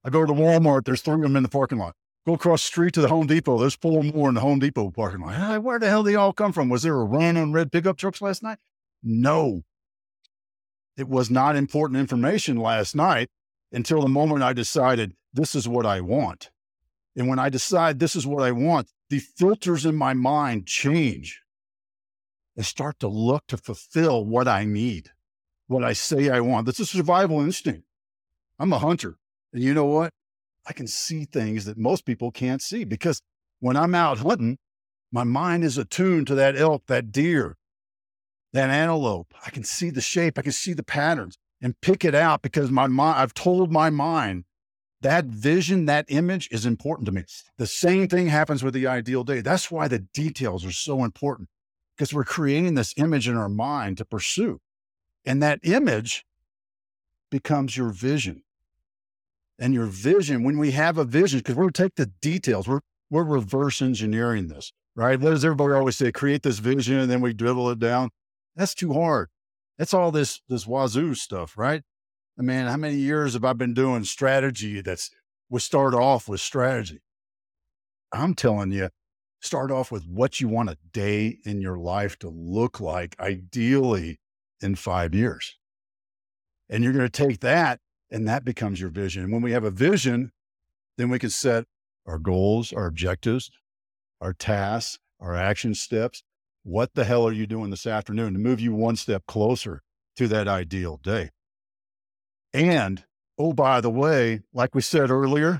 I 0.03 0.09
go 0.09 0.25
to 0.25 0.33
Walmart, 0.33 0.85
there's 0.85 1.01
three 1.01 1.15
of 1.15 1.21
them 1.21 1.35
in 1.35 1.43
the 1.43 1.49
parking 1.49 1.77
lot. 1.77 1.95
Go 2.25 2.33
across 2.33 2.63
the 2.63 2.67
street 2.67 2.93
to 2.95 3.01
the 3.01 3.07
Home 3.07 3.27
Depot. 3.27 3.59
There's 3.59 3.75
four 3.75 4.03
more 4.03 4.29
in 4.29 4.35
the 4.35 4.41
Home 4.41 4.59
Depot 4.59 4.89
parking 4.89 5.21
lot. 5.21 5.35
Hey, 5.35 5.57
where 5.59 5.77
the 5.77 5.87
hell 5.87 6.01
did 6.01 6.13
they 6.13 6.15
all 6.15 6.33
come 6.33 6.51
from? 6.51 6.69
Was 6.69 6.81
there 6.81 6.95
a 6.95 7.03
run 7.03 7.37
on 7.37 7.53
red 7.53 7.71
pickup 7.71 7.97
trucks 7.97 8.21
last 8.21 8.41
night? 8.41 8.57
No. 9.03 9.61
It 10.97 11.07
was 11.07 11.29
not 11.29 11.55
important 11.55 11.99
information 11.99 12.57
last 12.57 12.95
night 12.95 13.29
until 13.71 14.01
the 14.01 14.09
moment 14.09 14.41
I 14.41 14.53
decided 14.53 15.13
this 15.33 15.53
is 15.53 15.67
what 15.67 15.85
I 15.85 16.01
want. 16.01 16.49
And 17.15 17.27
when 17.27 17.37
I 17.37 17.49
decide 17.49 17.99
this 17.99 18.15
is 18.15 18.25
what 18.25 18.43
I 18.43 18.51
want, 18.51 18.89
the 19.09 19.19
filters 19.19 19.85
in 19.85 19.95
my 19.95 20.13
mind 20.13 20.65
change. 20.65 21.41
They 22.55 22.63
start 22.63 22.99
to 22.99 23.07
look 23.07 23.47
to 23.47 23.57
fulfill 23.57 24.25
what 24.25 24.47
I 24.47 24.65
need, 24.65 25.11
what 25.67 25.83
I 25.83 25.93
say 25.93 26.29
I 26.29 26.39
want. 26.39 26.65
That's 26.65 26.79
a 26.79 26.85
survival 26.85 27.41
instinct. 27.41 27.83
I'm 28.57 28.71
a 28.73 28.79
hunter. 28.79 29.17
And 29.53 29.61
you 29.61 29.73
know 29.73 29.85
what? 29.85 30.11
I 30.67 30.73
can 30.73 30.87
see 30.87 31.25
things 31.25 31.65
that 31.65 31.77
most 31.77 32.05
people 32.05 32.31
can't 32.31 32.61
see 32.61 32.83
because 32.83 33.21
when 33.59 33.77
I'm 33.77 33.93
out 33.93 34.19
hunting, 34.19 34.57
my 35.11 35.23
mind 35.23 35.63
is 35.63 35.77
attuned 35.77 36.27
to 36.27 36.35
that 36.35 36.57
elk, 36.57 36.87
that 36.87 37.11
deer, 37.11 37.57
that 38.53 38.69
antelope. 38.69 39.33
I 39.45 39.49
can 39.49 39.63
see 39.63 39.89
the 39.89 40.01
shape, 40.01 40.39
I 40.39 40.41
can 40.41 40.51
see 40.51 40.73
the 40.73 40.83
patterns 40.83 41.37
and 41.61 41.79
pick 41.81 42.03
it 42.03 42.15
out 42.15 42.41
because 42.41 42.71
my 42.71 42.87
mind, 42.87 43.19
I've 43.19 43.33
told 43.33 43.71
my 43.71 43.89
mind 43.89 44.45
that 45.05 45.25
vision, 45.25 45.85
that 45.85 46.05
image 46.07 46.49
is 46.51 46.65
important 46.65 47.05
to 47.05 47.11
me. 47.11 47.25
The 47.59 47.67
same 47.67 48.07
thing 48.07 48.25
happens 48.25 48.63
with 48.63 48.73
the 48.73 48.87
ideal 48.87 49.23
day. 49.23 49.39
That's 49.41 49.69
why 49.69 49.87
the 49.87 49.99
details 49.99 50.65
are 50.65 50.71
so 50.71 51.03
important 51.03 51.47
because 51.95 52.11
we're 52.11 52.23
creating 52.23 52.73
this 52.73 52.91
image 52.97 53.27
in 53.27 53.37
our 53.37 53.47
mind 53.47 53.99
to 53.99 54.05
pursue. 54.05 54.61
And 55.23 55.43
that 55.43 55.59
image 55.61 56.25
becomes 57.29 57.77
your 57.77 57.91
vision 57.91 58.41
and 59.59 59.75
your 59.75 59.85
vision, 59.85 60.43
when 60.43 60.57
we 60.57 60.71
have 60.71 60.97
a 60.97 61.05
vision, 61.05 61.39
because 61.39 61.55
we're 61.55 61.69
take 61.69 61.95
the 61.95 62.07
details, 62.07 62.67
we're, 62.67 62.81
we're 63.11 63.23
reverse 63.23 63.83
engineering 63.83 64.47
this, 64.47 64.73
right? 64.95 65.19
What 65.19 65.29
does 65.29 65.45
everybody 65.45 65.75
always 65.75 65.97
say? 65.97 66.11
Create 66.11 66.41
this 66.41 66.57
vision 66.57 66.97
and 66.97 67.11
then 67.11 67.21
we 67.21 67.31
dribble 67.31 67.69
it 67.69 67.79
down. 67.79 68.09
That's 68.55 68.73
too 68.73 68.93
hard. 68.93 69.29
That's 69.77 69.93
all 69.93 70.11
this, 70.11 70.41
this 70.49 70.65
wazoo 70.65 71.13
stuff, 71.13 71.57
right? 71.57 71.83
I 72.37 72.41
mean, 72.41 72.65
how 72.65 72.77
many 72.77 72.95
years 72.95 73.33
have 73.33 73.45
I 73.45 73.53
been 73.53 73.73
doing 73.73 74.03
strategy 74.03 74.81
that's, 74.81 75.09
we 75.49 75.59
start 75.59 75.93
off 75.93 76.27
with 76.27 76.41
strategy. 76.41 77.01
I'm 78.11 78.33
telling 78.33 78.71
you, 78.71 78.89
start 79.41 79.71
off 79.71 79.91
with 79.91 80.05
what 80.05 80.41
you 80.41 80.47
want 80.47 80.69
a 80.69 80.77
day 80.91 81.37
in 81.45 81.61
your 81.61 81.77
life 81.77 82.17
to 82.19 82.29
look 82.29 82.79
like, 82.79 83.15
ideally 83.19 84.19
in 84.61 84.75
five 84.75 85.13
years. 85.13 85.57
And 86.69 86.83
you're 86.83 86.93
going 86.93 87.09
to 87.09 87.09
take 87.09 87.39
that 87.41 87.79
and 88.11 88.27
that 88.27 88.45
becomes 88.45 88.79
your 88.81 88.89
vision. 88.89 89.23
And 89.23 89.33
when 89.33 89.41
we 89.41 89.51
have 89.51 89.63
a 89.63 89.71
vision, 89.71 90.31
then 90.97 91.09
we 91.09 91.19
can 91.19 91.29
set 91.29 91.65
our 92.05 92.17
goals, 92.17 92.73
our 92.73 92.85
objectives, 92.85 93.49
our 94.21 94.33
tasks, 94.33 94.99
our 95.19 95.35
action 95.35 95.73
steps. 95.73 96.23
What 96.63 96.93
the 96.95 97.03
hell 97.05 97.27
are 97.27 97.31
you 97.31 97.47
doing 97.47 97.69
this 97.69 97.85
afternoon 97.85 98.33
to 98.33 98.39
move 98.39 98.59
you 98.59 98.73
one 98.73 98.95
step 98.95 99.23
closer 99.27 99.81
to 100.17 100.27
that 100.29 100.47
ideal 100.47 100.97
day? 100.97 101.31
And 102.55 103.03
oh, 103.37 103.51
by 103.51 103.81
the 103.81 103.89
way, 103.89 104.39
like 104.53 104.73
we 104.73 104.81
said 104.81 105.11
earlier, 105.11 105.59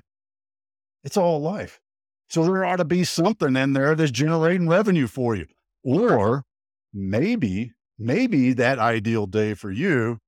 it's 1.04 1.18
all 1.18 1.42
life. 1.42 1.82
So 2.30 2.46
there 2.46 2.64
ought 2.64 2.78
to 2.78 2.86
be 2.86 3.04
something 3.04 3.58
in 3.58 3.74
there 3.74 3.96
that's 3.96 4.12
generating 4.12 4.70
revenue 4.70 5.08
for 5.08 5.36
you. 5.36 5.48
Or 5.84 6.46
maybe, 6.94 7.74
maybe 8.00 8.54
that 8.54 8.80
ideal 8.80 9.26
day 9.26 9.56
for 9.56 9.72
you 9.72 10.20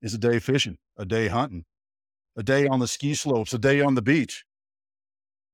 is 0.00 0.14
a 0.14 0.18
day 0.18 0.38
fishing, 0.38 0.78
a 0.96 1.04
day 1.04 1.26
hunting, 1.26 1.64
a 2.36 2.44
day 2.44 2.68
on 2.68 2.78
the 2.78 2.86
ski 2.86 3.14
slopes, 3.14 3.52
a 3.52 3.58
day 3.58 3.80
on 3.80 3.96
the 3.96 4.02
beach. 4.02 4.44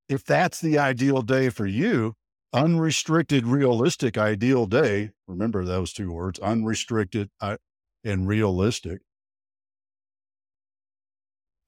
If 0.07 0.23
that's 0.23 0.61
the 0.61 0.77
ideal 0.77 1.23
day 1.23 1.49
for 1.49 1.65
you, 1.65 2.13
unrestricted, 2.53 3.47
realistic 3.47 4.15
ideal 4.15 4.67
day, 4.67 5.09
remember 5.27 5.65
those 5.65 5.91
two 5.91 6.11
words, 6.11 6.37
unrestricted 6.37 7.31
uh, 7.41 7.57
and 8.03 8.27
realistic. 8.27 9.01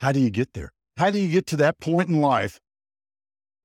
How 0.02 0.12
do 0.12 0.20
you 0.20 0.32
get 0.32 0.54
there? 0.54 0.74
How 0.98 1.12
do 1.12 1.20
you 1.20 1.28
get 1.28 1.46
to 1.48 1.58
that 1.58 1.80
point 1.80 2.10
in 2.10 2.22
life 2.22 2.60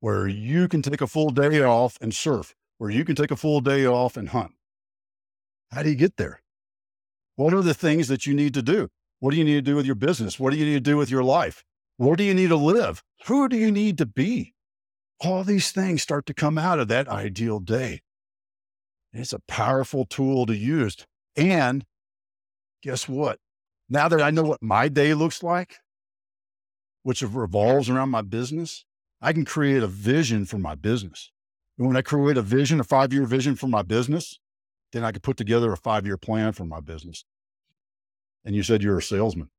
where 0.00 0.28
you 0.28 0.68
can 0.68 0.82
take 0.82 1.00
a 1.00 1.06
full 1.06 1.30
day 1.30 1.62
off 1.62 1.96
and 1.98 2.14
surf, 2.14 2.54
where 2.76 2.90
you 2.90 3.06
can 3.06 3.16
take 3.16 3.30
a 3.30 3.36
full 3.36 3.62
day 3.62 3.86
off 3.86 4.18
and 4.18 4.28
hunt? 4.28 4.52
How 5.72 5.82
do 5.82 5.88
you 5.88 5.94
get 5.94 6.18
there? 6.18 6.42
What 7.36 7.54
are 7.54 7.62
the 7.62 7.72
things 7.72 8.08
that 8.08 8.26
you 8.26 8.34
need 8.34 8.52
to 8.52 8.60
do? 8.60 8.88
What 9.18 9.30
do 9.30 9.38
you 9.38 9.44
need 9.44 9.54
to 9.54 9.62
do 9.62 9.76
with 9.76 9.86
your 9.86 9.94
business? 9.94 10.38
What 10.38 10.52
do 10.52 10.58
you 10.58 10.66
need 10.66 10.74
to 10.74 10.90
do 10.90 10.98
with 10.98 11.10
your 11.10 11.24
life? 11.24 11.64
Where 11.96 12.16
do 12.16 12.24
you 12.24 12.34
need 12.34 12.48
to 12.48 12.56
live? 12.56 13.02
Who 13.28 13.48
do 13.48 13.56
you 13.56 13.72
need 13.72 13.96
to 13.96 14.04
be? 14.04 14.52
All 15.20 15.42
these 15.42 15.72
things 15.72 16.02
start 16.02 16.26
to 16.26 16.34
come 16.34 16.58
out 16.58 16.78
of 16.78 16.88
that 16.88 17.08
ideal 17.08 17.60
day. 17.60 18.02
It's 19.10 19.32
a 19.32 19.40
powerful 19.48 20.04
tool 20.04 20.44
to 20.44 20.54
use. 20.54 20.98
And 21.34 21.86
guess 22.82 23.08
what? 23.08 23.38
Now 23.88 24.08
that 24.08 24.20
I 24.20 24.30
know 24.30 24.42
what 24.42 24.62
my 24.62 24.88
day 24.88 25.14
looks 25.14 25.42
like, 25.42 25.76
which 27.06 27.22
revolves 27.22 27.88
around 27.88 28.10
my 28.10 28.20
business, 28.20 28.84
I 29.22 29.32
can 29.32 29.44
create 29.44 29.80
a 29.80 29.86
vision 29.86 30.44
for 30.44 30.58
my 30.58 30.74
business. 30.74 31.30
And 31.78 31.86
when 31.86 31.96
I 31.96 32.02
create 32.02 32.36
a 32.36 32.42
vision, 32.42 32.80
a 32.80 32.84
five 32.84 33.12
year 33.12 33.24
vision 33.24 33.54
for 33.54 33.68
my 33.68 33.82
business, 33.82 34.40
then 34.92 35.04
I 35.04 35.12
can 35.12 35.20
put 35.20 35.36
together 35.36 35.72
a 35.72 35.76
five 35.76 36.04
year 36.04 36.16
plan 36.16 36.50
for 36.50 36.64
my 36.64 36.80
business. 36.80 37.24
And 38.44 38.56
you 38.56 38.64
said 38.64 38.82
you're 38.82 38.98
a 38.98 39.02
salesman. 39.02 39.50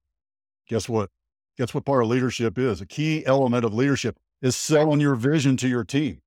Guess 0.67 0.89
what? 0.89 1.09
Guess 1.57 1.73
what 1.73 1.85
part 1.85 2.03
of 2.03 2.09
leadership 2.09 2.57
is? 2.57 2.81
A 2.81 2.85
key 2.85 3.25
element 3.25 3.63
of 3.63 3.73
leadership 3.73 4.17
is 4.41 4.57
selling 4.57 4.99
your 4.99 5.15
vision 5.15 5.55
to 5.55 5.69
your 5.69 5.85
team. 5.85 6.19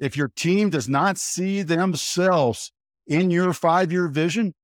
If 0.00 0.16
your 0.16 0.32
team 0.34 0.68
does 0.68 0.88
not 0.88 1.16
see 1.16 1.62
themselves 1.62 2.72
in 3.06 3.30
your 3.30 3.52
five 3.52 3.92
year 3.92 4.08
vision, 4.08 4.54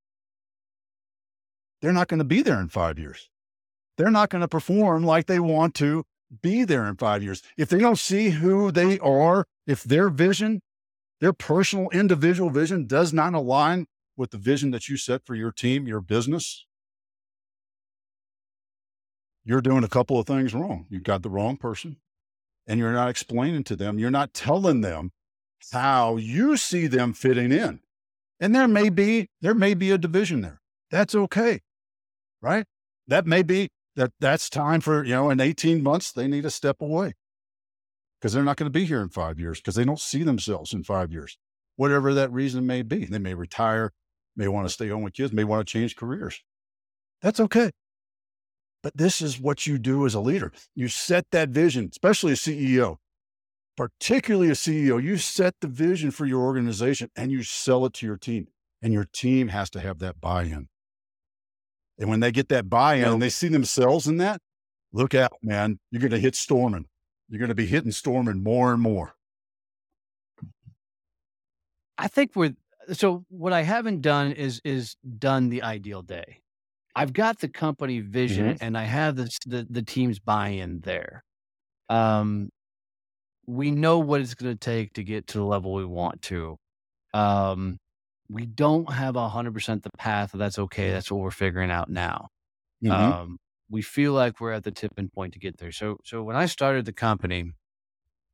they're 1.81 1.93
not 1.93 2.09
going 2.09 2.19
to 2.19 2.25
be 2.25 2.43
there 2.43 2.61
in 2.61 2.71
five 2.71 2.99
years. 2.99 3.31
They're 3.97 4.11
not 4.11 4.31
going 4.31 4.43
to 4.43 4.49
perform 4.49 5.05
like 5.05 5.27
they 5.27 5.41
want 5.41 5.75
to 5.77 6.05
be 6.43 6.65
there 6.65 6.87
in 6.87 6.97
five 6.97 7.23
years. 7.23 7.43
If 7.57 7.69
they 7.69 7.79
don't 7.79 7.99
see 7.99 8.31
who 8.31 8.71
they 8.71 8.99
are, 8.99 9.47
if 9.67 9.85
their 9.85 10.09
vision, 10.09 10.61
their 11.21 11.33
personal 11.33 11.89
individual 11.91 12.51
vision 12.51 12.87
does 12.87 13.13
not 13.13 13.35
align 13.35 13.87
with 14.17 14.31
the 14.31 14.39
vision 14.39 14.71
that 14.73 14.89
you 14.89 14.97
set 14.97 15.25
for 15.25 15.35
your 15.35 15.53
team, 15.53 15.87
your 15.87 16.01
business, 16.01 16.67
you're 19.45 19.61
doing 19.61 19.85
a 19.85 19.89
couple 19.89 20.19
of 20.19 20.27
things 20.27 20.55
wrong. 20.55 20.87
You've 20.89 21.03
got 21.03 21.23
the 21.23 21.31
wrong 21.31 21.57
person 21.57 21.99
and 22.67 22.81
you're 22.81 22.93
not 22.93 23.11
explaining 23.11 23.65
to 23.65 23.77
them, 23.77 23.99
you're 23.99 24.11
not 24.11 24.33
telling 24.33 24.81
them 24.81 25.13
how 25.73 26.17
you 26.17 26.57
see 26.57 26.87
them 26.87 27.13
fitting 27.13 27.53
in. 27.53 27.81
And 28.41 28.55
there 28.55 28.69
may 28.69 28.89
be 28.89 29.29
there 29.41 29.55
may 29.55 29.75
be 29.75 29.91
a 29.91 29.99
division 29.99 30.41
there. 30.41 30.61
That's 30.91 31.15
okay. 31.15 31.61
Right? 32.43 32.67
That 33.07 33.27
may 33.27 33.43
be 33.43 33.69
that 33.97 34.13
that's 34.21 34.51
time 34.51 34.81
for, 34.81 35.05
you 35.05 35.15
know, 35.15 35.31
in 35.31 35.41
18 35.41 35.83
months 35.83 36.13
they 36.13 36.29
need 36.29 36.43
to 36.43 36.51
step 36.51 36.81
away. 36.81 37.15
Because 38.21 38.33
they're 38.33 38.43
not 38.43 38.57
going 38.57 38.71
to 38.73 38.79
be 38.79 38.87
here 38.87 39.03
in 39.03 39.11
5 39.11 39.39
years 39.39 39.61
because 39.61 39.75
they 39.75 39.85
don't 39.85 40.01
see 40.01 40.23
themselves 40.23 40.73
in 40.73 40.83
5 40.83 41.13
years. 41.13 41.37
Whatever 41.77 42.15
that 42.15 42.33
reason 42.33 42.67
may 42.67 42.83
be. 42.83 43.05
They 43.05 43.19
may 43.19 43.35
retire, 43.35 43.93
may 44.37 44.49
want 44.49 44.67
to 44.67 44.73
stay 44.73 44.89
home 44.89 45.03
with 45.03 45.13
kids, 45.13 45.33
may 45.33 45.45
want 45.45 45.67
to 45.67 45.71
change 45.71 45.97
careers. 45.97 46.43
That's 47.21 47.41
okay. 47.41 47.71
But 48.83 48.97
this 48.97 49.21
is 49.21 49.41
what 49.41 49.67
you 49.67 49.79
do 49.79 50.07
as 50.07 50.15
a 50.15 50.21
leader. 50.21 50.53
You 50.75 50.89
set 50.89 51.27
that 51.33 51.49
vision, 51.51 51.89
especially 51.91 52.33
a 52.33 52.37
CEO, 52.37 52.97
particularly 53.77 54.51
a 54.51 54.55
CEO. 54.55 55.03
You 55.03 55.17
set 55.17 55.55
the 55.61 55.69
vision 55.69 56.11
for 56.11 56.27
your 56.27 56.43
organization 56.43 57.11
and 57.17 57.33
you 57.33 57.43
sell 57.43 57.85
it 57.87 57.93
to 57.95 58.07
your 58.07 58.17
team. 58.17 58.49
And 58.83 58.93
your 58.93 59.07
team 59.11 59.49
has 59.49 59.71
to 59.71 59.81
have 59.81 59.99
that 60.01 60.21
buy 60.21 60.43
in. 60.45 60.69
And 61.99 62.09
when 62.11 62.21
they 62.21 62.33
get 62.33 62.49
that 62.49 62.69
buy 62.69 62.95
in 62.97 63.05
and 63.05 63.23
they 63.23 63.29
see 63.31 63.49
themselves 63.49 64.07
in 64.07 64.17
that, 64.19 64.41
look 64.93 65.15
out, 65.15 65.33
man. 65.43 65.79
You're 65.91 66.01
going 66.01 66.11
to 66.11 66.19
hit 66.19 66.35
storming. 66.35 66.87
You're 67.29 67.39
going 67.39 67.49
to 67.51 67.55
be 67.55 67.67
hitting 67.67 67.93
storming 67.93 68.43
more 68.43 68.73
and 68.73 68.83
more. 68.83 69.15
I 71.97 72.09
think 72.09 72.33
we're 72.35 72.55
so 72.93 73.25
what 73.29 73.53
I 73.53 73.63
haven't 73.63 74.01
done 74.03 74.33
is 74.33 74.61
is 74.65 74.97
done 75.19 75.49
the 75.49 75.63
ideal 75.63 76.03
day. 76.03 76.41
I've 76.97 77.13
got 77.13 77.39
the 77.41 77.49
company 77.49 78.01
vision 78.01 78.55
Mhm. 78.55 78.59
and 78.61 78.79
I 78.79 78.85
have 78.85 79.17
the 79.17 79.31
the, 79.47 79.67
the 79.69 79.83
team's 79.83 80.19
buy-in 80.19 80.81
there. 80.81 81.25
Um, 81.89 82.51
we 83.47 83.71
know 83.71 83.99
what 83.99 84.21
it's 84.21 84.35
going 84.35 84.53
to 84.57 84.59
take 84.59 84.95
to 84.95 85.05
get 85.05 85.27
to 85.29 85.39
the 85.39 85.45
level 85.45 85.73
we 85.75 85.85
want 85.85 86.23
to. 86.23 86.57
Um, 87.13 87.79
we 88.29 88.47
don't 88.47 88.91
have 88.93 89.17
a 89.17 89.29
hundred 89.29 89.55
percent 89.55 89.83
the 89.83 89.91
path. 89.99 90.33
That's 90.35 90.59
okay. 90.59 90.91
That's 90.91 91.11
what 91.11 91.21
we're 91.21 91.31
figuring 91.31 91.71
out 91.71 91.89
now. 91.91 92.29
Mhm. 92.83 92.91
Um, 92.91 93.39
we 93.71 93.83
feel 93.83 94.13
like 94.13 94.41
we're 94.41 94.53
at 94.53 94.65
the 94.65 94.71
tipping 94.71 95.09
point 95.09 95.33
to 95.35 95.39
get 95.39 95.59
there. 95.59 95.73
So, 95.73 95.99
so 96.05 96.23
when 96.23 96.37
I 96.37 96.47
started 96.47 96.85
the 96.85 96.93
company, 96.93 97.53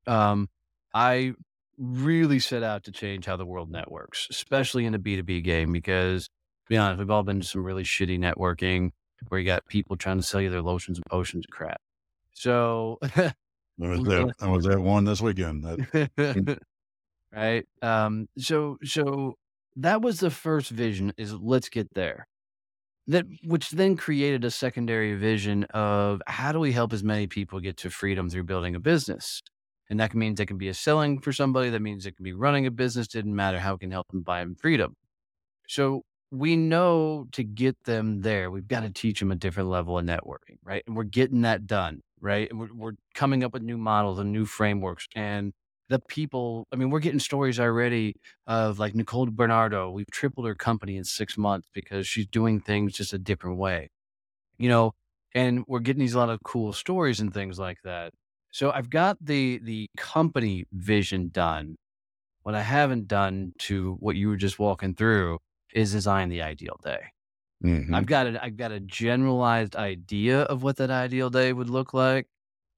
um, 0.06 0.48
I 0.94 1.34
really 1.78 2.38
set 2.40 2.62
out 2.62 2.84
to 2.84 2.92
change 2.92 3.26
how 3.26 3.36
the 3.36 3.46
world 3.46 3.70
networks, 3.70 4.26
especially 4.30 4.84
in 4.84 4.92
the 4.92 4.98
B 4.98 5.16
two 5.16 5.22
B 5.22 5.40
game, 5.40 5.72
because 5.72 6.26
to 6.26 6.30
be 6.68 6.76
honest, 6.76 6.98
we've 6.98 7.10
all 7.10 7.22
been 7.22 7.40
to 7.40 7.46
some 7.46 7.64
really 7.64 7.84
shitty 7.84 8.18
networking 8.18 8.90
where 9.28 9.40
you 9.40 9.46
got 9.46 9.66
people 9.66 9.96
trying 9.96 10.16
to 10.18 10.22
sell 10.22 10.40
you 10.40 10.50
their 10.50 10.62
lotions 10.62 10.98
and 10.98 11.06
potions 11.06 11.44
and 11.46 11.52
crap. 11.52 11.80
So, 12.32 12.98
There 13.78 13.90
was 13.90 14.02
there 14.02 14.26
was 14.50 14.64
that 14.64 14.80
one 14.80 15.04
this 15.04 15.20
weekend. 15.22 15.64
That, 15.64 16.58
right? 17.32 17.66
Um, 17.82 18.28
so 18.38 18.78
so 18.84 19.36
that 19.76 20.02
was 20.02 20.20
the 20.20 20.30
first 20.30 20.70
vision 20.70 21.12
is 21.16 21.34
let's 21.34 21.68
get 21.68 21.88
there. 21.94 22.26
That 23.06 23.26
which 23.44 23.70
then 23.70 23.96
created 23.96 24.44
a 24.44 24.50
secondary 24.50 25.14
vision 25.16 25.64
of 25.64 26.22
how 26.26 26.52
do 26.52 26.60
we 26.60 26.72
help 26.72 26.92
as 26.92 27.02
many 27.02 27.26
people 27.26 27.58
get 27.60 27.76
to 27.78 27.90
freedom 27.90 28.28
through 28.28 28.44
building 28.44 28.74
a 28.74 28.80
business? 28.80 29.42
And 29.88 29.98
that 29.98 30.14
means 30.14 30.38
it 30.38 30.46
can 30.46 30.58
be 30.58 30.68
a 30.68 30.74
selling 30.74 31.20
for 31.20 31.32
somebody. 31.32 31.70
That 31.70 31.82
means 31.82 32.06
it 32.06 32.16
can 32.16 32.24
be 32.24 32.32
running 32.32 32.66
a 32.66 32.70
business. 32.70 33.08
Didn't 33.08 33.34
matter 33.34 33.58
how 33.58 33.74
it 33.74 33.80
can 33.80 33.90
help 33.90 34.08
them 34.08 34.22
buy 34.22 34.40
them 34.40 34.54
freedom. 34.54 34.94
So 35.66 36.02
we 36.30 36.56
know 36.56 37.26
to 37.32 37.42
get 37.42 37.76
them 37.84 38.20
there, 38.20 38.50
we've 38.50 38.68
got 38.68 38.80
to 38.80 38.90
teach 38.90 39.18
them 39.18 39.32
a 39.32 39.36
different 39.36 39.68
level 39.68 39.98
of 39.98 40.04
networking, 40.04 40.58
right? 40.62 40.84
And 40.86 40.96
we're 40.96 41.04
getting 41.04 41.42
that 41.42 41.66
done, 41.66 42.02
right? 42.20 42.48
And 42.48 42.60
we're, 42.60 42.72
we're 42.72 42.92
coming 43.14 43.42
up 43.42 43.52
with 43.52 43.62
new 43.62 43.78
models 43.78 44.20
and 44.20 44.30
new 44.30 44.44
frameworks. 44.44 45.08
And 45.16 45.52
the 45.90 46.00
people, 46.00 46.68
I 46.72 46.76
mean, 46.76 46.90
we're 46.90 47.00
getting 47.00 47.20
stories 47.20 47.60
already 47.60 48.16
of 48.48 48.80
like 48.80 48.96
Nicole 48.96 49.26
Bernardo. 49.28 49.90
We've 49.92 50.10
tripled 50.12 50.46
her 50.48 50.56
company 50.56 50.96
in 50.98 51.04
six 51.04 51.38
months 51.38 51.68
because 51.74 52.08
she's 52.08 52.28
doing 52.28 52.60
things 52.62 52.94
just 52.94 53.14
a 53.14 53.18
different 53.18 53.58
way, 53.58 53.90
you 54.58 54.68
know. 54.68 54.92
And 55.34 55.64
we're 55.68 55.80
getting 55.80 56.00
these 56.00 56.14
a 56.14 56.18
lot 56.18 56.30
of 56.30 56.40
cool 56.44 56.72
stories 56.72 57.20
and 57.20 57.32
things 57.32 57.58
like 57.58 57.78
that. 57.84 58.12
So 58.52 58.72
I've 58.72 58.90
got 58.90 59.18
the 59.20 59.58
the 59.62 59.88
company 59.96 60.64
vision 60.72 61.28
done. 61.30 61.76
What 62.42 62.54
I 62.56 62.62
haven't 62.62 63.08
done 63.08 63.54
to 63.60 63.96
what 64.00 64.16
you 64.16 64.28
were 64.28 64.36
just 64.36 64.58
walking 64.58 64.94
through 64.94 65.38
is 65.74 65.92
design 65.92 66.28
the 66.30 66.42
ideal 66.42 66.78
day. 66.82 67.12
Mhm. 67.62 67.92
I've 67.92 68.06
got 68.06 68.26
a, 68.28 68.42
I've 68.44 68.56
got 68.56 68.72
a 68.72 68.80
generalized 68.80 69.76
idea 69.76 70.42
of 70.42 70.62
what 70.62 70.76
that 70.76 70.90
ideal 70.90 71.30
day 71.30 71.52
would 71.52 71.70
look 71.70 71.94
like. 71.94 72.28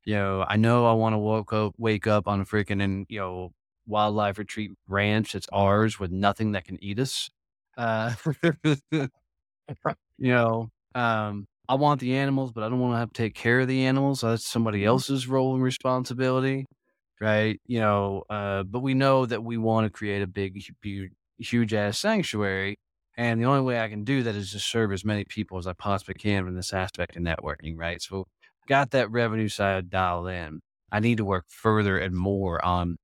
You 0.05 0.15
know, 0.15 0.45
I 0.49 0.57
know 0.57 0.87
I 0.87 0.93
want 0.95 1.15
to 1.15 1.19
wake 1.19 1.53
up, 1.53 1.75
wake 1.79 2.07
up 2.07 2.27
on 2.27 2.41
a 2.41 2.45
freaking, 2.45 2.83
and 2.83 3.07
you 3.09 3.21
know, 3.21 3.53
wildlife 3.87 4.39
retreat 4.39 4.73
ranch. 4.89 5.35
It's 5.35 5.49
ours 5.53 6.01
with 6.01 6.11
nothing 6.11 6.53
that 6.53 6.65
can 6.65 6.83
eat 6.83 6.99
us. 6.99 7.31
Uh, 7.77 8.15
you 8.93 9.09
know, 10.19 10.71
um, 10.95 11.47
I 11.69 11.75
want 11.75 12.01
the 12.01 12.15
animals, 12.17 12.53
but 12.53 12.65
I 12.65 12.69
don't 12.69 12.81
want 12.81 12.95
to 12.95 12.99
have 12.99 13.13
to 13.13 13.23
take 13.23 13.35
care 13.35 13.61
of 13.61 13.69
the 13.69 13.85
animals. 13.87 14.21
So 14.21 14.31
that's 14.31 14.47
somebody 14.47 14.85
else's 14.85 15.27
role 15.29 15.55
and 15.55 15.63
responsibility, 15.63 16.67
right? 17.21 17.61
You 17.67 17.81
know, 17.81 18.25
uh, 18.31 18.65
but 18.65 18.81
we 18.81 18.95
know 18.95 19.27
that 19.27 19.43
we 19.45 19.57
want 19.57 19.87
to 19.87 19.91
create 19.91 20.23
a 20.23 20.27
big, 20.27 20.63
huge, 20.83 21.13
huge 21.39 21.75
ass 21.75 21.99
sanctuary. 21.99 22.77
And 23.17 23.41
the 23.41 23.45
only 23.47 23.63
way 23.63 23.81
I 23.81 23.89
can 23.89 24.05
do 24.05 24.23
that 24.23 24.35
is 24.35 24.53
to 24.53 24.59
serve 24.59 24.93
as 24.93 25.05
many 25.05 25.25
people 25.25 25.59
as 25.59 25.67
I 25.67 25.75
possibly 25.75 26.15
can 26.15 26.47
in 26.49 26.57
this 26.57 26.73
aspect 26.73 27.17
of 27.17 27.23
networking, 27.23 27.75
right? 27.77 28.01
So, 28.01 28.27
got 28.67 28.91
that 28.93 29.11
revenue 29.11 29.49
side 29.49 29.91
dialed 29.91 30.29
in. 30.29 30.61
I 30.91 31.01
need 31.01 31.19
to 31.19 31.25
work 31.25 31.47
further 31.49 31.99
and 31.99 32.15
more 32.15 32.63
on 32.65 32.97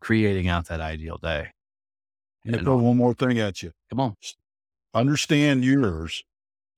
creating 0.00 0.48
out 0.48 0.68
that 0.68 0.80
ideal 0.80 1.18
day. 1.18 1.48
And- 2.44 2.62
throw 2.62 2.76
one 2.76 2.96
more 2.96 3.14
thing 3.14 3.38
at 3.38 3.62
you. 3.62 3.72
Come 3.90 4.00
on. 4.00 4.16
Understand 4.94 5.64
yours. 5.64 6.24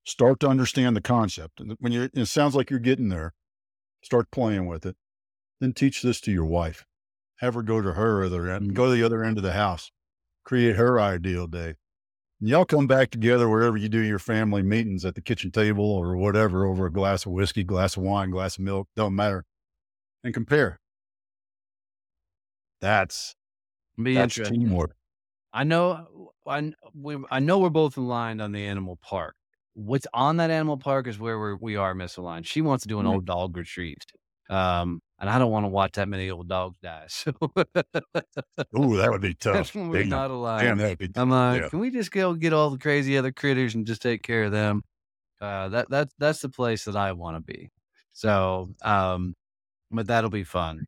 Start 0.05 0.41
to 0.41 0.49
understand 0.49 0.97
the 0.97 1.01
concept. 1.01 1.61
And 1.61 1.77
when 1.79 1.93
you, 1.93 2.11
it 2.13 2.27
sounds 2.27 2.57
like 2.57 2.71
you're 2.71 2.81
getting 2.81 3.09
there, 3.09 3.35
start 4.03 4.31
playing 4.33 4.67
with 4.67 4.85
it. 4.85 4.97
Then 5.61 5.73
teach 5.73 6.03
this 6.03 6.21
to 6.23 6.33
your 6.33 6.45
wife. 6.45 6.85
have 7.43 7.55
her 7.55 7.63
go 7.63 7.81
to 7.81 7.93
her 7.93 8.25
other 8.25 8.49
end, 8.49 8.67
mm-hmm. 8.67 8.75
go 8.75 8.87
to 8.87 8.93
the 8.93 9.03
other 9.03 9.23
end 9.23 9.37
of 9.37 9.43
the 9.43 9.53
house, 9.53 9.91
create 10.45 10.77
her 10.77 11.01
ideal 11.01 11.47
day. 11.47 11.75
And 12.43 12.49
y'all 12.49 12.65
come 12.65 12.89
back 12.89 13.13
together 13.13 13.49
wherever 13.49 13.77
you 13.77 13.89
do 13.89 14.01
your 14.01 14.19
family 14.19 14.65
meetings 14.65 15.05
at 15.05 15.15
the 15.15 15.21
kitchen 15.21 15.53
table 15.53 15.89
or 15.89 16.17
whatever 16.17 16.67
over 16.67 16.87
a 16.87 16.93
glass 16.93 17.25
of 17.25 17.31
whiskey, 17.31 17.63
glass 17.63 17.97
of 17.97 18.03
wine, 18.03 18.31
glass 18.31 18.59
of 18.59 18.65
milk, 18.65 18.89
don't 18.97 19.15
matter, 19.15 19.45
and 20.25 20.35
compare. 20.35 20.81
That's 22.81 23.37
Be 23.97 24.17
that's 24.17 24.37
interesting. 24.37 24.63
teamwork. 24.63 24.97
I 25.53 25.63
know, 25.63 26.33
I, 26.45 26.73
we, 27.01 27.17
I 27.31 27.39
know 27.39 27.61
we're 27.61 27.71
both 27.71 27.97
aligned 27.97 28.43
on 28.43 28.51
the 28.51 28.67
animal 28.67 28.99
park. 29.01 29.37
What's 29.75 30.09
on 30.13 30.39
that 30.39 30.51
animal 30.51 30.79
park 30.79 31.07
is 31.07 31.21
where 31.21 31.39
we're, 31.39 31.55
we 31.55 31.77
are 31.77 31.95
misaligned. 31.95 32.47
She 32.47 32.61
wants 32.61 32.83
to 32.83 32.89
do 32.89 32.99
an 32.99 33.07
old 33.07 33.25
dog 33.25 33.57
retreat. 33.57 34.05
Um, 34.51 35.01
and 35.23 35.31
I 35.31 35.39
don't 35.39 35.53
want 35.53 35.65
to 35.65 35.69
watch 35.69 35.93
that 35.93 36.09
many 36.09 36.31
old 36.31 36.49
dogs 36.49 36.77
die. 36.83 37.07
So 37.09 37.31
Ooh, 38.79 38.97
that 38.97 39.11
would 39.11 39.21
be 39.21 39.35
tough. 39.35 39.55
that's 39.55 39.75
when 39.75 39.89
we're 39.89 40.05
not 40.05 40.31
aligned. 40.31 40.67
damn, 40.67 40.79
that'd 40.79 40.99
be 40.99 41.09
tough. 41.09 41.23
I'm 41.23 41.31
like, 41.31 41.63
yeah. 41.63 41.69
can 41.69 41.79
we 41.79 41.91
just 41.91 42.11
go 42.11 42.35
get 42.35 42.53
all 42.53 42.71
the 42.71 42.79
crazy 42.79 43.17
other 43.17 43.33
critters 43.33 43.75
and 43.75 43.87
just 43.87 44.03
take 44.03 44.23
care 44.23 44.45
of 44.45 44.53
them? 44.53 44.83
Uh, 45.41 45.69
that 45.69 45.91
that 45.91 46.09
that's 46.19 46.41
the 46.41 46.49
place 46.49 46.85
that 46.85 46.97
I 46.97 47.13
want 47.13 47.37
to 47.37 47.53
be. 47.53 47.71
So, 48.13 48.75
um, 48.83 49.35
but 49.91 50.09
that'll 50.09 50.31
be 50.31 50.45
fun, 50.45 50.87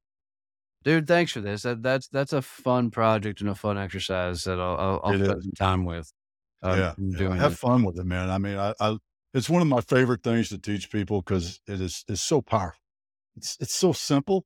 dude. 0.82 1.07
Thanks 1.07 1.32
for 1.32 1.41
this. 1.41 1.62
That 1.62 1.82
that's 1.82 2.09
that's 2.09 2.32
a 2.32 2.43
fun 2.43 2.91
project 2.91 3.41
and 3.41 3.51
a 3.51 3.55
fun 3.55 3.78
exercise 3.78 4.45
that 4.45 4.61
I'll 4.61 4.76
I'll, 4.76 5.01
I'll 5.05 5.18
spend 5.18 5.43
some 5.43 5.53
time 5.53 5.85
with. 5.85 6.12
um, 6.62 6.78
yeah, 6.78 6.95
yeah. 6.99 7.18
doing 7.18 7.37
have 7.39 7.53
it. 7.53 7.59
fun 7.59 7.85
with 7.85 7.99
it, 7.99 8.05
man. 8.05 8.30
I 8.30 8.39
mean, 8.39 8.59
I, 8.59 8.74
I 8.80 8.97
it's 9.32 9.51
one 9.51 9.62
of 9.62 9.68
my 9.68 9.80
favorite 9.80 10.22
things 10.22 10.49
to 10.51 10.59
teach 10.59 10.91
people 10.91 11.22
because 11.22 11.61
it 11.66 11.80
is 11.80 12.05
it's 12.09 12.20
so 12.20 12.41
powerful. 12.41 12.84
It's 13.37 13.57
it's 13.61 13.74
so 13.74 13.93
simple, 13.93 14.45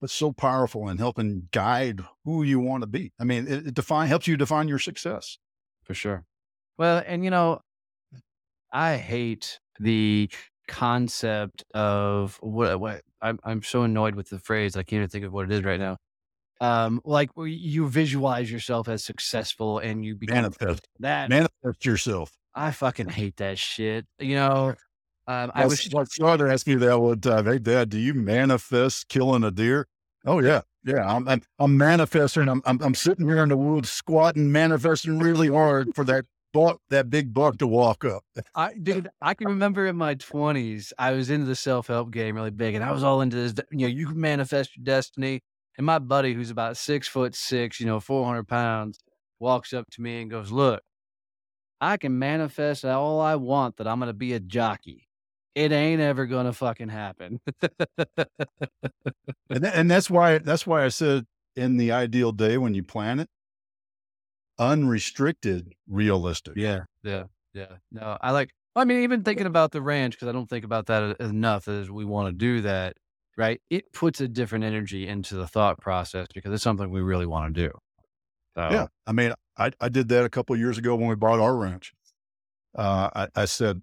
but 0.00 0.10
so 0.10 0.32
powerful 0.32 0.88
in 0.88 0.98
helping 0.98 1.48
guide 1.52 2.00
who 2.24 2.42
you 2.42 2.60
want 2.60 2.82
to 2.82 2.86
be. 2.86 3.12
I 3.18 3.24
mean, 3.24 3.46
it, 3.46 3.68
it 3.68 3.74
define 3.74 4.08
helps 4.08 4.26
you 4.26 4.36
define 4.36 4.68
your 4.68 4.78
success. 4.78 5.38
for 5.84 5.94
sure. 5.94 6.24
Well, 6.78 7.02
and 7.06 7.24
you 7.24 7.30
know, 7.30 7.60
I 8.72 8.96
hate 8.96 9.58
the 9.78 10.30
concept 10.68 11.64
of 11.74 12.38
what 12.40 12.80
what 12.80 13.02
I'm 13.20 13.38
I'm 13.44 13.62
so 13.62 13.82
annoyed 13.82 14.14
with 14.14 14.30
the 14.30 14.38
phrase. 14.38 14.76
I 14.76 14.82
can't 14.82 14.98
even 15.00 15.08
think 15.08 15.24
of 15.24 15.32
what 15.32 15.44
it 15.46 15.52
is 15.52 15.64
right 15.64 15.80
now. 15.80 15.96
Um, 16.60 17.00
like 17.04 17.30
you 17.36 17.88
visualize 17.88 18.50
yourself 18.52 18.86
as 18.88 19.02
successful 19.02 19.78
and 19.78 20.04
you 20.04 20.14
become 20.14 20.42
Manifest, 20.42 20.86
that. 20.98 21.30
manifest 21.30 21.86
yourself. 21.86 22.32
I 22.54 22.70
fucking 22.70 23.08
hate 23.08 23.38
that 23.38 23.58
shit. 23.58 24.06
You 24.18 24.34
know, 24.34 24.74
um, 25.26 25.52
I 25.54 25.66
wish 25.66 25.92
my 25.92 26.04
father 26.04 26.48
asked 26.48 26.66
me 26.66 26.74
that 26.76 27.00
one 27.00 27.20
time. 27.20 27.46
Hey, 27.46 27.58
Dad, 27.58 27.90
do 27.90 27.98
you 27.98 28.14
manifest 28.14 29.08
killing 29.08 29.44
a 29.44 29.50
deer? 29.50 29.86
Oh 30.24 30.40
yeah, 30.40 30.62
yeah. 30.84 31.06
I'm 31.06 31.28
I'm, 31.28 31.42
I'm 31.58 31.76
manifesting. 31.76 32.48
I'm, 32.48 32.62
I'm 32.64 32.80
I'm 32.82 32.94
sitting 32.94 33.26
here 33.26 33.42
in 33.42 33.50
the 33.50 33.56
woods, 33.56 33.90
squatting, 33.90 34.50
manifesting 34.50 35.18
really 35.18 35.48
hard 35.48 35.94
for 35.94 36.04
that 36.04 36.24
buck, 36.52 36.80
that 36.90 37.10
big 37.10 37.32
buck 37.32 37.58
to 37.58 37.66
walk 37.66 38.04
up. 38.04 38.24
I 38.54 38.74
dude, 38.74 39.08
I 39.22 39.34
can 39.34 39.48
remember 39.48 39.86
in 39.86 39.96
my 39.96 40.14
twenties, 40.14 40.92
I 40.98 41.12
was 41.12 41.30
into 41.30 41.46
the 41.46 41.56
self 41.56 41.86
help 41.86 42.10
game 42.10 42.36
really 42.36 42.50
big, 42.50 42.74
and 42.74 42.84
I 42.84 42.92
was 42.92 43.04
all 43.04 43.20
into 43.20 43.36
this. 43.36 43.54
You 43.70 43.86
know, 43.86 43.86
you 43.88 44.06
can 44.06 44.20
manifest 44.20 44.76
your 44.76 44.84
destiny. 44.84 45.42
And 45.78 45.86
my 45.86 45.98
buddy, 45.98 46.34
who's 46.34 46.50
about 46.50 46.76
six 46.76 47.08
foot 47.08 47.34
six, 47.34 47.80
you 47.80 47.86
know, 47.86 48.00
four 48.00 48.26
hundred 48.26 48.48
pounds, 48.48 48.98
walks 49.38 49.72
up 49.72 49.88
to 49.92 50.02
me 50.02 50.20
and 50.20 50.30
goes, 50.30 50.50
"Look, 50.50 50.82
I 51.80 51.96
can 51.96 52.18
manifest 52.18 52.84
all 52.84 53.20
I 53.20 53.36
want 53.36 53.76
that 53.76 53.86
I'm 53.86 53.98
going 53.98 54.08
to 54.08 54.14
be 54.14 54.34
a 54.34 54.40
jockey. 54.40 55.08
It 55.54 55.72
ain't 55.72 56.00
ever 56.00 56.26
going 56.26 56.46
to 56.46 56.52
fucking 56.52 56.88
happen." 56.88 57.40
and, 59.48 59.64
tha- 59.64 59.76
and 59.76 59.90
that's 59.90 60.10
why 60.10 60.38
that's 60.38 60.66
why 60.66 60.84
I 60.84 60.88
said 60.88 61.26
in 61.56 61.76
the 61.76 61.92
ideal 61.92 62.32
day 62.32 62.58
when 62.58 62.74
you 62.74 62.82
plan 62.82 63.20
it, 63.20 63.28
unrestricted, 64.58 65.74
realistic. 65.88 66.54
Yeah, 66.56 66.84
yeah, 67.02 67.24
yeah. 67.54 67.76
No, 67.90 68.16
I 68.20 68.30
like. 68.32 68.50
I 68.76 68.84
mean, 68.84 69.02
even 69.02 69.24
thinking 69.24 69.46
about 69.46 69.72
the 69.72 69.82
ranch 69.82 70.14
because 70.14 70.28
I 70.28 70.32
don't 70.32 70.48
think 70.48 70.64
about 70.64 70.86
that 70.86 71.20
enough. 71.20 71.66
As 71.68 71.90
we 71.90 72.04
want 72.04 72.28
to 72.28 72.32
do 72.32 72.60
that, 72.62 72.96
right? 73.36 73.60
It 73.70 73.92
puts 73.92 74.20
a 74.20 74.28
different 74.28 74.64
energy 74.64 75.08
into 75.08 75.34
the 75.34 75.46
thought 75.48 75.80
process 75.80 76.26
because 76.32 76.52
it's 76.52 76.62
something 76.62 76.90
we 76.90 77.00
really 77.00 77.26
want 77.26 77.54
to 77.54 77.68
do. 77.68 77.72
So, 78.56 78.62
Yeah, 78.72 78.86
I 79.06 79.12
mean, 79.12 79.32
I 79.56 79.72
I 79.80 79.88
did 79.88 80.08
that 80.08 80.24
a 80.24 80.28
couple 80.28 80.54
of 80.54 80.60
years 80.60 80.78
ago 80.78 80.94
when 80.96 81.08
we 81.08 81.14
bought 81.16 81.40
our 81.40 81.56
ranch. 81.56 81.92
Uh, 82.76 83.10
I, 83.14 83.28
I 83.42 83.44
said 83.46 83.82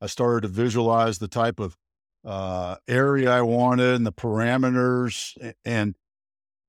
I 0.00 0.06
started 0.06 0.42
to 0.42 0.48
visualize 0.48 1.18
the 1.18 1.28
type 1.28 1.60
of 1.60 1.76
uh, 2.24 2.76
area 2.88 3.30
I 3.30 3.42
wanted 3.42 3.94
and 3.96 4.06
the 4.06 4.12
parameters, 4.12 5.32
and 5.64 5.94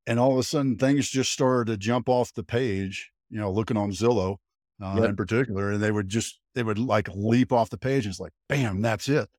and 0.08 0.20
all 0.20 0.32
of 0.34 0.38
a 0.38 0.44
sudden 0.44 0.78
things 0.78 1.10
just 1.10 1.32
started 1.32 1.72
to 1.72 1.78
jump 1.78 2.10
off 2.10 2.34
the 2.34 2.44
page. 2.44 3.12
You 3.30 3.40
know, 3.40 3.52
looking 3.52 3.78
on 3.78 3.92
Zillow 3.92 4.38
uh, 4.82 4.96
Yep. 4.98 5.10
in 5.10 5.16
particular, 5.16 5.72
and 5.72 5.82
they 5.84 5.92
would 5.92 6.10
just 6.10 6.40
they 6.56 6.64
would 6.64 6.80
like 6.80 7.08
leap 7.14 7.52
off 7.52 7.70
the 7.70 7.78
page. 7.78 8.06
It's 8.08 8.20
like, 8.20 8.34
bam, 8.50 8.82
that's 8.82 9.08
it. 9.08 9.30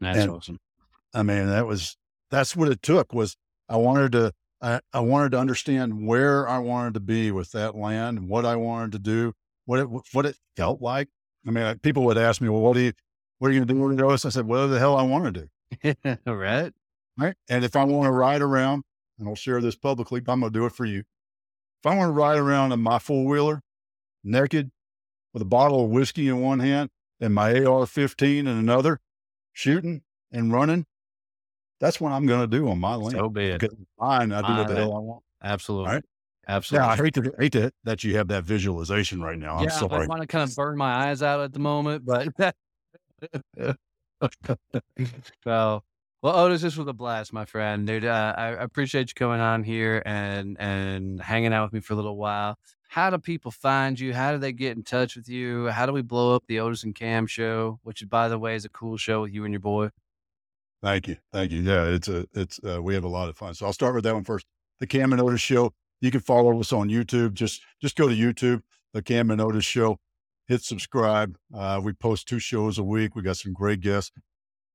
that's 0.00 0.18
and- 0.20 0.30
awesome. 0.30 0.58
I 1.12 1.22
mean, 1.22 1.46
that 1.46 1.66
was 1.66 1.96
that's 2.30 2.56
what 2.56 2.68
it 2.68 2.82
took 2.82 3.12
was 3.12 3.36
I 3.68 3.76
wanted 3.76 4.12
to 4.12 4.32
I, 4.60 4.80
I 4.92 5.00
wanted 5.00 5.32
to 5.32 5.38
understand 5.38 6.06
where 6.06 6.48
I 6.48 6.58
wanted 6.58 6.94
to 6.94 7.00
be 7.00 7.30
with 7.30 7.52
that 7.52 7.76
land 7.76 8.18
and 8.18 8.28
what 8.28 8.44
I 8.44 8.56
wanted 8.56 8.92
to 8.92 8.98
do, 8.98 9.32
what 9.64 9.78
it 9.80 9.88
what 10.12 10.26
it 10.26 10.36
felt 10.56 10.80
like. 10.82 11.08
I 11.46 11.50
mean, 11.50 11.78
people 11.80 12.04
would 12.04 12.18
ask 12.18 12.40
me, 12.40 12.48
"Well, 12.48 12.60
what 12.60 12.74
do 12.74 12.80
you 12.80 12.92
what 13.38 13.48
are 13.48 13.52
you 13.52 13.60
going 13.64 13.68
to 13.68 13.74
do 13.74 13.80
with 13.80 13.98
those?" 13.98 14.24
I 14.24 14.30
said, 14.30 14.46
"Whatever 14.46 14.68
the 14.68 14.78
hell 14.78 14.96
I 14.96 15.02
want 15.02 15.34
to 15.34 15.48
do." 15.82 16.18
All 16.26 16.36
right. 16.36 16.72
Right. 17.16 17.34
And 17.48 17.64
if 17.64 17.76
I 17.76 17.84
want 17.84 18.06
to 18.06 18.10
ride 18.12 18.42
around, 18.42 18.84
and 19.18 19.28
I'll 19.28 19.34
share 19.34 19.60
this 19.60 19.76
publicly, 19.76 20.20
but 20.20 20.32
I'm 20.32 20.40
going 20.40 20.52
to 20.52 20.58
do 20.58 20.66
it 20.66 20.72
for 20.72 20.84
you. 20.84 21.00
If 21.00 21.86
I 21.86 21.96
want 21.96 22.08
to 22.08 22.12
ride 22.12 22.38
around 22.38 22.72
in 22.72 22.80
my 22.80 22.98
four 22.98 23.24
wheeler 23.26 23.60
naked 24.24 24.70
with 25.32 25.42
a 25.42 25.46
bottle 25.46 25.84
of 25.84 25.90
whiskey 25.90 26.28
in 26.28 26.40
one 26.40 26.60
hand 26.60 26.90
and 27.20 27.34
my 27.34 27.62
AR 27.62 27.86
15 27.86 28.46
in 28.46 28.46
another, 28.46 29.00
shooting 29.52 30.02
and 30.32 30.52
running, 30.52 30.86
that's 31.80 32.00
what 32.00 32.12
I'm 32.12 32.26
going 32.26 32.40
to 32.40 32.46
do 32.46 32.68
on 32.68 32.80
my 32.80 32.94
land. 32.94 33.12
So 33.12 33.28
be 33.28 33.46
it. 33.50 33.62
Mine, 33.98 34.32
I 34.32 34.40
do 34.40 34.58
what 34.58 34.68
the 34.68 34.76
hell 34.76 34.96
I 34.96 35.00
want. 35.00 35.22
Absolutely. 35.42 35.92
Right. 35.92 36.04
Yeah, 36.48 36.56
Absolutely. 36.56 36.88
I 36.88 36.96
hate 36.96 37.14
to 37.14 37.34
hate 37.38 37.52
to, 37.52 37.72
that 37.84 38.04
you 38.04 38.16
have 38.16 38.28
that 38.28 38.44
visualization 38.44 39.22
right 39.22 39.38
now. 39.38 39.56
I'm 39.56 39.64
yeah, 39.64 39.78
I 39.80 40.06
want 40.06 40.20
to 40.20 40.26
kind 40.26 40.48
of 40.48 40.54
burn 40.54 40.76
my 40.76 41.08
eyes 41.08 41.22
out 41.22 41.40
at 41.40 41.52
the 41.52 41.58
moment, 41.58 42.04
but 42.04 42.28
so 45.44 45.82
well, 46.22 46.36
Otis, 46.36 46.62
this 46.62 46.76
was 46.76 46.88
a 46.88 46.92
blast, 46.92 47.32
my 47.32 47.44
friend, 47.44 47.86
dude. 47.86 48.04
Uh, 48.04 48.34
I 48.36 48.46
I 48.46 48.62
appreciate 48.62 49.08
you 49.10 49.14
coming 49.14 49.40
on 49.40 49.62
here 49.62 50.02
and 50.06 50.56
and 50.58 51.20
hanging 51.20 51.52
out 51.52 51.64
with 51.64 51.72
me 51.74 51.80
for 51.80 51.92
a 51.92 51.96
little 51.96 52.16
while. 52.16 52.58
How 52.88 53.10
do 53.10 53.18
people 53.18 53.50
find 53.50 53.98
you? 53.98 54.14
How 54.14 54.32
do 54.32 54.38
they 54.38 54.52
get 54.52 54.76
in 54.76 54.84
touch 54.84 55.16
with 55.16 55.28
you? 55.28 55.66
How 55.66 55.84
do 55.84 55.92
we 55.92 56.00
blow 56.00 56.36
up 56.36 56.44
the 56.46 56.60
Otis 56.60 56.84
and 56.84 56.94
Cam 56.94 57.26
show, 57.26 57.80
which, 57.82 58.08
by 58.08 58.28
the 58.28 58.38
way, 58.38 58.54
is 58.54 58.64
a 58.64 58.68
cool 58.68 58.96
show 58.96 59.22
with 59.22 59.34
you 59.34 59.44
and 59.44 59.52
your 59.52 59.60
boy? 59.60 59.90
Thank 60.80 61.08
you. 61.08 61.16
Thank 61.32 61.50
you. 61.50 61.62
Yeah, 61.62 61.86
it's 61.86 62.08
a, 62.08 62.24
it's, 62.34 62.60
uh, 62.62 62.80
we 62.80 62.94
have 62.94 63.02
a 63.02 63.08
lot 63.08 63.28
of 63.28 63.36
fun. 63.36 63.52
So 63.54 63.66
I'll 63.66 63.72
start 63.72 63.96
with 63.96 64.04
that 64.04 64.14
one 64.14 64.22
first. 64.22 64.46
The 64.78 64.86
Cam 64.86 65.12
and 65.12 65.20
Otis 65.20 65.40
Show. 65.40 65.72
You 66.04 66.10
can 66.10 66.20
follow 66.20 66.60
us 66.60 66.70
on 66.70 66.90
YouTube. 66.90 67.32
Just, 67.32 67.62
just 67.80 67.96
go 67.96 68.06
to 68.06 68.14
YouTube, 68.14 68.60
the 68.92 69.00
Cam 69.00 69.30
and 69.30 69.40
Otis 69.40 69.64
Show, 69.64 69.98
hit 70.46 70.62
subscribe. 70.62 71.38
Uh, 71.54 71.80
we 71.82 71.94
post 71.94 72.28
two 72.28 72.38
shows 72.38 72.76
a 72.76 72.82
week. 72.82 73.16
We 73.16 73.22
got 73.22 73.38
some 73.38 73.54
great 73.54 73.80
guests. 73.80 74.12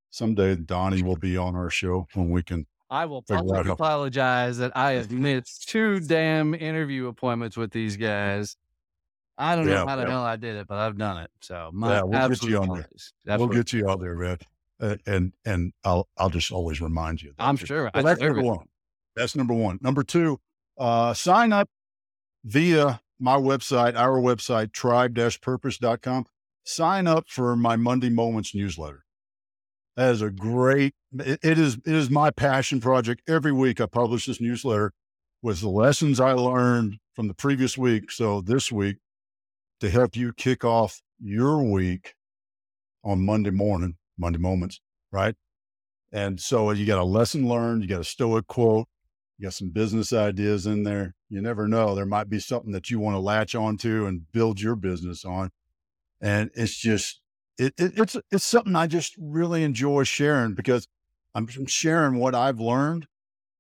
Someday 0.09 0.55
Donnie 0.55 1.03
will 1.03 1.17
be 1.17 1.38
on 1.38 1.55
our 1.55 1.69
show 1.69 2.07
when 2.15 2.32
we 2.32 2.41
can. 2.41 2.65
I 2.89 3.05
will 3.05 3.21
publicly 3.21 3.69
apologize 3.69 4.57
that 4.57 4.75
I 4.75 4.93
have 4.93 5.11
missed 5.11 5.69
two 5.69 5.99
damn 5.99 6.55
interview 6.55 7.05
appointments 7.05 7.55
with 7.55 7.69
these 7.69 7.95
guys. 7.95 8.57
I 9.38 9.55
don't 9.55 9.67
Yeah, 9.67 9.75
know 9.75 9.86
how 9.86 9.95
the 9.97 10.01
yeah. 10.01 10.09
hell 10.09 10.23
I 10.23 10.36
did 10.36 10.55
it, 10.55 10.65
but 10.67 10.80
I've 10.80 10.97
done 10.97 11.19
it. 11.19 11.30
So 11.41 11.69
my 11.71 11.97
Yeah, 11.97 12.01
we'll 12.01 12.30
get 12.30 12.41
you 12.41 12.57
on 12.57 12.69
there. 12.69 13.38
We'll 13.38 13.49
get 13.49 13.71
you 13.71 13.88
out 13.88 13.99
there, 13.99 14.15
man. 14.15 14.38
Uh, 14.82 14.95
and, 15.05 15.34
and 15.45 15.73
I'll, 15.84 16.09
I'll 16.17 16.32
just 16.32 16.51
always 16.51 16.82
remind 16.82 17.21
you. 17.21 17.34
that. 17.38 17.43
I'm 17.43 17.55
sure. 17.55 17.91
Well, 17.93 18.03
that's 18.03 18.19
number 18.19 18.41
one. 18.41 18.65
That's 19.15 19.36
number 19.36 19.53
one. 19.53 19.77
Number 19.82 20.01
two, 20.01 20.39
uh, 20.80 21.13
sign 21.13 21.53
up 21.53 21.69
via 22.43 23.01
my 23.19 23.36
website, 23.36 23.95
our 23.95 24.19
website, 24.19 24.71
tribe-purpose.com. 24.71 26.25
Sign 26.63 27.07
up 27.07 27.25
for 27.27 27.55
my 27.55 27.75
Monday 27.75 28.09
Moments 28.09 28.55
newsletter. 28.55 29.03
That 29.97 30.11
is 30.11 30.21
a 30.21 30.30
great, 30.30 30.93
it, 31.17 31.39
it 31.43 31.59
is, 31.59 31.75
it 31.86 31.93
is 31.93 32.09
my 32.09 32.32
passion 32.32 32.80
project. 32.80 33.21
Every 33.27 33.51
week 33.51 33.82
I 33.82 33.86
publish 33.86 34.25
this 34.25 34.39
newsletter 34.39 34.93
with 35.41 35.59
the 35.59 35.69
lessons 35.69 36.19
I 36.19 36.32
learned 36.32 36.97
from 37.13 37.27
the 37.27 37.34
previous 37.34 37.77
week. 37.77 38.11
So 38.11 38.39
this 38.39 38.71
week 38.71 38.97
to 39.82 39.89
help 39.89 40.15
you 40.15 40.32
kick 40.32 40.63
off 40.63 41.01
your 41.19 41.61
week 41.61 42.13
on 43.03 43.25
Monday 43.25 43.49
morning, 43.49 43.95
Monday 44.17 44.39
Moments, 44.39 44.80
right? 45.11 45.36
And 46.11 46.39
so 46.39 46.71
you 46.71 46.86
got 46.86 46.99
a 46.99 47.03
lesson 47.03 47.47
learned, 47.47 47.84
you 47.84 47.89
got 47.89 48.01
a 48.01 48.05
stoic 48.05 48.47
quote, 48.47 48.88
you 49.40 49.46
got 49.46 49.54
some 49.54 49.70
business 49.70 50.12
ideas 50.12 50.68
in 50.68 50.84
there. 50.84 51.16
You 51.30 51.42
never 51.42 51.68
know. 51.68 51.96
There 51.96 52.06
might 52.06 52.30
be 52.30 52.40
something 52.40 52.74
that 52.74 52.90
you 52.90 53.00
want 53.00 53.16
to 53.16 53.20
latch 53.20 53.56
onto 53.56 54.06
and 54.06 54.30
build 54.34 54.60
your 54.60 54.76
business 54.76 55.24
on. 55.24 55.52
And 56.20 56.52
it's 56.56 56.78
just, 56.78 57.22
it, 57.58 57.74
it, 57.78 57.94
it's, 57.98 58.18
it's 58.32 58.44
something 58.44 58.76
I 58.76 58.88
just 58.88 59.16
really 59.18 59.64
enjoy 59.64 60.04
sharing 60.04 60.56
because 60.56 60.90
I'm, 61.34 61.48
I'm 61.58 61.68
sharing 61.68 62.20
what 62.20 62.36
I've 62.36 62.60
learned 62.60 63.08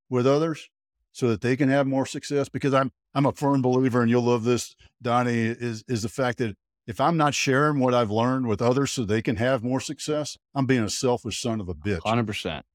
with 0.09 0.27
others 0.27 0.69
so 1.13 1.29
that 1.29 1.39
they 1.39 1.55
can 1.55 1.69
have 1.69 1.87
more 1.87 2.05
success. 2.05 2.49
Because 2.49 2.73
I'm 2.73 2.91
I'm 3.15 3.25
a 3.25 3.31
firm 3.31 3.61
believer, 3.61 4.01
and 4.01 4.09
you'll 4.09 4.23
love 4.23 4.43
this, 4.43 4.75
Donnie, 5.01 5.31
is 5.31 5.83
is 5.87 6.01
the 6.01 6.09
fact 6.09 6.39
that 6.39 6.55
if 6.87 6.99
I'm 6.99 7.17
not 7.17 7.33
sharing 7.33 7.79
what 7.79 7.93
I've 7.93 8.11
learned 8.11 8.47
with 8.47 8.61
others 8.61 8.91
so 8.91 9.05
they 9.05 9.21
can 9.21 9.37
have 9.37 9.63
more 9.63 9.79
success, 9.79 10.37
I'm 10.53 10.65
being 10.65 10.83
a 10.83 10.89
selfish 10.89 11.41
son 11.41 11.61
of 11.61 11.69
a 11.69 11.73
bitch. 11.73 12.01
Hundred 12.03 12.27
percent. 12.27 12.65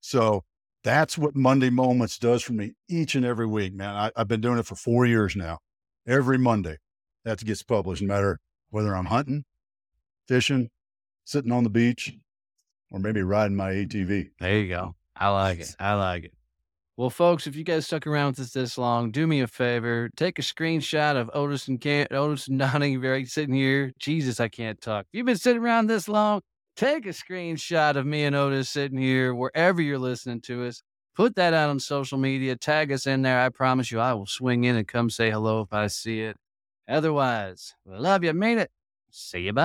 So 0.00 0.44
that's 0.84 1.18
what 1.18 1.34
Monday 1.34 1.70
Moments 1.70 2.18
does 2.18 2.42
for 2.42 2.52
me 2.52 2.74
each 2.88 3.14
and 3.14 3.24
every 3.24 3.46
week, 3.46 3.74
man. 3.74 3.96
I, 3.96 4.10
have 4.16 4.28
been 4.28 4.42
doing 4.42 4.58
it 4.58 4.66
for 4.66 4.76
four 4.76 5.06
years 5.06 5.34
now. 5.34 5.58
Every 6.06 6.38
Monday, 6.38 6.76
that 7.24 7.42
gets 7.42 7.62
published, 7.62 8.02
no 8.02 8.08
matter 8.08 8.38
whether 8.70 8.94
I'm 8.94 9.06
hunting, 9.06 9.44
fishing, 10.28 10.70
sitting 11.24 11.50
on 11.50 11.64
the 11.64 11.70
beach, 11.70 12.14
or 12.90 13.00
maybe 13.00 13.22
riding 13.22 13.56
my 13.56 13.70
ATV. 13.70 14.30
There 14.38 14.58
you 14.58 14.68
go. 14.68 14.94
I 15.16 15.30
like 15.30 15.60
it. 15.60 15.74
I 15.80 15.94
like 15.94 16.24
it. 16.24 16.34
Well, 16.96 17.10
folks, 17.10 17.46
if 17.46 17.56
you 17.56 17.64
guys 17.64 17.86
stuck 17.86 18.06
around 18.06 18.32
with 18.32 18.40
us 18.40 18.50
this 18.52 18.78
long, 18.78 19.10
do 19.10 19.26
me 19.26 19.40
a 19.40 19.48
favor. 19.48 20.10
Take 20.16 20.38
a 20.38 20.42
screenshot 20.42 21.16
of 21.16 21.28
Otis 21.34 21.66
and 21.66 21.80
Can- 21.80 22.06
Otis 22.12 22.46
and 22.46 22.58
Donnie 22.58 22.96
very 22.96 23.24
sitting 23.24 23.54
here. 23.54 23.92
Jesus, 23.98 24.38
I 24.38 24.48
can't 24.48 24.80
talk. 24.80 25.06
If 25.12 25.18
you've 25.18 25.26
been 25.26 25.36
sitting 25.36 25.62
around 25.62 25.88
this 25.88 26.08
long, 26.08 26.42
take 26.76 27.06
a 27.06 27.10
screenshot 27.10 27.96
of 27.96 28.06
me 28.06 28.24
and 28.24 28.34
Otis 28.36 28.68
sitting 28.68 28.98
here 28.98 29.34
wherever 29.34 29.80
you're 29.80 29.98
listening 29.98 30.40
to 30.42 30.66
us. 30.66 30.82
Put 31.14 31.36
that 31.36 31.54
out 31.54 31.70
on 31.70 31.78
social 31.78 32.18
media. 32.18 32.56
Tag 32.56 32.90
us 32.90 33.06
in 33.06 33.22
there. 33.22 33.40
I 33.40 33.48
promise 33.48 33.92
you, 33.92 34.00
I 34.00 34.14
will 34.14 34.26
swing 34.26 34.64
in 34.64 34.76
and 34.76 34.86
come 34.88 35.10
say 35.10 35.30
hello 35.30 35.60
if 35.60 35.72
I 35.72 35.86
see 35.86 36.22
it. 36.22 36.36
Otherwise, 36.88 37.74
we 37.84 37.96
love 37.96 38.24
you. 38.24 38.32
Made 38.32 38.58
it. 38.58 38.70
See 39.10 39.40
you. 39.40 39.52
Bye. 39.52 39.62